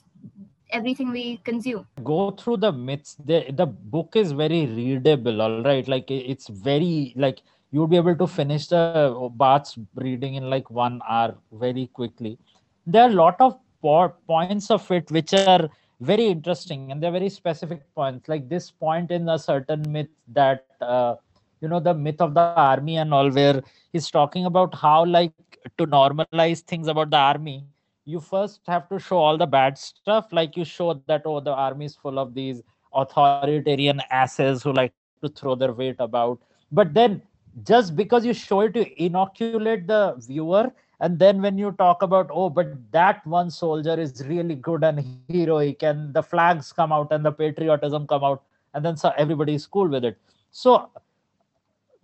everything 0.70 1.10
we 1.10 1.36
consume. 1.44 1.86
Go 2.02 2.30
through 2.30 2.56
the 2.58 2.72
myths. 2.72 3.16
The, 3.22 3.50
the 3.52 3.66
book 3.66 4.16
is 4.16 4.32
very 4.32 4.66
readable, 4.66 5.42
all 5.42 5.62
right? 5.62 5.86
Like 5.86 6.10
it's 6.10 6.48
very, 6.48 7.12
like, 7.16 7.42
you'll 7.70 7.86
be 7.86 7.96
able 7.96 8.16
to 8.16 8.26
finish 8.26 8.68
the 8.68 9.30
Barthes 9.34 9.78
reading 9.94 10.34
in 10.34 10.48
like 10.48 10.70
one 10.70 11.00
hour 11.08 11.36
very 11.52 11.88
quickly. 11.88 12.38
There 12.86 13.02
are 13.02 13.10
a 13.10 13.12
lot 13.12 13.36
of 13.40 13.58
points 13.82 14.70
of 14.70 14.90
it 14.90 15.10
which 15.10 15.34
are 15.34 15.68
very 16.02 16.26
interesting 16.26 16.92
and 16.92 17.02
they're 17.02 17.12
very 17.12 17.28
specific 17.28 17.82
points. 17.94 18.28
Like 18.28 18.48
this 18.48 18.70
point 18.70 19.10
in 19.10 19.28
a 19.28 19.38
certain 19.38 19.84
myth 19.90 20.08
that 20.28 20.66
uh, 20.80 21.16
you 21.60 21.68
know 21.68 21.80
the 21.80 21.94
myth 21.94 22.20
of 22.20 22.34
the 22.34 22.40
army 22.40 22.96
and 22.96 23.14
all 23.14 23.30
where 23.30 23.62
he's 23.92 24.10
talking 24.10 24.46
about 24.46 24.74
how 24.74 25.04
like 25.04 25.32
to 25.78 25.86
normalize 25.86 26.60
things 26.60 26.88
about 26.88 27.10
the 27.10 27.16
army 27.16 27.64
you 28.04 28.20
first 28.20 28.60
have 28.66 28.88
to 28.88 28.98
show 28.98 29.16
all 29.16 29.38
the 29.38 29.46
bad 29.46 29.78
stuff. 29.78 30.32
Like 30.32 30.56
you 30.56 30.64
show 30.64 30.94
that 31.06 31.22
oh 31.24 31.40
the 31.40 31.52
army 31.52 31.86
is 31.86 31.94
full 31.94 32.18
of 32.18 32.34
these 32.34 32.62
authoritarian 32.94 34.00
asses 34.10 34.62
who 34.62 34.72
like 34.72 34.92
to 35.22 35.28
throw 35.28 35.54
their 35.54 35.72
weight 35.72 35.96
about. 35.98 36.40
But 36.70 36.94
then 36.94 37.22
just 37.64 37.94
because 37.94 38.24
you 38.24 38.32
show 38.34 38.62
it 38.62 38.74
to 38.74 39.02
inoculate 39.02 39.86
the 39.86 40.14
viewer 40.18 40.72
and 41.02 41.18
then 41.18 41.42
when 41.42 41.58
you 41.58 41.72
talk 41.72 42.02
about 42.02 42.30
oh 42.32 42.48
but 42.48 42.68
that 42.92 43.26
one 43.26 43.50
soldier 43.50 43.98
is 44.00 44.24
really 44.26 44.54
good 44.54 44.84
and 44.84 45.04
heroic 45.28 45.82
and 45.82 46.14
the 46.14 46.22
flags 46.22 46.72
come 46.72 46.92
out 46.92 47.10
and 47.10 47.24
the 47.24 47.32
patriotism 47.32 48.06
come 48.06 48.22
out 48.22 48.42
and 48.74 48.84
then 48.84 48.96
so 48.96 49.12
everybody 49.16 49.54
is 49.54 49.66
cool 49.66 49.88
with 49.88 50.04
it. 50.04 50.16
So 50.52 50.90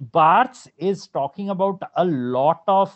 barthes 0.01 0.69
is 0.79 1.07
talking 1.07 1.51
about 1.51 1.81
a 1.97 2.05
lot 2.05 2.63
of 2.67 2.93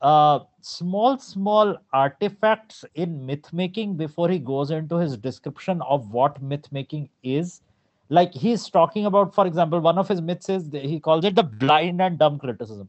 uh, 0.00 0.40
small 0.60 1.18
small 1.18 1.76
artifacts 1.92 2.84
in 2.94 3.26
myth 3.26 3.52
making 3.52 3.96
before 3.96 4.28
he 4.28 4.38
goes 4.38 4.70
into 4.70 4.96
his 4.96 5.16
description 5.16 5.82
of 5.82 6.10
what 6.12 6.40
myth 6.42 6.70
making 6.70 7.08
is. 7.22 7.62
Like 8.08 8.32
he's 8.32 8.68
talking 8.68 9.06
about 9.06 9.34
for 9.34 9.46
example 9.46 9.80
one 9.80 9.98
of 9.98 10.08
his 10.08 10.20
myths 10.20 10.48
is 10.48 10.70
he 10.72 11.00
calls 11.00 11.24
it 11.24 11.34
the 11.34 11.42
blind 11.42 12.00
and 12.00 12.18
dumb 12.18 12.38
criticism 12.38 12.88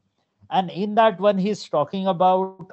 and 0.54 0.70
in 0.72 0.96
that 0.96 1.20
one 1.20 1.38
he's 1.38 1.68
talking 1.68 2.08
about 2.08 2.72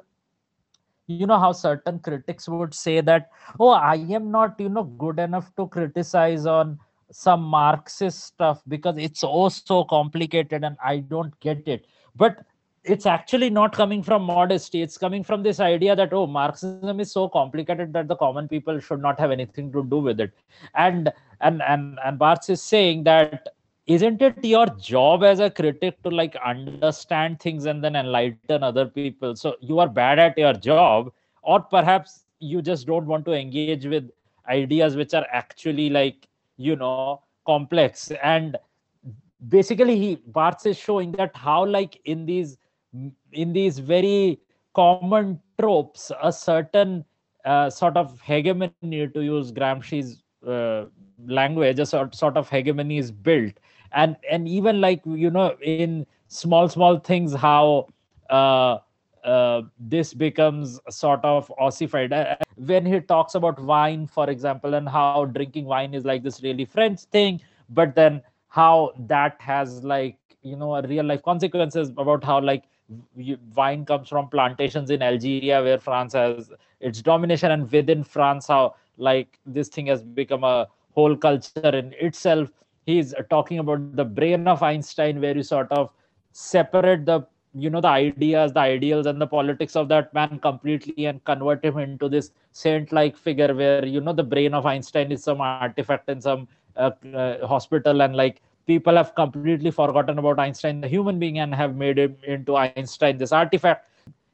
you 1.06 1.26
know 1.26 1.38
how 1.38 1.50
certain 1.50 1.98
critics 1.98 2.48
would 2.48 2.72
say 2.72 3.00
that 3.00 3.30
oh 3.58 3.70
i 3.70 3.96
am 4.18 4.30
not 4.30 4.60
you 4.60 4.68
know 4.68 4.84
good 4.84 5.18
enough 5.18 5.50
to 5.56 5.66
criticize 5.66 6.46
on 6.46 6.78
some 7.10 7.42
marxist 7.42 8.24
stuff 8.24 8.62
because 8.68 8.96
it's 8.96 9.24
oh 9.24 9.48
so 9.48 9.82
complicated 9.84 10.64
and 10.64 10.76
i 10.84 10.98
don't 10.98 11.38
get 11.40 11.66
it. 11.66 11.86
But 12.16 12.44
it's 12.84 13.04
actually 13.04 13.50
not 13.50 13.72
coming 13.72 14.02
from 14.02 14.22
modesty. 14.22 14.80
It's 14.80 14.96
coming 14.96 15.22
from 15.22 15.42
this 15.42 15.60
idea 15.60 15.94
that 15.96 16.12
oh 16.12 16.26
marxism 16.26 17.00
is 17.00 17.12
so 17.12 17.28
complicated 17.28 17.92
that 17.92 18.08
the 18.08 18.16
common 18.16 18.48
people 18.48 18.80
should 18.80 19.02
not 19.02 19.18
have 19.20 19.30
anything 19.30 19.72
to 19.72 19.84
do 19.84 19.98
with 19.98 20.20
it. 20.20 20.32
And 20.74 21.12
and 21.40 21.62
and 21.62 21.98
and 22.04 22.18
barthes 22.18 22.48
is 22.48 22.62
saying 22.62 23.04
that 23.04 23.48
isn't 23.90 24.22
it 24.22 24.44
your 24.44 24.66
job 24.78 25.24
as 25.24 25.40
a 25.40 25.50
critic 25.50 26.00
to 26.04 26.10
like 26.10 26.36
understand 26.44 27.40
things 27.40 27.64
and 27.64 27.82
then 27.82 27.96
enlighten 27.96 28.62
other 28.62 28.86
people? 28.86 29.34
So 29.34 29.56
you 29.60 29.80
are 29.80 29.88
bad 29.88 30.20
at 30.20 30.38
your 30.38 30.52
job 30.52 31.12
or 31.42 31.60
perhaps 31.60 32.24
you 32.38 32.62
just 32.62 32.86
don't 32.86 33.06
want 33.06 33.24
to 33.24 33.32
engage 33.32 33.86
with 33.86 34.08
ideas 34.48 34.94
which 34.94 35.12
are 35.12 35.26
actually 35.32 35.90
like 35.90 36.28
you 36.56 36.76
know 36.76 37.22
complex. 37.46 38.12
And 38.22 38.56
basically 39.48 39.98
he 39.98 40.16
barthes 40.38 40.66
is 40.66 40.78
showing 40.78 41.10
that 41.12 41.34
how 41.34 41.66
like 41.66 42.00
in 42.04 42.26
these 42.26 42.58
in 43.32 43.52
these 43.52 43.80
very 43.80 44.38
common 44.74 45.40
tropes 45.58 46.12
a 46.22 46.32
certain 46.32 47.04
uh, 47.44 47.68
sort 47.68 47.96
of 47.96 48.20
hegemony 48.20 49.08
to 49.08 49.20
use 49.20 49.50
gramsci's 49.50 50.22
uh, 50.46 50.84
language 51.26 51.78
a 51.78 51.86
sort, 51.86 52.14
sort 52.14 52.36
of 52.36 52.48
hegemony 52.48 52.98
is 52.98 53.10
built 53.10 53.54
and 53.92 54.16
and 54.30 54.48
even 54.48 54.80
like 54.80 55.02
you 55.04 55.30
know 55.30 55.56
in 55.62 56.06
small 56.28 56.68
small 56.68 56.98
things 56.98 57.34
how 57.34 57.86
uh, 58.28 58.78
uh, 59.24 59.62
this 59.78 60.14
becomes 60.14 60.80
sort 60.88 61.24
of 61.24 61.52
ossified. 61.58 62.12
When 62.56 62.86
he 62.86 63.00
talks 63.00 63.34
about 63.34 63.60
wine 63.62 64.06
for 64.06 64.28
example 64.30 64.74
and 64.74 64.88
how 64.88 65.16
drinking 65.16 65.54
wine 65.56 65.84
is 65.84 65.94
like 65.94 66.12
this 66.12 66.42
really 66.42 66.64
french 66.64 67.00
thing 67.04 67.40
but 67.68 67.94
then 67.94 68.22
how 68.48 68.92
that 69.06 69.36
has 69.40 69.84
like 69.84 70.16
you 70.42 70.56
know 70.56 70.74
a 70.74 70.82
real 70.86 71.04
life 71.04 71.22
consequences 71.22 71.90
about 71.96 72.24
how 72.24 72.40
like 72.40 72.64
wine 73.54 73.84
comes 73.84 74.08
from 74.08 74.28
plantations 74.28 74.90
in 74.90 75.02
algeria 75.02 75.62
where 75.62 75.78
france 75.78 76.12
has 76.14 76.50
its 76.80 77.02
domination 77.02 77.50
and 77.52 77.70
within 77.70 78.02
france 78.02 78.46
how 78.48 78.74
like 78.98 79.38
this 79.46 79.68
thing 79.68 79.86
has 79.86 80.02
become 80.02 80.44
a 80.44 80.66
whole 80.94 81.16
culture 81.16 81.62
in 81.62 81.92
itself 82.00 82.48
he's 82.90 83.14
talking 83.36 83.66
about 83.68 83.96
the 83.96 84.06
brain 84.18 84.48
of 84.54 84.62
einstein 84.62 85.20
where 85.24 85.36
you 85.36 85.44
sort 85.46 85.70
of 85.80 85.90
separate 86.32 87.06
the 87.06 87.26
you 87.64 87.70
know 87.74 87.80
the 87.86 87.94
ideas 88.02 88.52
the 88.52 88.60
ideals 88.60 89.06
and 89.06 89.20
the 89.24 89.26
politics 89.36 89.76
of 89.80 89.88
that 89.94 90.14
man 90.18 90.40
completely 90.48 91.06
and 91.06 91.24
convert 91.24 91.64
him 91.64 91.78
into 91.78 92.08
this 92.08 92.30
saint 92.52 92.92
like 93.00 93.16
figure 93.26 93.54
where 93.60 93.84
you 93.84 94.00
know 94.00 94.12
the 94.12 94.28
brain 94.34 94.54
of 94.54 94.66
einstein 94.66 95.12
is 95.12 95.24
some 95.24 95.40
artifact 95.42 96.08
in 96.08 96.20
some 96.20 96.48
uh, 96.76 96.90
uh, 97.14 97.46
hospital 97.46 98.02
and 98.02 98.16
like 98.16 98.42
people 98.66 98.96
have 98.96 99.14
completely 99.14 99.70
forgotten 99.70 100.18
about 100.18 100.38
einstein 100.38 100.80
the 100.80 100.88
human 100.88 101.18
being 101.18 101.38
and 101.40 101.54
have 101.54 101.76
made 101.76 101.98
him 101.98 102.16
into 102.26 102.56
einstein 102.56 103.18
this 103.18 103.32
artifact. 103.32 103.86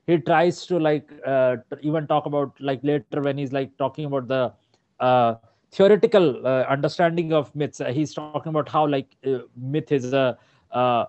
He 0.07 0.19
tries 0.19 0.67
to 0.67 0.79
like 0.79 1.11
uh, 1.27 1.57
even 1.83 2.07
talk 2.07 2.27
about 2.27 2.61
like 2.61 2.85
later 2.85 3.21
when 3.23 3.39
he's 3.39 3.53
like 3.53 3.77
talking 3.79 4.07
about 4.07 4.29
the 4.29 4.53
uh, 5.01 5.35
theoretical 5.77 6.47
uh, 6.47 6.63
understanding 6.77 7.33
of 7.33 7.55
myths. 7.55 7.81
Uh, 7.81 7.93
he's 7.93 8.15
talking 8.15 8.51
about 8.51 8.69
how 8.69 8.87
like 8.87 9.15
uh, 9.27 9.39
myth 9.57 9.93
is 9.93 10.13
a 10.13 10.39
uh, 10.73 11.05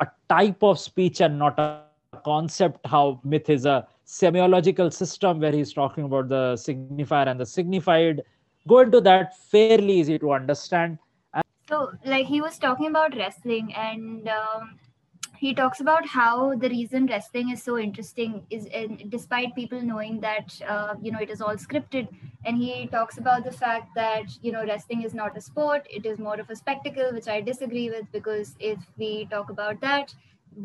a 0.00 0.06
type 0.28 0.62
of 0.62 0.78
speech 0.78 1.20
and 1.20 1.38
not 1.38 1.58
a 1.58 1.82
concept 2.24 2.86
how 2.86 3.20
myth 3.24 3.48
is 3.48 3.64
a 3.64 3.86
semiological 4.06 4.92
system 4.92 5.40
where 5.40 5.52
he's 5.52 5.72
talking 5.72 6.04
about 6.04 6.28
the 6.28 6.42
signifier 6.64 7.28
and 7.28 7.40
the 7.40 7.46
signified 7.46 8.22
go 8.68 8.80
into 8.80 9.00
that 9.00 9.36
fairly 9.38 9.94
easy 10.00 10.18
to 10.18 10.32
understand. 10.32 10.98
And 11.34 11.44
so 11.68 11.92
like 12.04 12.26
he 12.26 12.40
was 12.40 12.58
talking 12.58 12.88
about 12.88 13.16
wrestling 13.16 13.72
and 13.74 14.28
um, 14.28 14.78
he 15.42 15.52
talks 15.52 15.80
about 15.80 16.06
how 16.06 16.54
the 16.54 16.68
reason 16.68 17.06
wrestling 17.06 17.48
is 17.50 17.60
so 17.60 17.76
interesting 17.76 18.46
is 18.48 18.66
in, 18.66 18.90
despite 19.08 19.56
people 19.56 19.80
knowing 19.82 20.20
that 20.20 20.60
uh, 20.68 20.94
you 21.02 21.10
know 21.10 21.18
it 21.18 21.30
is 21.30 21.40
all 21.40 21.56
scripted 21.62 22.06
and 22.44 22.56
he 22.56 22.86
talks 22.92 23.18
about 23.18 23.42
the 23.44 23.50
fact 23.50 23.88
that 23.96 24.36
you 24.40 24.52
know 24.52 24.64
wrestling 24.68 25.02
is 25.02 25.14
not 25.14 25.36
a 25.36 25.40
sport 25.40 25.88
it 25.90 26.06
is 26.06 26.20
more 26.26 26.38
of 26.44 26.48
a 26.48 26.54
spectacle 26.54 27.10
which 27.16 27.26
i 27.26 27.40
disagree 27.40 27.88
with 27.90 28.06
because 28.12 28.54
if 28.60 28.78
we 28.98 29.10
talk 29.34 29.50
about 29.50 29.80
that 29.80 30.14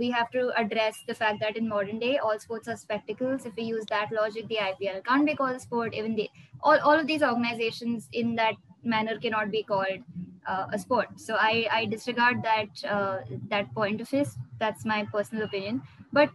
we 0.04 0.12
have 0.12 0.30
to 0.38 0.46
address 0.62 1.04
the 1.08 1.18
fact 1.24 1.40
that 1.40 1.58
in 1.58 1.68
modern 1.68 1.98
day 1.98 2.14
all 2.20 2.40
sports 2.46 2.68
are 2.68 2.78
spectacles 2.78 3.48
if 3.48 3.56
we 3.56 3.64
use 3.64 3.86
that 3.96 4.16
logic 4.22 4.48
the 4.48 4.62
ipl 4.70 5.04
can't 5.10 5.26
be 5.26 5.36
called 5.42 5.56
a 5.56 5.60
sport 5.68 5.96
even 5.96 6.16
the 6.16 6.30
all, 6.62 6.80
all 6.82 7.00
of 7.00 7.08
these 7.08 7.24
organizations 7.24 8.10
in 8.14 8.36
that 8.36 8.54
manner 8.84 9.18
cannot 9.18 9.50
be 9.50 9.64
called 9.64 10.04
uh, 10.48 10.66
a 10.72 10.80
sport. 10.80 11.08
So 11.20 11.36
I, 11.38 11.68
I 11.70 11.86
disregard 11.86 12.42
that 12.44 12.84
uh, 12.90 13.18
that 13.50 13.74
point 13.74 14.02
of 14.02 14.10
his. 14.10 14.38
That's 14.60 14.86
my 14.86 15.06
personal 15.12 15.44
opinion. 15.46 15.82
But, 16.14 16.30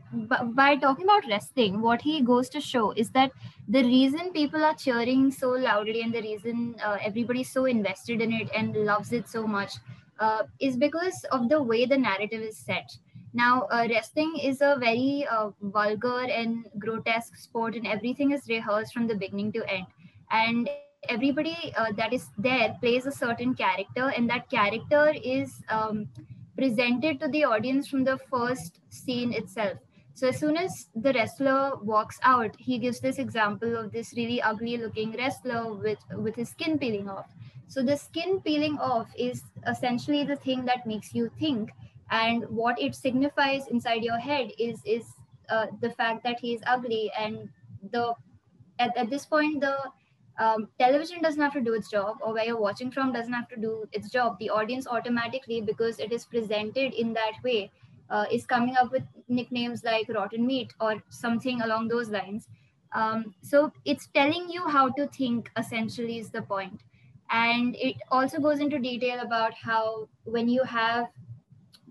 by 0.54 0.76
talking 0.76 1.04
about 1.04 1.26
wrestling, 1.28 1.80
what 1.80 2.02
he 2.02 2.20
goes 2.20 2.48
to 2.50 2.60
show 2.60 2.92
is 2.92 3.10
that 3.10 3.32
the 3.68 3.82
reason 3.82 4.32
people 4.32 4.62
are 4.62 4.74
cheering 4.74 5.30
so 5.30 5.50
loudly 5.50 6.02
and 6.02 6.12
the 6.12 6.20
reason 6.20 6.76
uh, 6.84 6.98
everybody's 7.02 7.50
so 7.50 7.64
invested 7.64 8.20
in 8.20 8.32
it 8.32 8.50
and 8.54 8.76
loves 8.76 9.12
it 9.12 9.28
so 9.28 9.46
much 9.46 9.72
uh, 10.20 10.42
is 10.60 10.76
because 10.76 11.24
of 11.32 11.48
the 11.48 11.60
way 11.60 11.86
the 11.86 11.96
narrative 11.96 12.42
is 12.42 12.56
set. 12.56 12.96
Now, 13.34 13.62
uh, 13.70 13.88
wrestling 13.90 14.36
is 14.42 14.60
a 14.60 14.76
very 14.78 15.26
uh, 15.30 15.50
vulgar 15.62 16.24
and 16.24 16.66
grotesque 16.78 17.36
sport, 17.36 17.74
and 17.74 17.86
everything 17.86 18.32
is 18.32 18.46
rehearsed 18.48 18.92
from 18.92 19.08
the 19.08 19.14
beginning 19.14 19.52
to 19.52 19.64
end. 19.72 19.86
And 20.30 20.68
everybody 21.08 21.72
uh, 21.76 21.92
that 21.96 22.12
is 22.12 22.28
there 22.38 22.76
plays 22.80 23.06
a 23.06 23.12
certain 23.12 23.54
character 23.54 24.12
and 24.16 24.30
that 24.30 24.48
character 24.48 25.12
is 25.24 25.62
um, 25.68 26.08
presented 26.56 27.20
to 27.20 27.28
the 27.28 27.44
audience 27.44 27.88
from 27.88 28.04
the 28.04 28.18
first 28.30 28.80
scene 28.90 29.32
itself. 29.32 29.78
So 30.14 30.28
as 30.28 30.38
soon 30.38 30.56
as 30.56 30.88
the 30.94 31.12
wrestler 31.12 31.76
walks 31.76 32.18
out 32.22 32.54
he 32.58 32.78
gives 32.78 33.00
this 33.00 33.18
example 33.18 33.76
of 33.76 33.92
this 33.92 34.12
really 34.16 34.42
ugly 34.42 34.76
looking 34.76 35.12
wrestler 35.12 35.72
with 35.72 35.98
with 36.16 36.36
his 36.36 36.50
skin 36.50 36.78
peeling 36.78 37.08
off. 37.08 37.32
So 37.68 37.82
the 37.82 37.96
skin 37.96 38.40
peeling 38.40 38.78
off 38.78 39.08
is 39.16 39.42
essentially 39.66 40.24
the 40.24 40.36
thing 40.36 40.66
that 40.66 40.86
makes 40.86 41.14
you 41.14 41.30
think 41.38 41.70
and 42.10 42.44
what 42.50 42.78
it 42.78 42.94
signifies 42.94 43.68
inside 43.68 44.04
your 44.04 44.18
head 44.18 44.52
is 44.58 44.82
is 44.84 45.04
uh, 45.48 45.66
the 45.80 45.90
fact 45.90 46.22
that 46.24 46.38
he 46.40 46.54
is 46.54 46.62
ugly 46.66 47.10
and 47.18 47.48
the 47.90 48.14
at, 48.78 48.96
at 48.96 49.08
this 49.10 49.24
point 49.24 49.60
the 49.60 49.76
um, 50.42 50.68
television 50.78 51.22
doesn't 51.22 51.40
have 51.40 51.52
to 51.52 51.60
do 51.60 51.74
its 51.74 51.88
job 51.88 52.16
or 52.20 52.32
where 52.34 52.44
you're 52.44 52.60
watching 52.60 52.90
from 52.90 53.12
doesn't 53.12 53.32
have 53.32 53.48
to 53.48 53.56
do 53.56 53.88
its 53.92 54.10
job. 54.10 54.38
The 54.38 54.50
audience 54.50 54.86
automatically 54.86 55.60
because 55.60 56.00
it 56.00 56.12
is 56.12 56.24
presented 56.24 56.94
in 56.94 57.12
that 57.12 57.34
way 57.44 57.70
uh, 58.10 58.24
is 58.30 58.44
coming 58.44 58.76
up 58.76 58.90
with 58.90 59.04
nicknames 59.28 59.84
like 59.84 60.08
rotten 60.08 60.46
meat 60.46 60.72
or 60.80 60.96
something 61.10 61.62
along 61.62 61.88
those 61.88 62.08
lines. 62.08 62.48
Um, 62.92 63.34
so 63.42 63.72
it's 63.84 64.08
telling 64.08 64.48
you 64.50 64.66
how 64.68 64.88
to 64.90 65.06
think 65.18 65.50
essentially 65.56 66.18
is 66.18 66.30
the 66.30 66.42
point. 66.42 66.80
And 67.30 67.76
it 67.76 67.96
also 68.10 68.38
goes 68.38 68.58
into 68.60 68.78
detail 68.78 69.20
about 69.20 69.54
how 69.54 70.08
when 70.24 70.48
you 70.48 70.64
have 70.64 71.06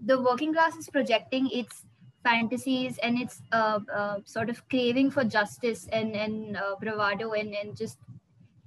the 0.05 0.21
working 0.21 0.53
class 0.53 0.75
is 0.75 0.89
projecting 0.89 1.49
its 1.51 1.85
fantasies 2.23 2.99
and 2.99 3.19
its 3.19 3.41
uh, 3.51 3.79
uh, 3.95 4.17
sort 4.25 4.49
of 4.49 4.67
craving 4.69 5.09
for 5.09 5.23
justice 5.23 5.87
and, 5.91 6.15
and 6.15 6.57
uh, 6.57 6.75
bravado 6.79 7.31
and, 7.31 7.55
and 7.55 7.75
just 7.75 7.97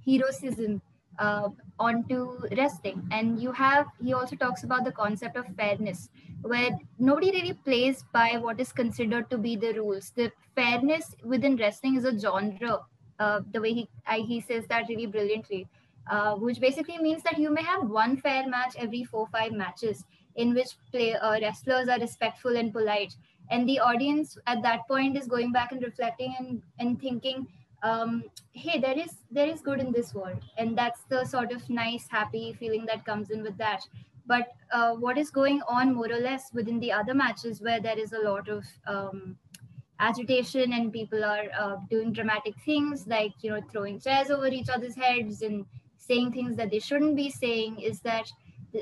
heroism 0.05 0.81
uh, 1.19 1.49
onto 1.79 2.37
wrestling. 2.57 3.07
And 3.11 3.41
you 3.41 3.51
have, 3.51 3.87
he 4.03 4.13
also 4.13 4.35
talks 4.35 4.63
about 4.63 4.83
the 4.85 4.91
concept 4.91 5.37
of 5.37 5.45
fairness, 5.55 6.09
where 6.41 6.69
nobody 6.99 7.31
really 7.31 7.53
plays 7.53 8.03
by 8.13 8.37
what 8.37 8.59
is 8.59 8.71
considered 8.71 9.29
to 9.29 9.37
be 9.37 9.55
the 9.55 9.73
rules. 9.73 10.11
The 10.15 10.31
fairness 10.55 11.15
within 11.23 11.55
wrestling 11.57 11.97
is 11.97 12.05
a 12.05 12.17
genre, 12.17 12.81
uh, 13.19 13.41
the 13.51 13.61
way 13.61 13.73
he, 13.73 13.89
I, 14.05 14.19
he 14.19 14.41
says 14.41 14.65
that 14.67 14.87
really 14.89 15.05
brilliantly, 15.05 15.67
uh, 16.09 16.35
which 16.35 16.59
basically 16.59 16.97
means 16.97 17.23
that 17.23 17.37
you 17.37 17.49
may 17.49 17.63
have 17.63 17.89
one 17.89 18.17
fair 18.17 18.47
match 18.47 18.75
every 18.77 19.03
four, 19.03 19.27
five 19.31 19.53
matches 19.53 20.03
in 20.35 20.53
which 20.53 20.71
play, 20.91 21.15
uh, 21.15 21.39
wrestlers 21.41 21.87
are 21.87 21.99
respectful 21.99 22.57
and 22.57 22.73
polite. 22.73 23.15
And 23.49 23.67
the 23.69 23.79
audience 23.79 24.37
at 24.47 24.61
that 24.63 24.87
point 24.87 25.17
is 25.17 25.27
going 25.27 25.51
back 25.51 25.71
and 25.71 25.81
reflecting 25.81 26.35
and, 26.39 26.61
and 26.79 26.99
thinking, 26.99 27.47
um, 27.85 28.23
hey 28.53 28.79
there 28.79 28.97
is 28.97 29.13
there 29.31 29.47
is 29.47 29.61
good 29.61 29.79
in 29.79 29.91
this 29.91 30.13
world. 30.13 30.41
And 30.57 30.77
that's 30.77 31.01
the 31.09 31.23
sort 31.25 31.51
of 31.51 31.69
nice 31.69 32.07
happy 32.09 32.53
feeling 32.59 32.85
that 32.87 33.05
comes 33.05 33.29
in 33.29 33.43
with 33.43 33.57
that. 33.57 33.81
But 34.25 34.47
uh, 34.71 34.93
what 34.93 35.17
is 35.19 35.29
going 35.29 35.61
on 35.67 35.93
more 35.93 36.11
or 36.11 36.19
less 36.19 36.51
within 36.51 36.79
the 36.79 36.91
other 36.91 37.13
matches 37.13 37.61
where 37.61 37.79
there 37.79 37.97
is 37.97 38.13
a 38.13 38.19
lot 38.19 38.49
of 38.49 38.63
um, 38.87 39.37
agitation 39.99 40.73
and 40.73 40.91
people 40.91 41.23
are 41.23 41.45
uh, 41.59 41.75
doing 41.91 42.11
dramatic 42.11 42.55
things 42.65 43.05
like 43.07 43.33
you 43.41 43.51
know 43.51 43.61
throwing 43.71 43.99
chairs 43.99 44.31
over 44.31 44.47
each 44.47 44.69
other's 44.69 44.95
heads 44.95 45.41
and 45.41 45.65
saying 45.97 46.31
things 46.31 46.57
that 46.57 46.71
they 46.71 46.79
shouldn't 46.79 47.15
be 47.15 47.29
saying 47.29 47.79
is 47.79 48.01
that 48.01 48.31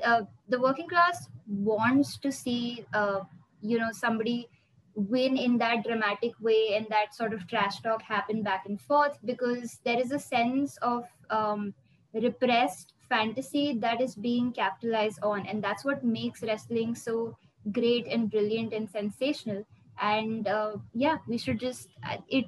uh, 0.03 0.21
the 0.49 0.59
working 0.59 0.87
class 0.87 1.27
wants 1.47 2.17
to 2.17 2.31
see 2.31 2.85
uh, 2.93 3.19
you 3.61 3.77
know 3.77 3.91
somebody 3.91 4.47
win 4.95 5.37
in 5.37 5.57
that 5.57 5.83
dramatic 5.83 6.33
way 6.39 6.75
and 6.75 6.85
that 6.89 7.15
sort 7.15 7.33
of 7.33 7.47
trash 7.47 7.81
talk 7.81 8.01
happen 8.01 8.43
back 8.43 8.65
and 8.67 8.79
forth 8.79 9.17
because 9.25 9.79
there 9.83 9.99
is 9.99 10.11
a 10.11 10.19
sense 10.19 10.77
of 10.77 11.05
um, 11.29 11.73
repressed 12.13 12.93
fantasy 13.09 13.77
that 13.79 14.01
is 14.01 14.15
being 14.15 14.51
capitalized 14.51 15.19
on. 15.23 15.45
And 15.47 15.63
that's 15.63 15.83
what 15.83 16.03
makes 16.03 16.43
wrestling 16.43 16.95
so 16.95 17.35
great 17.71 18.07
and 18.07 18.29
brilliant 18.29 18.73
and 18.73 18.89
sensational. 18.89 19.65
And 20.01 20.47
uh, 20.47 20.77
yeah 20.93 21.17
we 21.27 21.37
should 21.37 21.59
just 21.59 21.89
uh, 22.07 22.17
it 22.27 22.45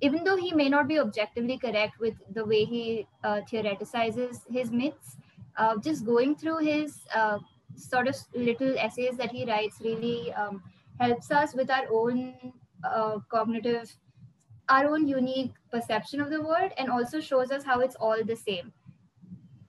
even 0.00 0.24
though 0.24 0.36
he 0.36 0.52
may 0.52 0.68
not 0.68 0.88
be 0.88 0.98
objectively 0.98 1.56
correct 1.56 1.98
with 2.00 2.14
the 2.34 2.44
way 2.44 2.64
he 2.64 3.06
uh, 3.22 3.40
theoretizes 3.50 4.40
his 4.50 4.70
myths 4.70 5.16
uh, 5.56 5.76
just 5.78 6.04
going 6.04 6.34
through 6.34 6.58
his 6.58 6.98
uh, 7.14 7.38
sort 7.76 8.08
of 8.08 8.16
little 8.34 8.76
essays 8.78 9.16
that 9.16 9.30
he 9.30 9.44
writes 9.44 9.76
really 9.80 10.32
um, 10.34 10.62
helps 11.00 11.30
us 11.30 11.54
with 11.54 11.70
our 11.70 11.86
own 11.92 12.34
uh, 12.84 13.18
cognitive, 13.28 13.94
our 14.68 14.88
own 14.88 15.06
unique 15.06 15.52
perception 15.70 16.20
of 16.20 16.30
the 16.30 16.40
world, 16.40 16.72
and 16.78 16.88
also 16.90 17.20
shows 17.20 17.50
us 17.50 17.64
how 17.64 17.80
it's 17.80 17.96
all 17.96 18.22
the 18.24 18.36
same. 18.36 18.72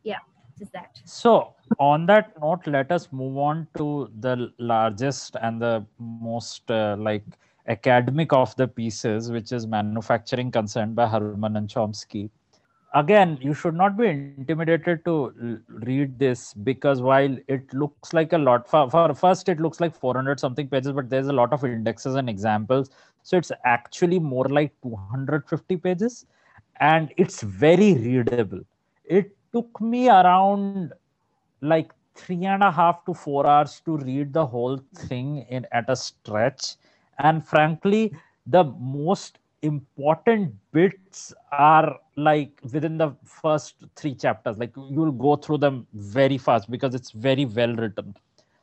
Yeah, 0.03 0.19
just 0.57 0.71
that. 0.73 1.01
So, 1.05 1.55
on 1.79 2.05
that 2.07 2.39
note, 2.41 2.67
let 2.67 2.91
us 2.91 3.09
move 3.11 3.37
on 3.37 3.67
to 3.77 4.09
the 4.19 4.51
largest 4.59 5.35
and 5.41 5.61
the 5.61 5.85
most 5.97 6.69
uh, 6.69 6.95
like 6.99 7.25
academic 7.67 8.31
of 8.31 8.55
the 8.55 8.67
pieces, 8.67 9.31
which 9.31 9.51
is 9.51 9.65
manufacturing 9.65 10.51
consent 10.51 10.95
by 10.95 11.07
Herman 11.07 11.57
and 11.57 11.67
Chomsky 11.67 12.29
again 12.95 13.37
you 13.41 13.53
should 13.53 13.75
not 13.75 13.97
be 13.97 14.07
intimidated 14.07 15.03
to 15.05 15.59
read 15.87 16.17
this 16.17 16.53
because 16.53 17.01
while 17.01 17.37
it 17.47 17.73
looks 17.73 18.13
like 18.13 18.31
a 18.33 18.37
lot 18.37 18.69
for, 18.69 18.89
for 18.89 19.13
first 19.13 19.49
it 19.49 19.59
looks 19.59 19.81
like 19.81 19.93
400 19.93 20.39
something 20.39 20.67
pages 20.69 20.93
but 20.93 21.09
there's 21.09 21.27
a 21.27 21.33
lot 21.33 21.51
of 21.51 21.65
indexes 21.65 22.15
and 22.15 22.29
examples. 22.29 22.89
So 23.23 23.37
it's 23.37 23.51
actually 23.65 24.19
more 24.19 24.47
like 24.47 24.73
250 24.81 25.77
pages 25.77 26.25
and 26.79 27.13
it's 27.17 27.41
very 27.41 27.93
readable. 27.95 28.61
It 29.03 29.35
took 29.51 29.81
me 29.81 30.07
around 30.09 30.93
like 31.61 31.91
three 32.15 32.45
and 32.45 32.63
a 32.63 32.71
half 32.71 33.03
to 33.05 33.13
four 33.13 33.45
hours 33.45 33.81
to 33.85 33.97
read 33.97 34.31
the 34.31 34.45
whole 34.45 34.79
thing 34.95 35.45
in 35.49 35.67
at 35.73 35.89
a 35.89 35.95
stretch. 35.97 36.75
And 37.19 37.45
frankly 37.45 38.13
the 38.47 38.63
most 38.63 39.39
important 39.65 40.53
bits 40.71 41.33
are 41.51 41.99
like 42.15 42.51
within 42.71 42.97
the 42.97 43.15
first 43.23 43.75
three 43.95 44.15
chapters. 44.15 44.57
Like 44.57 44.73
you'll 44.75 45.11
go 45.11 45.35
through 45.35 45.59
them 45.59 45.87
very 45.93 46.37
fast 46.37 46.69
because 46.71 46.95
it's 46.95 47.11
very 47.11 47.45
well 47.45 47.75
written. 47.75 48.15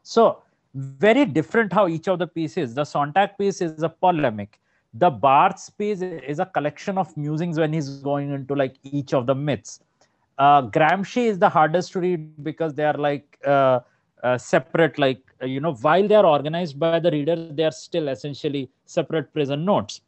So 0.03 0.43
very 0.75 1.27
different 1.27 1.73
how 1.73 1.89
each 1.89 2.09
of 2.09 2.19
the 2.19 2.27
pieces 2.27 2.75
the 2.75 2.85
sontag 2.85 3.37
piece 3.39 3.61
is 3.61 3.83
a 3.83 3.89
polemic. 3.89 4.61
The 4.95 5.11
barthes 5.11 5.71
piece 5.71 6.03
is 6.03 6.39
a 6.39 6.47
collection 6.47 6.99
of 6.99 7.17
musings 7.17 7.59
when 7.59 7.73
he's 7.73 7.91
going 7.99 8.31
into 8.33 8.55
like 8.55 8.77
each 8.83 9.15
of 9.15 9.27
the 9.27 9.35
myths. 9.35 9.81
Uh, 10.39 10.63
gramsci 10.63 11.27
is 11.27 11.39
the 11.39 11.49
hardest 11.49 11.93
to 11.93 12.01
read 12.01 12.45
because 12.45 12.75
they 12.75 12.85
are 12.85 12.95
like 12.95 13.39
uh, 13.47 13.81
uh, 14.23 14.39
separate 14.39 14.99
like 14.99 15.21
you 15.43 15.61
know 15.61 15.75
while 15.75 16.07
they 16.07 16.15
are 16.15 16.27
organized 16.27 16.79
by 16.79 16.99
the 16.99 17.11
reader 17.11 17.37
they 17.37 17.65
are 17.65 17.73
still 17.73 18.09
essentially 18.09 18.71
separate 18.85 19.33
prison 19.33 19.65
notes 19.65 20.01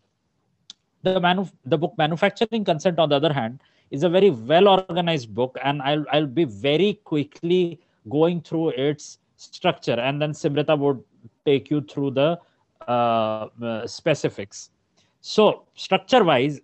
the 1.05 1.21
manu- 1.21 1.55
the 1.65 1.79
book 1.79 1.95
manufacturing 1.99 2.65
consent 2.65 2.99
on 2.99 3.09
the 3.09 3.17
other 3.17 3.33
hand 3.33 3.61
is 3.91 4.05
a 4.05 4.09
very 4.09 4.31
well 4.31 4.69
organized 4.69 5.35
book 5.35 5.59
and 5.63 5.83
i'll 5.83 6.05
i'll 6.13 6.33
be 6.41 6.45
very 6.45 6.95
quickly 7.13 7.81
going 8.09 8.41
through 8.41 8.71
its 8.71 9.19
structure 9.37 9.99
and 10.09 10.21
then 10.21 10.33
simrita 10.33 10.77
would 10.79 11.03
take 11.47 11.71
you 11.71 11.81
through 11.83 12.11
the 12.11 12.39
uh, 12.89 13.49
uh, 13.63 13.87
specifics. 13.87 14.71
So 15.21 15.65
structure 15.75 16.25
wise 16.25 16.61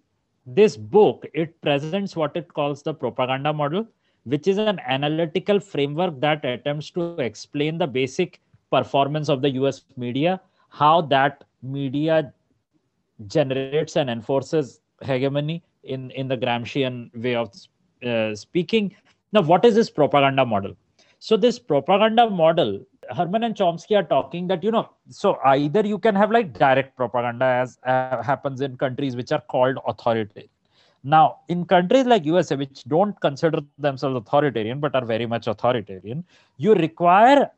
this 0.47 0.77
book 0.77 1.27
it 1.35 1.61
presents 1.63 2.17
what 2.17 2.37
it 2.37 2.53
calls 2.53 2.83
the 2.83 2.93
propaganda 2.95 3.53
model 3.53 3.87
which 4.25 4.49
is 4.49 4.59
an 4.59 4.81
analytical 4.87 5.61
framework 5.61 6.19
that 6.21 6.45
attempts 6.45 6.91
to 6.91 7.17
explain 7.19 7.79
the 7.79 7.87
basic 7.87 8.41
performance 8.71 9.29
of 9.29 9.43
the 9.43 9.51
us 9.51 9.85
media 9.97 10.41
how 10.69 11.01
that 11.03 11.45
media 11.63 12.33
generates 13.27 13.97
and 13.97 14.11
enforces 14.11 14.81
hegemony 15.03 15.63
in 15.85 16.11
in 16.13 16.29
the 16.29 16.37
Gramscian 16.37 17.11
way 17.15 17.35
of 17.35 17.53
uh, 18.05 18.35
speaking. 18.35 18.95
Now, 19.33 19.43
what 19.43 19.65
is 19.65 19.75
this 19.75 19.91
propaganda 19.91 20.45
model? 20.45 20.77
So 21.19 21.37
this 21.37 21.59
propaganda 21.59 22.29
model, 22.31 22.81
Herman 23.11 23.45
and 23.45 23.55
Chomsky 23.55 23.97
are 23.97 24.03
talking 24.03 24.49
that 24.49 24.65
you 24.65 24.71
know, 24.71 24.89
so 25.11 25.39
either 25.45 25.87
you 25.87 25.99
can 25.99 26.15
have 26.15 26.31
like 26.31 26.55
direct 26.59 26.97
propaganda 26.97 27.45
as 27.45 27.79
uh, 27.85 28.23
happens 28.23 28.61
in 28.63 28.77
countries 28.77 29.17
which 29.17 29.31
are 29.31 29.43
called 29.43 29.77
authoritarian. 29.87 30.49
Now, 31.03 31.41
in 31.49 31.65
countries 31.65 32.07
like 32.07 32.25
USA, 32.27 32.57
which 32.57 32.85
don't 32.85 33.19
consider 33.21 33.61
themselves 33.79 34.17
authoritarian 34.17 34.81
but 34.81 34.95
are 34.95 35.05
very 35.05 35.27
much 35.27 35.47
authoritarian, 35.47 36.25
you 36.57 36.75
require 36.75 37.51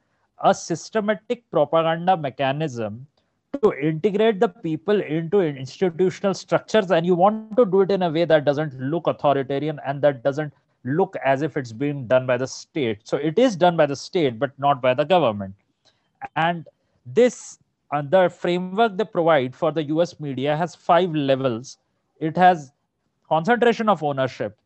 a 0.45 0.55
systematic 0.55 1.49
propaganda 1.51 2.17
mechanism 2.17 3.07
to 3.61 3.73
integrate 3.79 4.41
the 4.41 4.49
people 4.49 5.01
into 5.01 5.41
institutional 5.41 6.33
structures 6.33 6.91
and 6.91 7.05
you 7.05 7.15
want 7.15 7.57
to 7.57 7.67
do 7.67 7.83
it 7.83 7.91
in 7.91 8.03
a 8.03 8.11
way 8.11 8.25
that 8.25 8.45
doesn't 8.45 8.79
look 8.81 9.07
authoritarian 9.07 9.79
and 9.87 10.01
that 10.03 10.23
doesn't 10.23 10.53
look 10.85 11.17
as 11.25 11.43
if 11.43 11.57
it's 11.57 11.73
being 11.73 12.07
done 12.07 12.27
by 12.27 12.37
the 12.37 12.47
state. 12.47 13.01
So 13.05 13.17
it 13.19 13.39
is 13.39 13.55
done 13.55 13.77
by 13.77 13.87
the 13.87 13.97
state 13.97 14.39
but 14.39 14.59
not 14.59 14.81
by 14.81 14.95
the 14.95 15.05
government. 15.05 15.55
And 16.37 16.67
this 17.05 17.59
uh, 17.93 18.01
the 18.01 18.31
framework 18.31 18.97
they 18.97 19.05
provide 19.05 19.55
for 19.55 19.71
the 19.71 19.83
us 19.83 20.19
media 20.19 20.57
has 20.57 20.75
five 20.75 21.15
levels. 21.15 21.77
It 22.21 22.37
has 22.37 22.73
concentration 23.29 23.89
of 23.89 24.03
ownership 24.03 24.59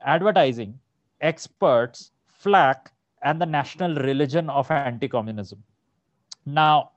advertising 0.00 0.78
experts 1.20 2.12
flack 2.28 2.92
and 3.22 3.40
the 3.40 3.46
national 3.46 3.96
religion 3.96 4.48
of 4.48 4.70
anti-communism. 4.70 5.62
Now 6.46 6.92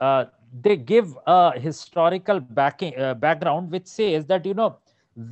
uh, 0.00 0.24
they 0.52 0.76
give 0.76 1.16
a 1.26 1.58
historical 1.58 2.40
backing 2.40 2.98
uh, 2.98 3.14
background 3.14 3.70
which 3.70 3.86
says 3.86 4.26
that 4.26 4.44
you 4.46 4.54
know 4.54 4.76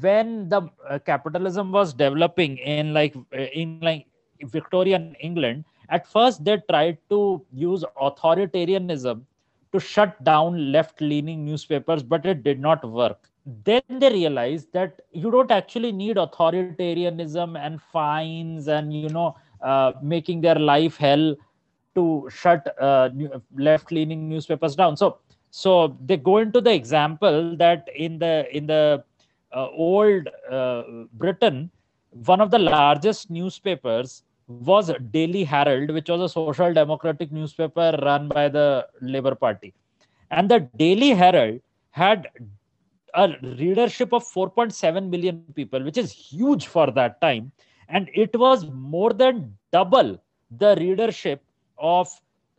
when 0.01 0.49
the 0.49 0.62
uh, 0.89 0.99
capitalism 0.99 1.73
was 1.73 1.93
developing 1.95 2.59
in 2.59 2.93
like 2.95 3.14
uh, 3.35 3.39
in 3.62 3.73
like 3.75 4.07
victorian 4.43 5.14
england 5.21 5.64
at 5.89 6.07
first 6.07 6.45
they 6.45 6.57
tried 6.71 6.99
to 7.09 7.45
use 7.53 7.85
authoritarianism 8.01 9.23
to 9.73 9.79
shut 9.81 10.23
down 10.25 10.73
left 10.73 11.01
leaning 11.01 11.45
newspapers 11.45 12.03
but 12.03 12.25
it 12.27 12.43
did 12.43 12.61
not 12.61 12.85
work. 12.89 13.29
Then 13.64 13.93
they 13.99 14.11
realized 14.11 14.73
that 14.73 15.01
you 15.12 15.31
don't 15.31 15.51
actually 15.51 15.93
need 15.93 16.16
authoritarianism 16.16 17.59
and 17.59 17.81
fines 17.81 18.68
and 18.68 18.93
you 18.93 19.03
know 19.09 19.35
uh, 19.62 19.93
making 20.03 20.41
their 20.41 20.57
life 20.57 20.97
hell 20.97 21.35
to 22.01 22.28
shut 22.42 22.74
uh, 22.80 23.11
left 23.68 23.92
leaning 23.92 24.28
newspapers 24.28 24.76
down. 24.76 24.96
So 24.96 25.18
so 25.51 25.96
they 26.05 26.16
go 26.16 26.38
into 26.38 26.61
the 26.61 26.72
example 26.72 27.57
that 27.57 27.88
in 27.94 28.18
the 28.18 28.46
in 28.57 28.66
the 28.66 29.05
uh, 29.53 29.68
old 29.70 30.28
uh, 30.51 30.82
britain 31.14 31.70
one 32.32 32.40
of 32.40 32.51
the 32.51 32.59
largest 32.59 33.30
newspapers 33.30 34.22
was 34.46 34.90
daily 35.11 35.42
herald 35.44 35.90
which 35.96 36.09
was 36.09 36.20
a 36.20 36.28
social 36.28 36.72
democratic 36.72 37.32
newspaper 37.32 37.88
run 38.03 38.28
by 38.28 38.48
the 38.48 38.86
labor 39.01 39.34
party. 39.34 39.74
And 40.30 40.48
the 40.48 40.61
daily 40.76 41.11
herald 41.11 41.61
had 41.90 42.28
a 43.14 43.28
readership 43.59 44.12
of 44.12 44.24
4.7 44.24 45.09
million 45.09 45.44
people 45.55 45.82
which 45.82 45.98
is 45.98 46.12
huge 46.12 46.66
for 46.66 46.90
that 46.92 47.20
time. 47.20 47.51
And 47.88 48.09
it 48.14 48.36
was 48.38 48.66
more 48.70 49.12
than 49.12 49.57
double 49.72 50.20
the 50.59 50.76
readership 50.78 51.42
of 51.81 52.09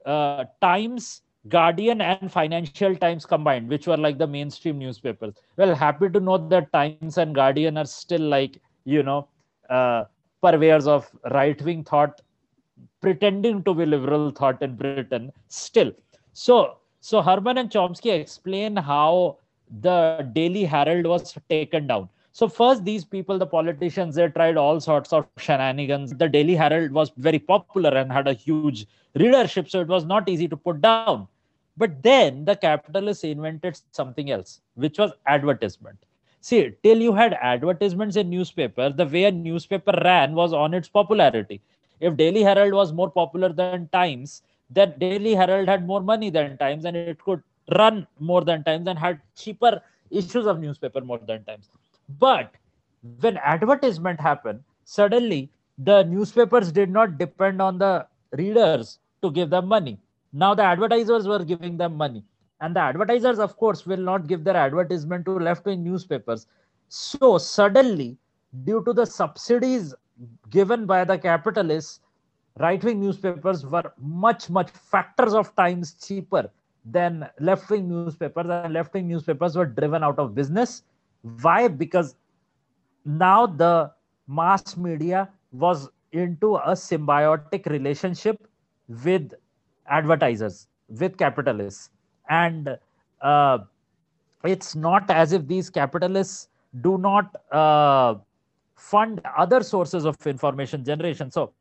uh, 0.05 0.45
Times, 0.61 1.21
Guardian, 1.47 2.01
and 2.01 2.31
Financial 2.31 2.95
Times 2.95 3.25
combined, 3.25 3.69
which 3.69 3.87
were 3.87 3.97
like 3.97 4.17
the 4.17 4.27
mainstream 4.27 4.77
newspapers. 4.79 5.35
Well, 5.57 5.75
happy 5.75 6.09
to 6.09 6.19
note 6.19 6.49
that 6.49 6.71
Times 6.73 7.17
and 7.17 7.33
Guardian 7.33 7.77
are 7.77 7.85
still 7.85 8.21
like, 8.21 8.59
you 8.85 9.03
know, 9.03 9.27
uh, 9.69 10.05
purveyors 10.41 10.87
of 10.87 11.09
right 11.31 11.61
wing 11.61 11.83
thought, 11.83 12.21
pretending 13.01 13.63
to 13.63 13.73
be 13.73 13.85
liberal 13.85 14.31
thought 14.31 14.61
in 14.61 14.75
Britain 14.75 15.31
still. 15.47 15.91
So, 16.33 16.77
so 16.99 17.21
Herman 17.21 17.57
and 17.57 17.69
Chomsky 17.69 18.19
explain 18.19 18.75
how 18.75 19.37
the 19.81 20.29
Daily 20.33 20.65
Herald 20.65 21.05
was 21.05 21.35
taken 21.49 21.87
down. 21.87 22.09
So 22.33 22.47
first, 22.47 22.85
these 22.85 23.03
people, 23.03 23.37
the 23.37 23.45
politicians, 23.45 24.15
they 24.15 24.27
tried 24.29 24.55
all 24.55 24.79
sorts 24.79 25.11
of 25.11 25.27
shenanigans. 25.37 26.13
The 26.13 26.29
Daily 26.29 26.55
Herald 26.55 26.91
was 26.91 27.11
very 27.17 27.39
popular 27.39 27.89
and 27.97 28.11
had 28.11 28.27
a 28.27 28.33
huge 28.33 28.87
readership, 29.15 29.69
so 29.69 29.81
it 29.81 29.87
was 29.87 30.05
not 30.05 30.29
easy 30.29 30.47
to 30.47 30.55
put 30.55 30.81
down. 30.81 31.27
But 31.75 32.01
then 32.03 32.45
the 32.45 32.55
capitalists 32.55 33.23
invented 33.23 33.79
something 33.91 34.31
else, 34.31 34.61
which 34.75 34.97
was 34.97 35.11
advertisement. 35.25 35.97
See, 36.39 36.71
till 36.83 37.01
you 37.01 37.13
had 37.13 37.33
advertisements 37.33 38.15
in 38.15 38.29
newspaper, 38.29 38.89
the 38.89 39.05
way 39.05 39.25
a 39.25 39.31
newspaper 39.31 39.91
ran 40.03 40.33
was 40.33 40.53
on 40.53 40.73
its 40.73 40.87
popularity. 40.87 41.61
If 41.99 42.17
Daily 42.17 42.43
Herald 42.43 42.73
was 42.73 42.93
more 42.93 43.11
popular 43.11 43.49
than 43.53 43.89
Times, 43.89 44.41
then 44.69 44.95
Daily 44.97 45.35
Herald 45.35 45.67
had 45.67 45.85
more 45.85 46.01
money 46.01 46.29
than 46.29 46.57
Times 46.57 46.85
and 46.85 46.95
it 46.95 47.23
could 47.23 47.43
run 47.77 48.07
more 48.19 48.43
than 48.43 48.63
Times 48.63 48.87
and 48.87 48.97
had 48.97 49.21
cheaper 49.35 49.81
issues 50.09 50.47
of 50.47 50.59
newspaper 50.59 51.01
more 51.01 51.19
than 51.19 51.43
Times. 51.43 51.69
But 52.19 52.51
when 53.19 53.37
advertisement 53.37 54.19
happened, 54.19 54.63
suddenly 54.85 55.51
the 55.77 56.03
newspapers 56.03 56.71
did 56.71 56.89
not 56.89 57.17
depend 57.17 57.61
on 57.61 57.77
the 57.77 58.07
readers 58.33 58.99
to 59.21 59.31
give 59.31 59.49
them 59.49 59.67
money. 59.67 59.99
Now 60.33 60.53
the 60.53 60.63
advertisers 60.63 61.27
were 61.27 61.43
giving 61.43 61.77
them 61.77 61.95
money. 61.95 62.23
And 62.59 62.75
the 62.75 62.79
advertisers, 62.79 63.39
of 63.39 63.57
course, 63.57 63.85
will 63.85 63.97
not 63.97 64.27
give 64.27 64.43
their 64.43 64.55
advertisement 64.55 65.25
to 65.25 65.31
left 65.31 65.65
wing 65.65 65.83
newspapers. 65.83 66.47
So 66.89 67.37
suddenly, 67.37 68.17
due 68.63 68.83
to 68.83 68.93
the 68.93 69.05
subsidies 69.05 69.95
given 70.49 70.85
by 70.85 71.03
the 71.03 71.17
capitalists, 71.17 72.01
right 72.59 72.83
wing 72.83 72.99
newspapers 72.99 73.65
were 73.65 73.91
much, 73.97 74.49
much 74.49 74.69
factors 74.69 75.33
of 75.33 75.55
times 75.55 75.93
cheaper 75.93 76.49
than 76.85 77.27
left 77.39 77.69
wing 77.69 77.89
newspapers. 77.89 78.45
And 78.49 78.73
left 78.73 78.93
wing 78.93 79.07
newspapers 79.07 79.55
were 79.55 79.65
driven 79.65 80.03
out 80.03 80.19
of 80.19 80.35
business 80.35 80.83
why? 81.21 81.67
Because 81.67 82.15
now 83.05 83.45
the 83.45 83.91
mass 84.27 84.77
media 84.77 85.29
was 85.51 85.89
into 86.11 86.55
a 86.55 86.71
symbiotic 86.71 87.65
relationship 87.67 88.47
with 89.03 89.33
advertisers, 89.87 90.67
with 90.99 91.17
capitalists. 91.17 91.89
And 92.29 92.77
uh, 93.21 93.59
it's 94.43 94.75
not 94.75 95.09
as 95.09 95.33
if 95.33 95.47
these 95.47 95.69
capitalists 95.69 96.49
do 96.81 96.97
not 96.97 97.35
uh, 97.51 98.15
fund 98.75 99.21
other 99.37 99.61
sources 99.61 100.05
of 100.05 100.15
information 100.25 100.83
generation. 100.83 101.29
So, 101.31 101.53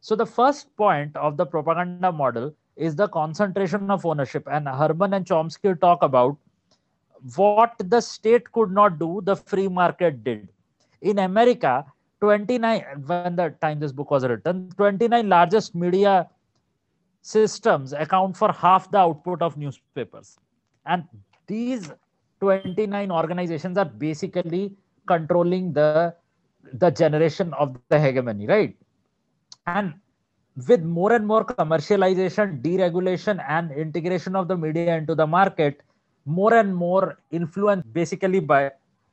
so 0.00 0.14
the 0.14 0.26
first 0.26 0.74
point 0.76 1.16
of 1.16 1.36
the 1.36 1.46
propaganda 1.46 2.12
model 2.12 2.54
is 2.76 2.94
the 2.94 3.08
concentration 3.08 3.90
of 3.90 4.06
ownership. 4.06 4.46
And 4.50 4.68
Herman 4.68 5.14
and 5.14 5.24
Chomsky 5.24 5.78
talk 5.80 6.02
about 6.02 6.36
what 7.36 7.74
the 7.78 8.00
state 8.00 8.50
could 8.52 8.70
not 8.70 8.98
do, 8.98 9.20
the 9.24 9.36
free 9.36 9.68
market 9.68 10.24
did. 10.24 10.48
In 11.02 11.18
America, 11.18 11.84
29, 12.20 13.04
when 13.06 13.36
the 13.36 13.54
time 13.60 13.78
this 13.80 13.92
book 13.92 14.10
was 14.10 14.24
written, 14.24 14.70
29 14.76 15.28
largest 15.28 15.74
media 15.74 16.28
systems 17.22 17.92
account 17.92 18.36
for 18.36 18.52
half 18.52 18.90
the 18.90 18.98
output 18.98 19.42
of 19.42 19.56
newspapers. 19.56 20.38
And 20.86 21.04
these 21.46 21.90
29 22.40 23.10
organizations 23.10 23.78
are 23.78 23.84
basically 23.84 24.72
controlling 25.06 25.72
the, 25.72 26.14
the 26.72 26.90
generation 26.90 27.52
of 27.54 27.76
the 27.88 27.98
hegemony, 27.98 28.46
right? 28.46 28.76
And 29.66 29.94
with 30.66 30.82
more 30.82 31.12
and 31.12 31.26
more 31.26 31.44
commercialization, 31.44 32.62
deregulation, 32.62 33.44
and 33.48 33.70
integration 33.70 34.34
of 34.34 34.48
the 34.48 34.56
media 34.56 34.96
into 34.96 35.14
the 35.14 35.26
market, 35.26 35.82
more 36.28 36.54
and 36.54 36.74
more 36.74 37.18
influenced 37.30 37.92
basically 37.92 38.40
by 38.40 38.70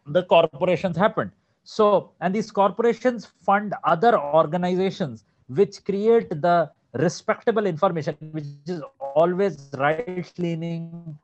the 0.07 0.23
corporations 0.23 0.97
happened. 0.97 1.31
So 1.63 2.11
and 2.21 2.35
these 2.35 2.51
corporations 2.51 3.25
fund 3.25 3.73
other 3.83 4.19
organizations 4.19 5.23
which 5.47 5.83
create 5.83 6.29
the 6.29 6.69
respectable 6.93 7.65
information 7.65 8.15
which 8.31 8.45
is 8.67 8.81
always 8.99 9.69
right 9.77 10.31
leaning 10.37 11.17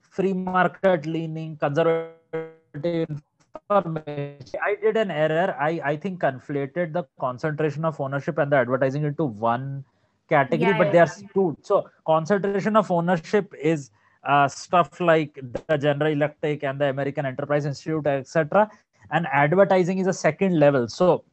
free 0.00 0.32
market 0.32 1.06
leaning 1.06 1.56
conservative 1.56 3.22
information. 3.70 4.60
I 4.64 4.76
did 4.80 4.96
an 4.96 5.10
error. 5.10 5.54
I 5.58 5.80
i 5.92 5.96
think 5.96 6.20
conflated 6.20 6.92
the 6.92 7.04
concentration 7.20 7.84
of 7.84 8.00
ownership 8.00 8.38
and 8.38 8.50
the 8.50 8.56
advertising 8.56 9.04
into 9.04 9.24
one 9.24 9.84
category 10.28 10.70
yeah, 10.70 10.78
but 10.78 10.86
yeah. 10.88 10.92
there's 10.92 11.22
two. 11.34 11.56
So 11.62 11.88
concentration 12.06 12.76
of 12.76 12.90
ownership 12.90 13.52
is 13.60 13.90
uh, 14.26 14.48
stuff 14.48 15.00
like 15.00 15.38
the 15.68 15.78
General 15.78 16.12
Electric 16.12 16.64
and 16.64 16.80
the 16.80 16.88
American 16.90 17.26
Enterprise 17.26 17.64
Institute, 17.64 18.06
etc. 18.06 18.68
And 19.10 19.26
advertising 19.32 19.98
is 19.98 20.06
a 20.06 20.12
second 20.12 20.58
level. 20.58 20.88
So 20.88 21.24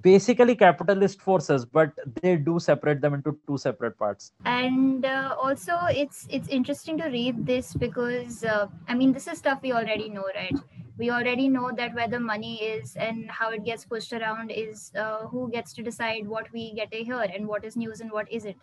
basically 0.00 0.56
capitalist 0.56 1.20
forces 1.20 1.64
but 1.64 1.92
they 2.22 2.36
do 2.36 2.58
separate 2.58 3.00
them 3.00 3.14
into 3.14 3.38
two 3.46 3.58
separate 3.58 3.98
parts. 3.98 4.32
And 4.44 5.04
uh, 5.04 5.36
also 5.40 5.78
it's 5.90 6.26
it's 6.30 6.48
interesting 6.48 6.96
to 6.98 7.04
read 7.08 7.44
this 7.46 7.74
because 7.74 8.44
uh, 8.44 8.68
i 8.88 8.94
mean 8.94 9.12
this 9.12 9.26
is 9.28 9.38
stuff 9.38 9.60
we 9.62 9.72
already 9.72 10.08
know 10.08 10.24
right? 10.34 10.56
We 10.98 11.10
already 11.10 11.48
know 11.48 11.70
that 11.76 11.94
where 11.94 12.06
the 12.06 12.20
money 12.20 12.62
is 12.62 12.96
and 12.96 13.30
how 13.30 13.50
it 13.50 13.64
gets 13.64 13.84
pushed 13.84 14.12
around 14.12 14.50
is 14.50 14.92
uh, 14.96 15.26
who 15.26 15.50
gets 15.50 15.72
to 15.74 15.82
decide 15.82 16.28
what 16.28 16.52
we 16.52 16.74
get 16.74 16.92
to 16.92 16.98
hear 16.98 17.20
and 17.20 17.48
what 17.48 17.64
is 17.64 17.76
news 17.76 18.00
and 18.00 18.12
what 18.12 18.30
isn't. 18.30 18.56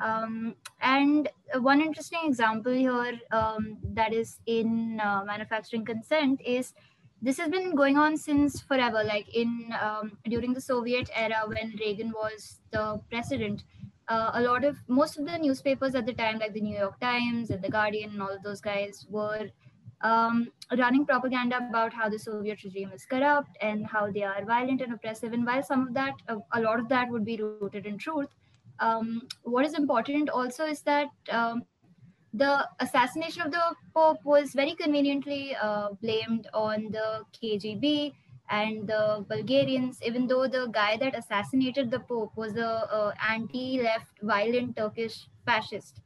Um, 0.00 0.56
and 0.80 1.28
one 1.60 1.80
interesting 1.80 2.20
example 2.24 2.72
here 2.72 3.18
um, 3.30 3.78
that 3.94 4.12
is 4.12 4.40
in 4.46 5.00
uh, 5.02 5.22
manufacturing 5.24 5.84
consent 5.84 6.40
is 6.44 6.74
this 7.22 7.38
has 7.38 7.50
been 7.50 7.74
going 7.74 7.96
on 7.96 8.16
since 8.16 8.60
forever 8.60 9.02
like 9.04 9.28
in 9.34 9.72
um, 9.80 10.18
during 10.28 10.52
the 10.52 10.60
soviet 10.60 11.10
era 11.14 11.42
when 11.46 11.74
reagan 11.80 12.12
was 12.12 12.60
the 12.70 13.00
president. 13.10 13.64
Uh, 14.08 14.30
a 14.34 14.40
lot 14.42 14.62
of 14.64 14.76
most 14.86 15.18
of 15.18 15.26
the 15.26 15.36
newspapers 15.36 15.96
at 15.96 16.06
the 16.06 16.12
time 16.12 16.38
like 16.38 16.52
the 16.52 16.60
new 16.60 16.78
york 16.78 16.98
times 17.00 17.50
and 17.50 17.60
the 17.60 17.68
guardian 17.68 18.10
and 18.10 18.22
all 18.22 18.30
of 18.30 18.40
those 18.44 18.60
guys 18.60 19.04
were 19.10 19.48
um, 20.02 20.46
running 20.78 21.04
propaganda 21.04 21.56
about 21.68 21.92
how 21.92 22.08
the 22.08 22.18
soviet 22.18 22.62
regime 22.62 22.92
is 22.94 23.04
corrupt 23.04 23.58
and 23.60 23.84
how 23.84 24.08
they 24.08 24.22
are 24.22 24.44
violent 24.44 24.80
and 24.80 24.92
oppressive. 24.92 25.32
And 25.32 25.44
while 25.44 25.62
some 25.62 25.88
of 25.88 25.94
that 25.94 26.14
uh, 26.28 26.36
a 26.52 26.60
lot 26.60 26.78
of 26.78 26.88
that 26.90 27.10
would 27.10 27.24
be 27.24 27.36
rooted 27.36 27.86
in 27.86 27.98
truth 27.98 28.28
um, 28.78 29.22
what 29.42 29.64
is 29.64 29.74
important 29.74 30.28
also 30.28 30.64
is 30.64 30.82
that 30.82 31.08
um, 31.30 31.62
the 32.34 32.68
assassination 32.80 33.42
of 33.42 33.52
the 33.52 33.74
Pope 33.94 34.24
was 34.24 34.52
very 34.52 34.74
conveniently 34.74 35.56
uh, 35.56 35.90
blamed 36.02 36.48
on 36.52 36.90
the 36.90 37.22
KGB 37.32 38.12
and 38.50 38.86
the 38.86 39.24
Bulgarians, 39.28 40.00
even 40.02 40.26
though 40.26 40.46
the 40.46 40.66
guy 40.66 40.96
that 40.98 41.16
assassinated 41.16 41.90
the 41.90 42.00
Pope 42.00 42.36
was 42.36 42.56
a 42.56 42.68
uh, 42.68 43.12
anti-left, 43.28 44.06
violent 44.22 44.76
Turkish 44.76 45.26
fascist. 45.44 46.00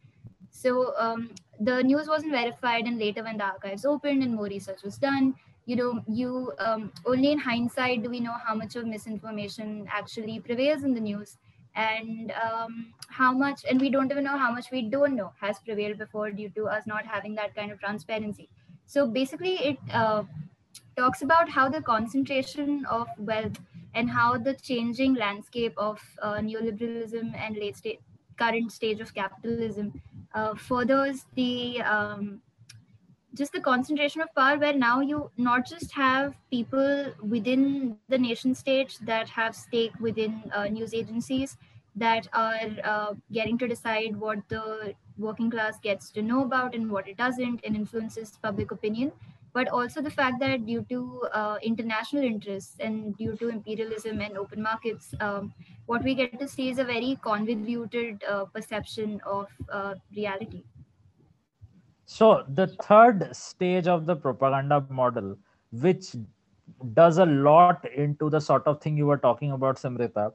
So 0.51 0.95
um, 0.97 1.35
the 1.59 1.83
news 1.83 2.09
wasn't 2.09 2.33
verified, 2.33 2.87
and 2.87 2.99
later 2.99 3.23
when 3.23 3.37
the 3.37 3.45
archives 3.45 3.85
opened 3.85 4.23
and 4.23 4.35
more 4.35 4.47
research 4.47 4.83
was 4.83 4.99
done, 4.99 5.35
you 5.67 5.77
know, 5.77 6.03
you 6.09 6.53
um, 6.59 6.93
only 7.07 7.33
in 7.33 7.39
hindsight 7.39 8.03
do 8.03 8.11
we 8.11 8.21
know 8.21 8.35
how 8.45 8.55
much 8.55 8.77
of 8.77 8.87
misinformation 8.87 9.87
actually 9.91 10.41
prevails 10.41 10.83
in 10.83 10.95
the 10.95 11.01
news 11.01 11.37
and 11.81 12.33
um, 12.45 12.93
how 13.09 13.33
much 13.33 13.65
and 13.69 13.81
we 13.81 13.91
don't 13.91 14.11
even 14.11 14.25
know 14.25 14.39
how 14.39 14.51
much 14.53 14.71
we 14.71 14.83
don't 14.83 15.17
know 15.17 15.33
has 15.41 15.59
prevailed 15.59 15.99
before 15.99 16.31
due 16.31 16.51
to 16.51 16.67
us 16.67 16.87
not 16.87 17.07
having 17.07 17.35
that 17.35 17.55
kind 17.55 17.73
of 17.73 17.81
transparency. 17.81 18.49
So 18.87 19.07
basically 19.07 19.55
it 19.71 19.79
uh, 19.93 20.25
talks 20.97 21.23
about 21.23 21.49
how 21.49 21.69
the 21.69 21.83
concentration 21.83 22.85
of 22.87 23.09
wealth 23.19 23.61
and 23.95 24.11
how 24.11 24.37
the 24.37 24.55
changing 24.55 25.15
landscape 25.15 25.75
of 25.77 26.01
uh, 26.23 26.35
neoliberalism 26.35 27.35
and 27.37 27.57
late 27.57 27.77
state 27.77 28.01
current 28.39 28.73
stage 28.73 29.01
of 29.01 29.15
capitalism 29.15 30.01
uh, 30.35 30.55
furthers 30.55 31.27
the 31.35 31.81
um, 31.83 32.41
just 33.35 33.53
the 33.53 33.61
concentration 33.61 34.21
of 34.21 34.35
power 34.35 34.59
where 34.59 34.73
now 34.73 35.01
you 35.01 35.31
not 35.37 35.67
just 35.67 35.93
have 35.93 36.35
people 36.51 37.13
within 37.35 37.97
the 38.09 38.19
nation 38.19 38.55
state 38.55 38.99
that 39.03 39.29
have 39.29 39.55
stake 39.55 39.93
within 40.01 40.43
uh, 40.53 40.65
news 40.65 40.95
agencies 40.95 41.57
that 41.97 42.29
are 42.33 42.71
uh, 42.85 43.15
getting 43.33 43.59
to 43.59 43.69
decide 43.69 44.17
what 44.17 44.39
the 44.49 44.95
working 45.19 45.51
class 45.51 45.79
gets 45.81 46.11
to 46.11 46.23
know 46.23 46.45
about 46.45 46.75
and 46.75 46.91
what 46.91 47.09
it 47.09 47.17
doesn't 47.17 47.61
and 47.65 47.77
influences 47.77 48.39
public 48.43 48.71
opinion. 48.71 49.13
But 49.53 49.69
also 49.69 50.01
the 50.01 50.11
fact 50.11 50.39
that 50.41 50.65
due 50.65 50.87
to 50.91 51.29
uh, 51.33 51.57
international 51.61 52.23
interests 52.23 52.77
and 52.79 53.17
due 53.17 53.37
to 53.37 53.49
imperialism 53.49 54.21
and 54.21 54.39
open 54.39 54.63
markets 54.63 55.13
um, 55.21 55.53
what 55.91 56.05
we 56.05 56.15
get 56.15 56.39
to 56.39 56.47
see 56.47 56.69
is 56.71 56.79
a 56.79 56.85
very 56.85 57.19
convoluted 57.21 58.23
uh, 58.33 58.45
perception 58.45 59.21
of 59.27 59.49
uh, 59.73 59.95
reality. 60.17 60.63
So 62.07 62.45
the 62.49 62.69
third 62.89 63.35
stage 63.35 63.89
of 63.89 64.07
the 64.07 64.15
propaganda 64.15 64.85
model, 64.89 65.37
which 65.73 66.15
does 66.95 67.19
a 67.19 67.27
lot 67.27 67.85
into 67.93 68.31
the 68.31 68.41
sort 68.41 68.69
of 68.69 68.81
thing 68.81 68.97
you 68.97 69.07
were 69.07 69.19
talking 69.19 69.51
about, 69.51 69.77
Simrita, 69.77 70.33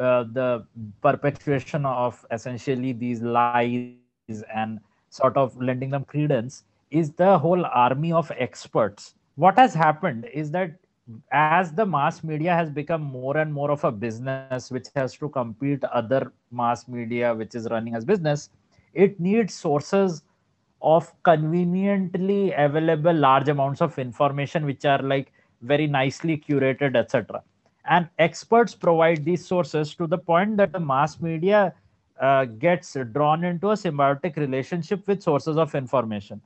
uh, 0.00 0.24
the 0.32 0.66
perpetuation 1.02 1.84
of 1.86 2.24
essentially 2.30 2.92
these 2.92 3.20
lies 3.22 3.94
and 4.54 4.80
sort 5.10 5.36
of 5.36 5.56
lending 5.60 5.90
them 5.90 6.04
credence, 6.04 6.64
is 6.90 7.12
the 7.12 7.38
whole 7.38 7.64
army 7.66 8.12
of 8.12 8.32
experts. 8.36 9.14
What 9.36 9.58
has 9.58 9.74
happened 9.74 10.26
is 10.32 10.50
that 10.52 10.72
as 11.32 11.72
the 11.72 11.84
mass 11.84 12.22
media 12.22 12.54
has 12.54 12.70
become 12.70 13.02
more 13.02 13.36
and 13.36 13.52
more 13.52 13.70
of 13.70 13.84
a 13.84 13.92
business 13.92 14.70
which 14.70 14.86
has 14.94 15.14
to 15.14 15.28
compete 15.28 15.82
other 15.84 16.32
mass 16.50 16.88
media 16.88 17.34
which 17.34 17.54
is 17.54 17.68
running 17.70 17.94
as 17.94 18.04
business 18.04 18.50
it 18.94 19.18
needs 19.18 19.54
sources 19.54 20.22
of 20.82 21.12
conveniently 21.22 22.52
available 22.52 23.12
large 23.12 23.48
amounts 23.48 23.80
of 23.80 23.98
information 23.98 24.64
which 24.64 24.84
are 24.84 25.02
like 25.02 25.32
very 25.62 25.86
nicely 25.86 26.36
curated 26.36 26.96
etc 26.96 27.42
and 27.90 28.08
experts 28.18 28.74
provide 28.74 29.24
these 29.24 29.44
sources 29.44 29.94
to 29.94 30.06
the 30.06 30.18
point 30.18 30.56
that 30.56 30.72
the 30.72 30.80
mass 30.80 31.20
media 31.20 31.74
uh, 32.20 32.44
gets 32.44 32.96
drawn 33.12 33.44
into 33.44 33.70
a 33.70 33.74
symbiotic 33.74 34.36
relationship 34.36 35.06
with 35.06 35.22
sources 35.22 35.56
of 35.56 35.74
information 35.74 36.40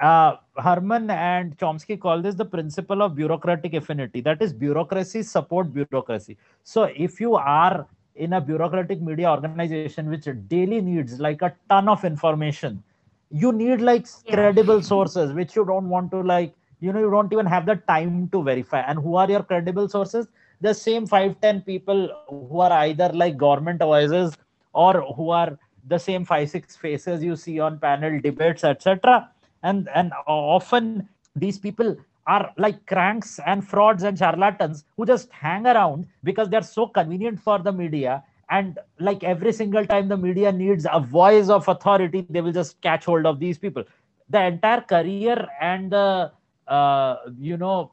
uh, 0.00 0.36
Herman 0.58 1.10
and 1.10 1.56
Chomsky 1.58 1.98
call 1.98 2.20
this 2.20 2.34
the 2.34 2.44
principle 2.44 3.02
of 3.02 3.14
bureaucratic 3.14 3.74
affinity. 3.74 4.20
That 4.20 4.42
is, 4.42 4.52
bureaucracy 4.52 5.22
support 5.22 5.72
bureaucracy. 5.72 6.36
So, 6.64 6.84
if 6.84 7.20
you 7.20 7.34
are 7.34 7.86
in 8.14 8.34
a 8.34 8.40
bureaucratic 8.40 9.00
media 9.00 9.30
organization 9.30 10.08
which 10.08 10.26
daily 10.48 10.80
needs 10.80 11.20
like 11.20 11.42
a 11.42 11.54
ton 11.68 11.88
of 11.88 12.04
information, 12.04 12.82
you 13.30 13.52
need 13.52 13.80
like 13.80 14.06
yeah. 14.24 14.34
credible 14.34 14.82
sources 14.82 15.32
which 15.32 15.56
you 15.56 15.64
don't 15.64 15.88
want 15.88 16.10
to 16.10 16.20
like 16.20 16.54
you 16.80 16.92
know 16.92 17.00
you 17.00 17.10
don't 17.10 17.32
even 17.32 17.46
have 17.46 17.66
the 17.66 17.76
time 17.88 18.28
to 18.28 18.42
verify 18.42 18.80
and 18.80 18.98
who 18.98 19.16
are 19.16 19.28
your 19.28 19.42
credible 19.42 19.88
sources 19.88 20.28
the 20.60 20.74
same 20.74 21.06
5 21.06 21.40
10 21.40 21.62
people 21.62 22.10
who 22.28 22.60
are 22.60 22.72
either 22.72 23.10
like 23.12 23.36
government 23.36 23.82
advisors 23.82 24.36
or 24.72 25.02
who 25.14 25.30
are 25.30 25.58
the 25.86 25.98
same 25.98 26.24
5 26.24 26.50
6 26.50 26.76
faces 26.76 27.22
you 27.22 27.36
see 27.36 27.58
on 27.60 27.78
panel 27.78 28.20
debates 28.20 28.64
etc 28.64 29.30
and 29.62 29.88
and 29.94 30.12
often 30.26 31.08
these 31.34 31.58
people 31.58 31.96
are 32.26 32.52
like 32.56 32.84
cranks 32.86 33.38
and 33.46 33.66
frauds 33.66 34.02
and 34.02 34.18
charlatans 34.18 34.84
who 34.96 35.06
just 35.06 35.30
hang 35.30 35.66
around 35.66 36.06
because 36.24 36.48
they're 36.48 36.62
so 36.62 36.86
convenient 36.86 37.40
for 37.40 37.58
the 37.58 37.72
media. 37.72 38.24
And 38.50 38.78
like 38.98 39.22
every 39.24 39.52
single 39.52 39.86
time 39.86 40.08
the 40.08 40.16
media 40.16 40.52
needs 40.52 40.86
a 40.90 41.00
voice 41.00 41.48
of 41.48 41.68
authority 41.68 42.26
they 42.28 42.40
will 42.40 42.52
just 42.52 42.80
catch 42.80 43.04
hold 43.04 43.26
of 43.26 43.38
these 43.38 43.58
people. 43.58 43.84
The 44.28 44.44
entire 44.44 44.80
career 44.80 45.46
and 45.60 45.90
the 45.90 46.32
uh, 46.66 47.16
you 47.38 47.56
know 47.56 47.92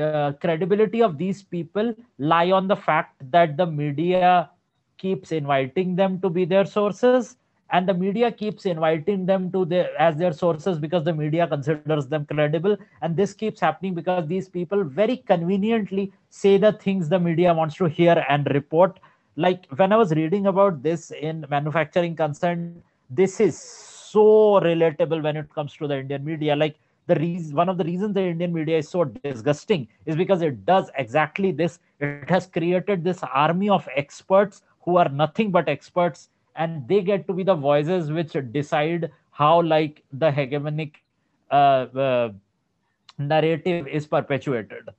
uh, 0.00 0.32
credibility 0.40 1.02
of 1.02 1.18
these 1.18 1.42
people 1.42 1.94
lie 2.18 2.50
on 2.50 2.68
the 2.68 2.76
fact 2.76 3.16
that 3.30 3.56
the 3.56 3.66
media 3.66 4.50
keeps 4.98 5.32
inviting 5.32 5.96
them 5.96 6.20
to 6.20 6.30
be 6.30 6.44
their 6.44 6.64
sources 6.64 7.36
and 7.70 7.88
the 7.88 7.94
media 7.94 8.30
keeps 8.30 8.66
inviting 8.66 9.24
them 9.26 9.50
to 9.52 9.64
their 9.64 9.88
as 10.00 10.16
their 10.16 10.32
sources 10.32 10.78
because 10.78 11.04
the 11.04 11.12
media 11.14 11.46
considers 11.48 12.06
them 12.06 12.26
credible. 12.26 12.76
And 13.00 13.16
this 13.16 13.32
keeps 13.32 13.60
happening 13.60 13.94
because 13.94 14.20
these 14.20 14.48
people 14.48 14.84
very 14.84 15.16
conveniently 15.16 16.12
say 16.28 16.56
the 16.58 16.72
things 16.72 17.08
the 17.08 17.18
media 17.18 17.52
wants 17.54 17.76
to 17.76 17.86
hear 17.86 18.24
and 18.28 18.46
report. 18.54 19.00
Like 19.36 19.66
when 19.76 19.92
i 19.92 19.96
was 19.96 20.12
reading 20.12 20.46
about 20.46 20.82
this 20.82 21.10
in 21.10 21.46
manufacturing 21.48 22.14
consent 22.16 22.76
this 23.10 23.40
is 23.40 23.58
so 23.58 24.60
relatable 24.60 25.22
when 25.22 25.36
it 25.36 25.52
comes 25.54 25.74
to 25.74 25.86
the 25.88 25.98
indian 26.00 26.24
media. 26.24 26.54
Like 26.54 26.76
the 27.12 27.20
reason 27.20 27.56
one 27.56 27.68
of 27.68 27.78
the 27.78 27.84
reasons 27.84 28.14
the 28.14 28.26
indian 28.34 28.52
media 28.58 28.78
is 28.82 28.88
so 28.88 29.04
disgusting 29.28 29.86
is 30.06 30.16
because 30.16 30.42
it 30.42 30.64
does 30.66 30.90
exactly 31.04 31.52
this 31.52 31.78
it 32.00 32.30
has 32.36 32.46
created 32.46 33.04
this 33.04 33.22
army 33.46 33.68
of 33.68 33.88
experts 33.96 34.62
who 34.84 34.96
are 34.96 35.08
nothing 35.08 35.50
but 35.50 35.68
experts 35.68 36.28
and 36.56 36.86
they 36.88 37.00
get 37.02 37.26
to 37.26 37.32
be 37.32 37.42
the 37.42 37.54
voices 37.54 38.10
which 38.10 38.36
decide 38.52 39.10
how 39.30 39.62
like 39.62 40.02
the 40.12 40.30
hegemonic 40.30 40.96
uh, 41.50 41.86
uh, 42.06 42.32
narrative 43.18 43.86
is 43.86 44.06
perpetuated 44.06 44.90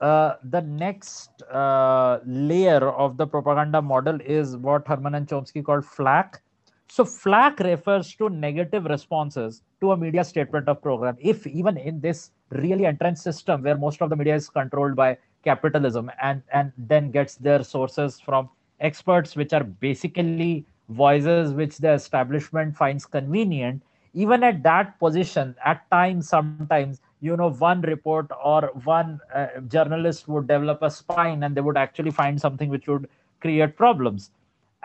uh, 0.00 0.34
the 0.44 0.60
next 0.60 1.42
uh, 1.50 2.20
layer 2.26 2.90
of 2.90 3.16
the 3.16 3.26
propaganda 3.26 3.80
model 3.80 4.18
is 4.24 4.56
what 4.56 4.86
Herman 4.86 5.14
and 5.14 5.26
Chomsky 5.26 5.64
called 5.64 5.86
flack. 5.86 6.42
So 6.88 7.04
flack 7.04 7.58
refers 7.60 8.14
to 8.14 8.28
negative 8.28 8.84
responses 8.84 9.62
to 9.80 9.92
a 9.92 9.96
media 9.96 10.24
statement 10.24 10.68
of 10.68 10.80
program. 10.80 11.16
If 11.20 11.46
even 11.46 11.76
in 11.76 12.00
this 12.00 12.30
really 12.50 12.84
entrenched 12.84 13.22
system 13.22 13.62
where 13.62 13.76
most 13.76 14.00
of 14.00 14.10
the 14.10 14.16
media 14.16 14.34
is 14.34 14.48
controlled 14.48 14.96
by 14.96 15.18
capitalism 15.44 16.10
and, 16.22 16.42
and 16.52 16.72
then 16.78 17.10
gets 17.10 17.34
their 17.36 17.62
sources 17.64 18.20
from 18.20 18.48
experts, 18.80 19.36
which 19.36 19.52
are 19.52 19.64
basically 19.64 20.64
voices 20.88 21.52
which 21.52 21.78
the 21.78 21.92
establishment 21.92 22.76
finds 22.76 23.04
convenient, 23.04 23.82
even 24.14 24.42
at 24.42 24.62
that 24.62 24.98
position, 24.98 25.54
at 25.64 25.88
times, 25.90 26.28
sometimes 26.28 27.00
you 27.20 27.36
know 27.36 27.50
one 27.50 27.80
report 27.82 28.30
or 28.42 28.70
one 28.84 29.20
uh, 29.34 29.46
journalist 29.68 30.28
would 30.28 30.46
develop 30.46 30.82
a 30.82 30.90
spine 30.90 31.42
and 31.42 31.54
they 31.54 31.60
would 31.60 31.76
actually 31.76 32.10
find 32.10 32.40
something 32.40 32.70
which 32.70 32.86
would 32.86 33.08
create 33.40 33.76
problems 33.76 34.30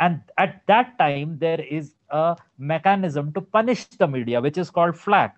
and 0.02 0.22
at 0.38 0.62
that 0.68 0.97
time 0.99 1.38
there 1.39 1.62
is 1.62 1.93
a 2.10 2.36
mechanism 2.58 3.32
to 3.34 3.41
punish 3.58 3.86
the 4.04 4.08
media 4.08 4.41
which 4.41 4.58
is 4.58 4.70
called 4.70 4.97
flack 4.97 5.38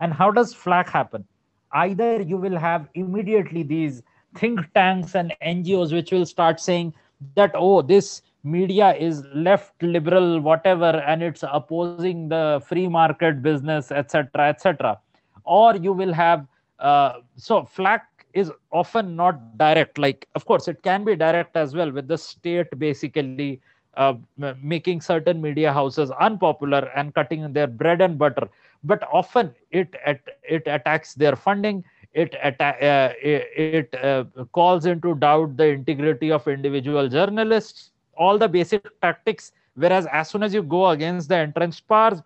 and 0.00 0.12
how 0.12 0.30
does 0.30 0.54
flack 0.54 0.88
happen? 0.88 1.24
Either 1.72 2.22
you 2.22 2.36
will 2.36 2.58
have 2.58 2.88
immediately 2.94 3.62
these 3.62 4.02
think 4.34 4.60
tanks 4.74 5.14
and 5.14 5.34
ngos 5.44 5.92
which 5.92 6.10
will 6.12 6.26
start 6.26 6.60
saying 6.60 6.92
that 7.36 7.52
oh 7.54 7.82
this 7.82 8.22
media 8.42 8.94
is 8.94 9.22
left 9.34 9.82
liberal 9.82 10.40
whatever 10.40 10.92
and 11.06 11.22
it's 11.22 11.44
opposing 11.52 12.28
the 12.28 12.62
free 12.66 12.88
market 12.88 13.42
business 13.42 13.90
etc 13.92 14.48
etc 14.48 14.98
or 15.44 15.76
you 15.76 15.92
will 15.92 16.12
have 16.12 16.46
uh, 16.78 17.14
so 17.36 17.64
flack 17.64 18.06
is 18.32 18.50
often 18.70 19.16
not 19.16 19.58
direct. 19.58 19.98
Like 19.98 20.28
of 20.34 20.44
course 20.44 20.68
it 20.68 20.82
can 20.82 21.04
be 21.04 21.16
direct 21.16 21.56
as 21.56 21.74
well 21.74 21.90
with 21.90 22.08
the 22.08 22.18
state 22.18 22.66
basically 22.78 23.60
uh, 23.94 24.14
making 24.62 25.00
certain 25.00 25.40
media 25.40 25.72
houses 25.72 26.10
unpopular 26.10 26.90
and 26.94 27.14
cutting 27.14 27.52
their 27.52 27.66
bread 27.66 28.00
and 28.00 28.18
butter. 28.18 28.48
But 28.84 29.02
often 29.12 29.54
it 29.70 29.94
it, 30.06 30.20
it 30.48 30.62
attacks 30.66 31.14
their 31.14 31.36
funding. 31.36 31.84
It 32.12 32.34
atta- 32.42 32.84
uh, 32.84 33.12
it, 33.22 33.48
it 33.56 34.04
uh, 34.04 34.24
calls 34.52 34.86
into 34.86 35.14
doubt 35.16 35.56
the 35.56 35.66
integrity 35.66 36.30
of 36.32 36.46
individual 36.48 37.08
journalists. 37.08 37.90
All 38.16 38.38
the 38.38 38.48
basic 38.48 38.88
tactics. 39.00 39.52
Whereas 39.74 40.06
as 40.06 40.28
soon 40.28 40.42
as 40.42 40.52
you 40.54 40.62
go 40.62 40.88
against 40.88 41.28
the 41.28 41.38
entrenched 41.38 41.86
powers 41.88 42.22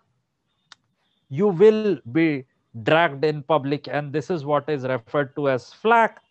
you 1.29 1.47
will 1.47 1.97
be 2.11 2.45
dragged 2.83 3.23
in 3.25 3.43
public. 3.43 3.87
And 3.87 4.11
this 4.13 4.29
is 4.29 4.45
what 4.45 4.69
is 4.69 4.83
referred 4.85 5.35
to 5.35 5.49
as 5.49 5.73
flak 5.73 6.21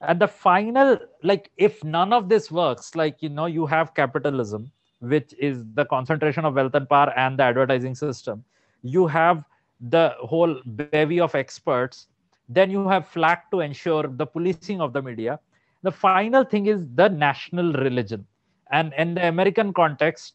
and 0.00 0.20
the 0.20 0.28
final 0.28 0.98
like 1.22 1.50
if 1.56 1.82
none 1.84 2.12
of 2.12 2.28
this 2.28 2.50
works 2.50 2.94
like 2.94 3.16
you 3.20 3.28
know 3.28 3.46
you 3.46 3.66
have 3.66 3.94
capitalism 3.94 4.70
which 5.00 5.34
is 5.38 5.64
the 5.74 5.84
concentration 5.86 6.44
of 6.44 6.54
wealth 6.54 6.74
and 6.74 6.88
power 6.88 7.12
and 7.16 7.38
the 7.38 7.42
advertising 7.42 7.94
system 7.94 8.44
you 8.82 9.06
have 9.06 9.44
the 9.80 10.14
whole 10.20 10.60
bevy 10.66 11.20
of 11.20 11.34
experts 11.34 12.06
then 12.50 12.70
you 12.70 12.88
have 12.88 13.06
flak 13.06 13.50
to 13.52 13.60
ensure 13.60 14.08
the 14.08 14.26
policing 14.26 14.80
of 14.80 14.92
the 14.92 15.00
media. 15.00 15.38
The 15.82 15.92
final 15.92 16.44
thing 16.44 16.66
is 16.66 16.84
the 16.96 17.08
national 17.08 17.72
religion. 17.74 18.26
And 18.72 18.92
in 18.98 19.14
the 19.14 19.26
american 19.28 19.72
context 19.72 20.34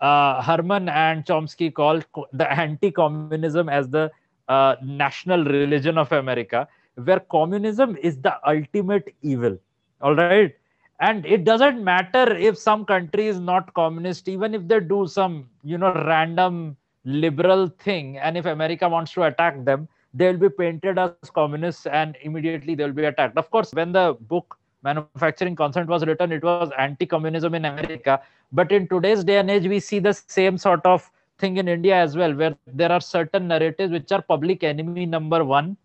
uh, 0.00 0.42
herman 0.42 0.88
and 0.88 1.24
chomsky 1.24 1.72
call 1.72 2.00
the 2.32 2.50
anti-communism 2.52 3.68
as 3.68 3.88
the 3.88 4.10
uh, 4.48 4.76
national 4.82 5.44
religion 5.44 5.96
of 5.98 6.12
America, 6.12 6.68
where 6.96 7.20
communism 7.20 7.96
is 7.96 8.18
the 8.18 8.34
ultimate 8.48 9.14
evil. 9.22 9.58
All 10.00 10.14
right. 10.14 10.54
And 11.00 11.26
it 11.26 11.44
doesn't 11.44 11.82
matter 11.82 12.36
if 12.36 12.56
some 12.56 12.84
country 12.84 13.26
is 13.26 13.40
not 13.40 13.74
communist, 13.74 14.28
even 14.28 14.54
if 14.54 14.68
they 14.68 14.80
do 14.80 15.06
some, 15.06 15.48
you 15.62 15.76
know, 15.76 15.92
random 15.92 16.76
liberal 17.04 17.68
thing. 17.68 18.18
And 18.18 18.36
if 18.36 18.46
America 18.46 18.88
wants 18.88 19.12
to 19.12 19.24
attack 19.24 19.64
them, 19.64 19.88
they'll 20.14 20.36
be 20.36 20.48
painted 20.48 20.98
as 20.98 21.12
communists 21.34 21.86
and 21.86 22.16
immediately 22.22 22.74
they'll 22.74 22.92
be 22.92 23.04
attacked. 23.04 23.36
Of 23.36 23.50
course, 23.50 23.72
when 23.72 23.92
the 23.92 24.16
book 24.20 24.56
Manufacturing 24.84 25.56
Consent 25.56 25.88
was 25.88 26.04
written, 26.06 26.30
it 26.30 26.44
was 26.44 26.70
anti 26.78 27.06
communism 27.06 27.54
in 27.54 27.64
America. 27.64 28.20
But 28.52 28.70
in 28.70 28.86
today's 28.86 29.24
day 29.24 29.38
and 29.38 29.50
age, 29.50 29.66
we 29.66 29.80
see 29.80 29.98
the 29.98 30.12
same 30.12 30.58
sort 30.58 30.84
of 30.86 31.10
thing 31.38 31.56
in 31.56 31.66
India 31.68 31.96
as 31.96 32.16
well, 32.16 32.32
where 32.34 32.54
there 32.66 32.92
are 32.92 33.00
certain 33.00 33.48
narratives 33.48 33.92
which 33.92 34.12
are 34.12 34.22
public 34.22 34.62
enemy 34.62 35.06
number 35.06 35.44
one, 35.44 35.76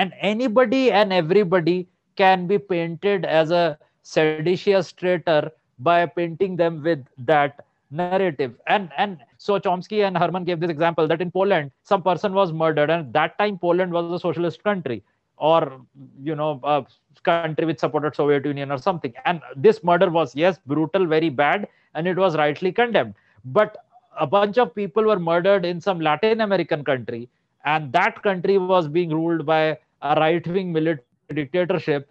and 0.00 0.14
anybody 0.32 0.92
and 0.92 1.12
everybody 1.12 1.88
can 2.16 2.46
be 2.46 2.58
painted 2.58 3.24
as 3.24 3.50
a 3.50 3.78
seditious 4.02 4.92
traitor 4.92 5.50
by 5.78 6.06
painting 6.06 6.56
them 6.56 6.82
with 6.82 7.04
that 7.18 7.64
narrative. 7.90 8.54
And 8.66 8.90
and 8.96 9.18
so 9.38 9.58
Chomsky 9.58 10.06
and 10.06 10.16
Herman 10.16 10.44
gave 10.44 10.60
this 10.60 10.70
example 10.70 11.08
that 11.08 11.20
in 11.20 11.30
Poland, 11.30 11.72
some 11.82 12.02
person 12.02 12.32
was 12.34 12.52
murdered, 12.52 12.90
and 12.90 13.12
that 13.12 13.38
time 13.38 13.58
Poland 13.58 13.92
was 13.92 14.10
a 14.12 14.18
socialist 14.18 14.62
country 14.64 15.02
or 15.36 15.80
you 16.22 16.36
know 16.36 16.60
a 16.64 16.84
country 17.22 17.66
which 17.66 17.78
supported 17.78 18.14
soviet 18.14 18.44
union 18.44 18.70
or 18.70 18.78
something 18.78 19.12
and 19.24 19.40
this 19.56 19.82
murder 19.82 20.08
was 20.08 20.34
yes 20.34 20.58
brutal 20.66 21.06
very 21.06 21.30
bad 21.30 21.66
and 21.94 22.06
it 22.06 22.16
was 22.16 22.36
rightly 22.36 22.72
condemned 22.72 23.14
but 23.44 23.78
a 24.18 24.26
bunch 24.26 24.58
of 24.58 24.74
people 24.74 25.04
were 25.04 25.18
murdered 25.18 25.64
in 25.64 25.80
some 25.80 26.00
Latin 26.00 26.40
American 26.40 26.84
country, 26.84 27.28
and 27.64 27.92
that 27.92 28.22
country 28.22 28.58
was 28.58 28.88
being 28.88 29.10
ruled 29.10 29.46
by 29.46 29.78
a 30.02 30.14
right 30.20 30.46
wing 30.46 30.72
military 30.72 31.04
dictatorship 31.32 32.10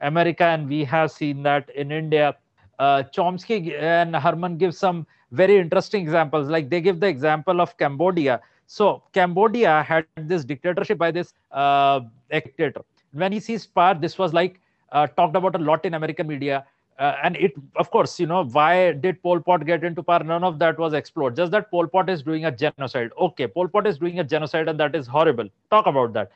America, 0.00 0.44
and 0.44 0.68
we 0.68 0.84
have 0.84 1.10
seen 1.10 1.42
that 1.42 1.68
in 1.70 1.90
India. 1.92 2.36
Uh, 2.78 3.02
Chomsky 3.14 3.78
and 3.78 4.14
Herman 4.16 4.56
give 4.56 4.74
some 4.74 5.06
very 5.32 5.58
interesting 5.58 6.02
examples. 6.02 6.48
Like 6.48 6.70
they 6.70 6.80
give 6.80 7.00
the 7.00 7.06
example 7.06 7.60
of 7.60 7.76
Cambodia. 7.76 8.40
So 8.66 9.02
Cambodia 9.12 9.82
had 9.82 10.06
this 10.16 10.44
dictatorship 10.44 10.98
by 10.98 11.10
this 11.10 11.34
uh, 11.50 12.00
dictator. 12.30 12.82
When 13.12 13.32
he 13.32 13.40
sees 13.40 13.66
power, 13.66 13.94
this 13.94 14.18
was 14.18 14.32
like 14.32 14.60
uh, 14.92 15.06
talked 15.08 15.36
about 15.36 15.54
a 15.54 15.58
lot 15.58 15.84
in 15.84 15.94
American 15.94 16.26
media. 16.26 16.64
Uh, 16.98 17.16
and 17.24 17.34
it, 17.36 17.54
of 17.76 17.90
course, 17.90 18.20
you 18.20 18.26
know, 18.26 18.44
why 18.44 18.92
did 18.92 19.22
Pol 19.22 19.40
Pot 19.40 19.64
get 19.64 19.82
into 19.84 20.02
power? 20.02 20.22
None 20.22 20.44
of 20.44 20.58
that 20.58 20.78
was 20.78 20.92
explored. 20.92 21.34
Just 21.34 21.50
that 21.52 21.70
Pol 21.70 21.86
Pot 21.86 22.10
is 22.10 22.22
doing 22.22 22.44
a 22.44 22.50
genocide. 22.50 23.10
Okay, 23.18 23.46
Pol 23.46 23.68
Pot 23.68 23.86
is 23.86 23.96
doing 23.98 24.20
a 24.20 24.24
genocide, 24.24 24.68
and 24.68 24.78
that 24.78 24.94
is 24.94 25.06
horrible. 25.06 25.48
Talk 25.70 25.86
about 25.86 26.12
that. 26.12 26.30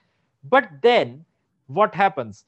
But 0.48 0.70
then, 0.80 1.24
what 1.66 1.94
happens? 1.94 2.46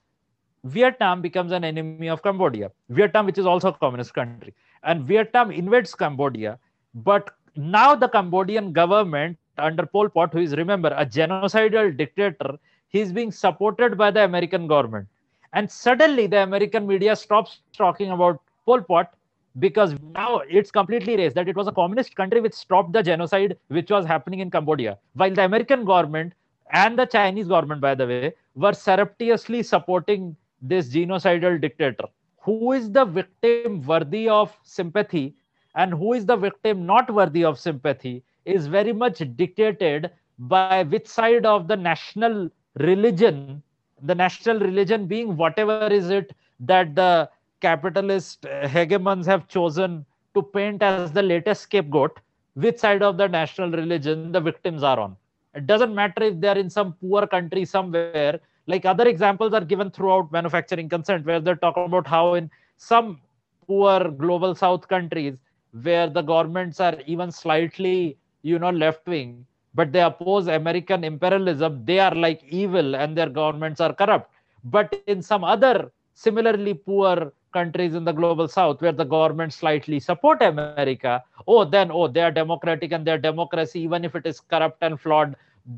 Vietnam 0.64 1.20
becomes 1.20 1.52
an 1.52 1.62
enemy 1.62 2.08
of 2.08 2.22
Cambodia. 2.22 2.72
Vietnam, 2.88 3.26
which 3.26 3.38
is 3.38 3.46
also 3.46 3.68
a 3.68 3.72
communist 3.74 4.14
country, 4.14 4.54
and 4.86 5.04
Vietnam 5.04 5.50
invades 5.50 5.94
Cambodia. 5.94 6.58
But 6.94 7.30
now 7.56 7.94
the 7.94 8.08
Cambodian 8.08 8.72
government 8.72 9.36
under 9.58 9.84
Pol 9.86 10.08
Pot, 10.08 10.32
who 10.32 10.38
is 10.38 10.54
remember 10.56 10.94
a 10.96 11.04
genocidal 11.04 11.96
dictator, 11.96 12.58
he's 12.88 13.12
being 13.12 13.32
supported 13.32 13.98
by 13.98 14.10
the 14.10 14.24
American 14.24 14.66
government. 14.66 15.08
And 15.52 15.70
suddenly 15.70 16.26
the 16.26 16.42
American 16.42 16.86
media 16.86 17.16
stops 17.16 17.60
talking 17.76 18.10
about 18.10 18.40
Pol 18.64 18.82
Pot 18.82 19.14
because 19.58 19.94
now 20.14 20.42
it's 20.48 20.70
completely 20.70 21.16
raised 21.16 21.34
that 21.34 21.48
it 21.48 21.56
was 21.56 21.66
a 21.66 21.72
communist 21.72 22.14
country 22.14 22.40
which 22.40 22.52
stopped 22.52 22.92
the 22.92 23.02
genocide 23.02 23.56
which 23.68 23.90
was 23.90 24.04
happening 24.06 24.40
in 24.40 24.50
Cambodia. 24.50 24.98
While 25.14 25.34
the 25.34 25.44
American 25.44 25.84
government 25.84 26.34
and 26.72 26.98
the 26.98 27.06
Chinese 27.06 27.48
government, 27.48 27.80
by 27.80 27.94
the 27.94 28.06
way, 28.06 28.34
were 28.54 28.74
surreptitiously 28.74 29.62
supporting 29.62 30.36
this 30.60 30.88
genocidal 30.90 31.60
dictator. 31.60 32.04
Who 32.46 32.72
is 32.72 32.90
the 32.92 33.04
victim 33.04 33.82
worthy 33.82 34.28
of 34.28 34.56
sympathy 34.62 35.34
and 35.74 35.92
who 35.92 36.12
is 36.12 36.24
the 36.24 36.36
victim 36.36 36.86
not 36.86 37.12
worthy 37.12 37.44
of 37.44 37.58
sympathy 37.58 38.22
is 38.44 38.68
very 38.68 38.92
much 38.92 39.22
dictated 39.36 40.10
by 40.38 40.84
which 40.84 41.08
side 41.08 41.44
of 41.44 41.66
the 41.66 41.76
national 41.76 42.48
religion, 42.78 43.62
the 44.02 44.14
national 44.14 44.60
religion 44.60 45.06
being 45.06 45.36
whatever 45.36 45.88
is 45.88 46.10
it 46.10 46.34
that 46.60 46.94
the 46.94 47.28
capitalist 47.60 48.42
hegemons 48.42 49.26
have 49.26 49.48
chosen 49.48 50.06
to 50.34 50.42
paint 50.42 50.82
as 50.82 51.10
the 51.10 51.22
latest 51.22 51.62
scapegoat, 51.62 52.20
which 52.54 52.78
side 52.78 53.02
of 53.02 53.16
the 53.16 53.26
national 53.26 53.70
religion 53.70 54.30
the 54.30 54.40
victims 54.40 54.82
are 54.82 55.00
on. 55.00 55.16
It 55.54 55.66
doesn't 55.66 55.94
matter 55.94 56.22
if 56.22 56.40
they're 56.40 56.58
in 56.58 56.70
some 56.70 56.92
poor 57.00 57.26
country 57.26 57.64
somewhere 57.64 58.40
like 58.66 58.84
other 58.84 59.06
examples 59.08 59.52
are 59.52 59.64
given 59.64 59.90
throughout 59.90 60.30
manufacturing 60.32 60.88
consent 60.88 61.24
where 61.24 61.40
they 61.40 61.54
talk 61.54 61.76
about 61.76 62.06
how 62.06 62.34
in 62.34 62.50
some 62.76 63.20
poor 63.66 64.10
global 64.10 64.54
south 64.54 64.86
countries 64.88 65.34
where 65.82 66.08
the 66.08 66.22
governments 66.22 66.80
are 66.80 66.96
even 67.06 67.30
slightly 67.30 68.16
you 68.42 68.58
know 68.58 68.70
left 68.70 69.06
wing 69.06 69.44
but 69.74 69.92
they 69.92 70.00
oppose 70.00 70.46
american 70.48 71.04
imperialism 71.04 71.84
they 71.84 71.98
are 71.98 72.14
like 72.14 72.42
evil 72.48 72.96
and 72.96 73.16
their 73.16 73.28
governments 73.28 73.80
are 73.80 73.92
corrupt. 73.92 74.30
But 74.64 75.00
in 75.06 75.22
some 75.22 75.44
other 75.44 75.92
similarly 76.14 76.74
poor 76.74 77.32
countries 77.52 77.94
in 77.94 78.04
the 78.04 78.12
global 78.12 78.48
south 78.48 78.80
where 78.82 78.92
the 78.92 79.04
government 79.04 79.52
slightly 79.52 79.98
support 80.00 80.42
america 80.42 81.22
oh 81.46 81.64
then 81.64 81.90
oh 81.90 82.08
they 82.08 82.20
are 82.20 82.32
democratic 82.32 82.92
and 82.92 83.06
their 83.06 83.18
democracy 83.18 83.80
even 83.80 84.04
if 84.04 84.14
it 84.16 84.26
is 84.26 84.40
corrupt 84.40 84.78
and 84.82 85.00
flawed 85.00 85.36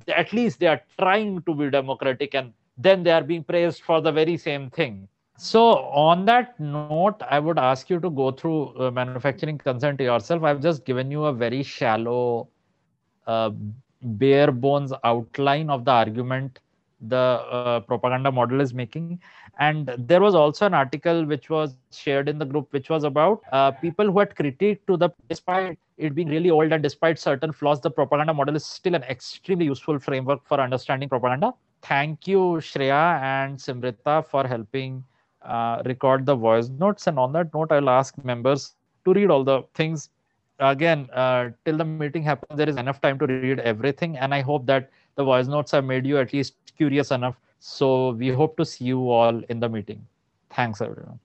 at 0.09 0.33
least 0.33 0.59
they 0.61 0.67
are 0.67 0.81
trying 0.99 1.43
to 1.43 1.55
be 1.55 1.69
democratic 1.71 2.35
and 2.35 2.53
then 2.79 3.03
they 3.03 3.11
are 3.11 3.23
being 3.23 3.45
praised 3.45 3.83
for 3.83 4.01
the 4.01 4.13
very 4.13 4.37
same 4.37 4.71
thing. 4.71 5.09
So, 5.37 5.61
on 5.63 6.25
that 6.27 6.59
note, 6.59 7.23
I 7.31 7.39
would 7.39 7.59
ask 7.59 7.91
you 7.91 8.01
to 8.01 8.11
go 8.11 8.33
through 8.33 8.77
uh, 8.77 8.91
manufacturing 8.91 9.59
consent 9.59 10.01
yourself. 10.01 10.43
I've 10.43 10.61
just 10.61 10.85
given 10.85 11.11
you 11.11 11.27
a 11.27 11.33
very 11.33 11.63
shallow 11.63 12.49
uh, 13.27 13.51
bare 14.03 14.51
bones 14.51 14.93
outline 15.05 15.71
of 15.71 15.85
the 15.85 15.91
argument 15.91 16.61
the 17.01 17.17
uh, 17.17 17.81
propaganda 17.81 18.31
model 18.33 18.61
is 18.61 18.75
making 18.75 19.21
and 19.61 19.91
there 19.99 20.21
was 20.21 20.35
also 20.35 20.67
an 20.67 20.75
article 20.75 21.25
which 21.25 21.49
was 21.49 21.77
shared 21.93 22.29
in 22.29 22.39
the 22.39 22.45
group 22.45 22.73
which 22.73 22.91
was 22.91 23.05
about 23.05 23.41
uh, 23.53 23.71
people 23.71 24.11
who 24.11 24.19
had 24.19 24.35
critiqued 24.35 24.81
to 24.87 24.97
the 24.97 25.09
despite 25.29 25.79
it 25.97 26.15
being 26.15 26.29
really 26.29 26.51
old 26.51 26.73
and 26.73 26.83
despite 26.83 27.19
certain 27.19 27.53
flaws 27.53 27.81
the 27.81 27.91
propaganda 27.91 28.35
model 28.35 28.57
is 28.57 28.65
still 28.65 28.97
an 28.97 29.05
extremely 29.05 29.65
useful 29.65 29.99
framework 29.99 30.45
for 30.45 30.61
understanding 30.61 31.09
propaganda 31.09 31.55
thank 31.83 32.27
you 32.27 32.41
shreya 32.69 33.21
and 33.21 33.59
simrita 33.59 34.27
for 34.27 34.47
helping 34.47 35.05
uh, 35.43 35.83
record 35.87 36.27
the 36.27 36.35
voice 36.35 36.69
notes. 36.69 37.07
And 37.07 37.19
on 37.19 37.33
that 37.33 37.53
note 37.55 37.73
i'll 37.73 37.91
ask 37.91 38.17
members 38.25 38.75
to 39.05 39.13
read 39.13 39.31
all 39.31 39.45
the 39.45 39.63
things. 39.75 40.11
Again 40.61 41.09
uh, 41.13 41.51
till 41.65 41.77
the 41.77 41.85
meeting 41.85 42.23
happens 42.23 42.57
there 42.57 42.69
is 42.69 42.77
enough 42.77 43.01
time 43.01 43.19
to 43.21 43.27
read 43.27 43.61
everything. 43.61 44.17
And 44.17 44.35
i 44.35 44.41
hope 44.41 44.67
that 44.67 44.91
the 45.17 45.25
voice 45.25 45.47
notes 45.47 45.71
have 45.73 45.85
made 45.85 46.07
you 46.07 46.19
at 46.19 46.33
least 46.33 46.55
curious 46.77 47.11
enough. 47.11 47.37
So 47.61 48.11
we 48.13 48.29
hope 48.29 48.57
to 48.57 48.65
see 48.65 48.85
you 48.87 49.11
all 49.11 49.43
in 49.49 49.61
the 49.61 49.69
meeting. 49.69 50.07
Thanks 50.51 50.81
everyone 50.81 51.21